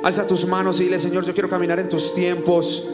Alza 0.03 0.27
tus 0.27 0.47
manos 0.47 0.81
y 0.81 0.85
dile, 0.85 0.99
Señor, 0.99 1.27
yo 1.27 1.35
quiero 1.35 1.51
caminar 1.51 1.79
en 1.79 1.91
tus 1.91 2.15
tiempos. 2.15 2.87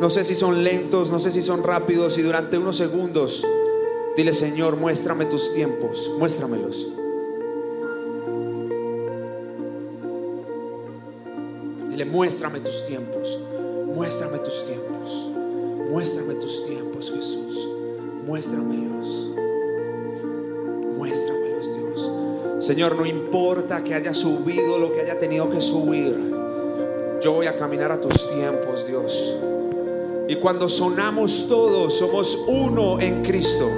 No 0.00 0.08
sé 0.08 0.24
si 0.24 0.34
son 0.34 0.64
lentos, 0.64 1.10
no 1.10 1.20
sé 1.20 1.30
si 1.30 1.42
son 1.42 1.62
rápidos. 1.62 2.16
Y 2.16 2.22
durante 2.22 2.56
unos 2.56 2.78
segundos, 2.78 3.46
dile, 4.16 4.32
Señor, 4.32 4.76
muéstrame 4.78 5.26
tus 5.26 5.52
tiempos, 5.52 6.10
muéstramelos. 6.18 6.88
Dile, 11.90 12.06
muéstrame 12.06 12.60
tus 12.60 12.86
tiempos, 12.86 13.38
muéstrame 13.94 14.38
tus 14.38 14.64
tiempos, 14.64 15.28
muéstrame 15.90 16.34
tus 16.36 16.64
tiempos, 16.64 17.12
Jesús, 17.14 17.68
muéstramelos, 18.24 19.34
Señor, 22.64 22.96
no 22.96 23.04
importa 23.04 23.84
que 23.84 23.92
haya 23.92 24.14
subido 24.14 24.78
lo 24.78 24.90
que 24.94 25.02
haya 25.02 25.18
tenido 25.18 25.50
que 25.50 25.60
subir. 25.60 26.16
Yo 27.20 27.32
voy 27.32 27.46
a 27.46 27.58
caminar 27.58 27.92
a 27.92 28.00
tus 28.00 28.26
tiempos, 28.30 28.86
Dios. 28.86 29.34
Y 30.28 30.36
cuando 30.36 30.70
sonamos 30.70 31.46
todos, 31.46 31.92
somos 31.92 32.38
uno 32.46 32.98
en 33.02 33.22
Cristo. 33.22 33.68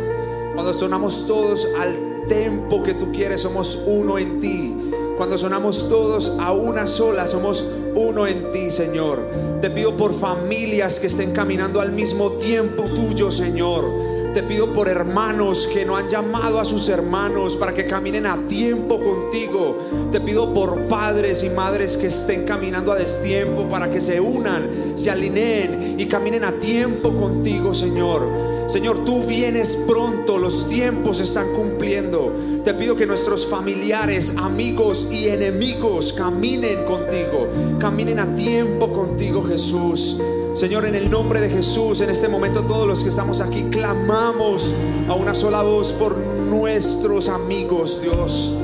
Cuando 0.55 0.73
sonamos 0.73 1.27
todos 1.27 1.67
al 1.77 2.29
tiempo 2.29 2.85
que 2.85 2.95
tú 2.95 3.11
quieres, 3.11 3.41
somos 3.41 3.77
uno 3.89 4.19
en 4.19 4.39
ti. 4.41 4.73
Cuando 5.17 5.37
sonamos 5.37 5.89
todos 5.89 6.31
a 6.39 6.53
una 6.53 6.87
sola, 6.87 7.27
somos 7.27 7.67
uno 7.97 8.29
en 8.29 8.53
ti, 8.53 8.71
Señor. 8.71 9.29
Te 9.61 9.69
pido 9.69 9.97
por 9.97 10.15
familias 10.15 11.01
que 11.01 11.09
estén 11.09 11.33
caminando 11.33 11.81
al 11.81 11.91
mismo 11.91 12.35
tiempo 12.35 12.85
tuyo, 12.85 13.33
Señor 13.33 14.16
te 14.37 14.43
pido 14.43 14.71
por 14.75 14.87
hermanos 14.87 15.67
que 15.73 15.87
no 15.87 15.97
han 15.97 16.11
llamado 16.11 16.61
a 16.61 16.67
sus 16.67 16.91
hermanos 16.91 17.57
para 17.57 17.73
que 17.73 17.87
caminen 17.87 18.27
a 18.27 18.37
tiempo 18.47 19.01
contigo. 19.01 19.79
Te 20.13 20.21
pido 20.21 20.53
por 20.53 20.79
padres 20.89 21.43
y 21.43 21.49
madres 21.49 21.97
que 21.97 22.09
estén 22.09 22.45
caminando 22.45 22.93
a 22.93 22.97
destiempo 22.97 23.63
para 23.63 23.91
que 23.91 24.03
se 24.03 24.21
unan, 24.21 24.93
se 24.95 25.11
alineen 25.11 25.99
y 25.99 26.05
caminen 26.05 26.45
a 26.45 26.53
tiempo 26.53 27.15
contigo, 27.15 27.73
Señor. 27.73 28.29
Señor, 28.67 29.07
tú 29.07 29.23
vienes 29.23 29.75
pronto, 29.75 30.37
los 30.37 30.69
tiempos 30.69 31.21
están 31.21 31.55
cumpliendo. 31.55 32.31
Te 32.63 32.75
pido 32.75 32.95
que 32.95 33.07
nuestros 33.07 33.47
familiares, 33.47 34.35
amigos 34.37 35.09
y 35.11 35.29
enemigos 35.29 36.13
caminen 36.13 36.85
contigo, 36.85 37.49
caminen 37.79 38.19
a 38.19 38.37
tiempo 38.37 38.93
contigo, 38.93 39.43
Jesús. 39.45 40.19
Señor, 40.57 40.87
en 40.87 40.95
el 40.95 41.11
nombre 41.11 41.43
de 41.43 41.51
Jesús, 41.51 42.01
en 42.01 42.09
este 42.09 42.29
momento 42.29 42.63
todos 42.63 42.89
los 42.89 43.03
que 43.03 43.11
estamos 43.11 43.43
aquí 43.43 43.65
clamamos 43.65 44.73
a 45.07 45.13
una 45.13 45.35
sola 45.35 45.61
voz 45.61 45.93
por 45.93 46.17
nuestros 46.17 47.29
amigos, 47.29 48.01
Dios, 48.01 48.55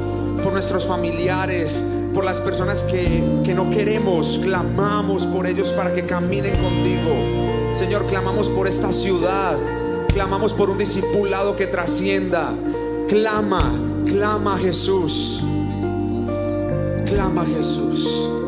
por 0.43 0.55
nuestros 0.55 0.87
familiares, 0.87 1.85
por 2.15 2.25
las 2.25 2.41
personas 2.41 2.83
que, 2.85 3.23
que 3.45 3.53
no 3.53 3.69
queremos, 3.69 4.41
clamamos 4.43 5.27
por 5.27 5.47
ellos 5.47 5.71
para 5.75 5.93
que 5.95 6.07
caminen 6.07 6.57
contigo. 6.63 7.75
Señor, 7.75 8.07
clamamos 8.07 8.49
por 8.49 8.67
esta 8.67 8.91
ciudad, 8.91 9.59
clamamos 10.09 10.55
por 10.55 10.71
un 10.71 10.79
discipulado 10.79 11.57
que 11.57 11.67
trascienda. 11.67 12.55
Clama, 13.07 13.79
clama 14.07 14.57
Jesús, 14.57 15.43
clama 17.05 17.45
Jesús. 17.45 18.42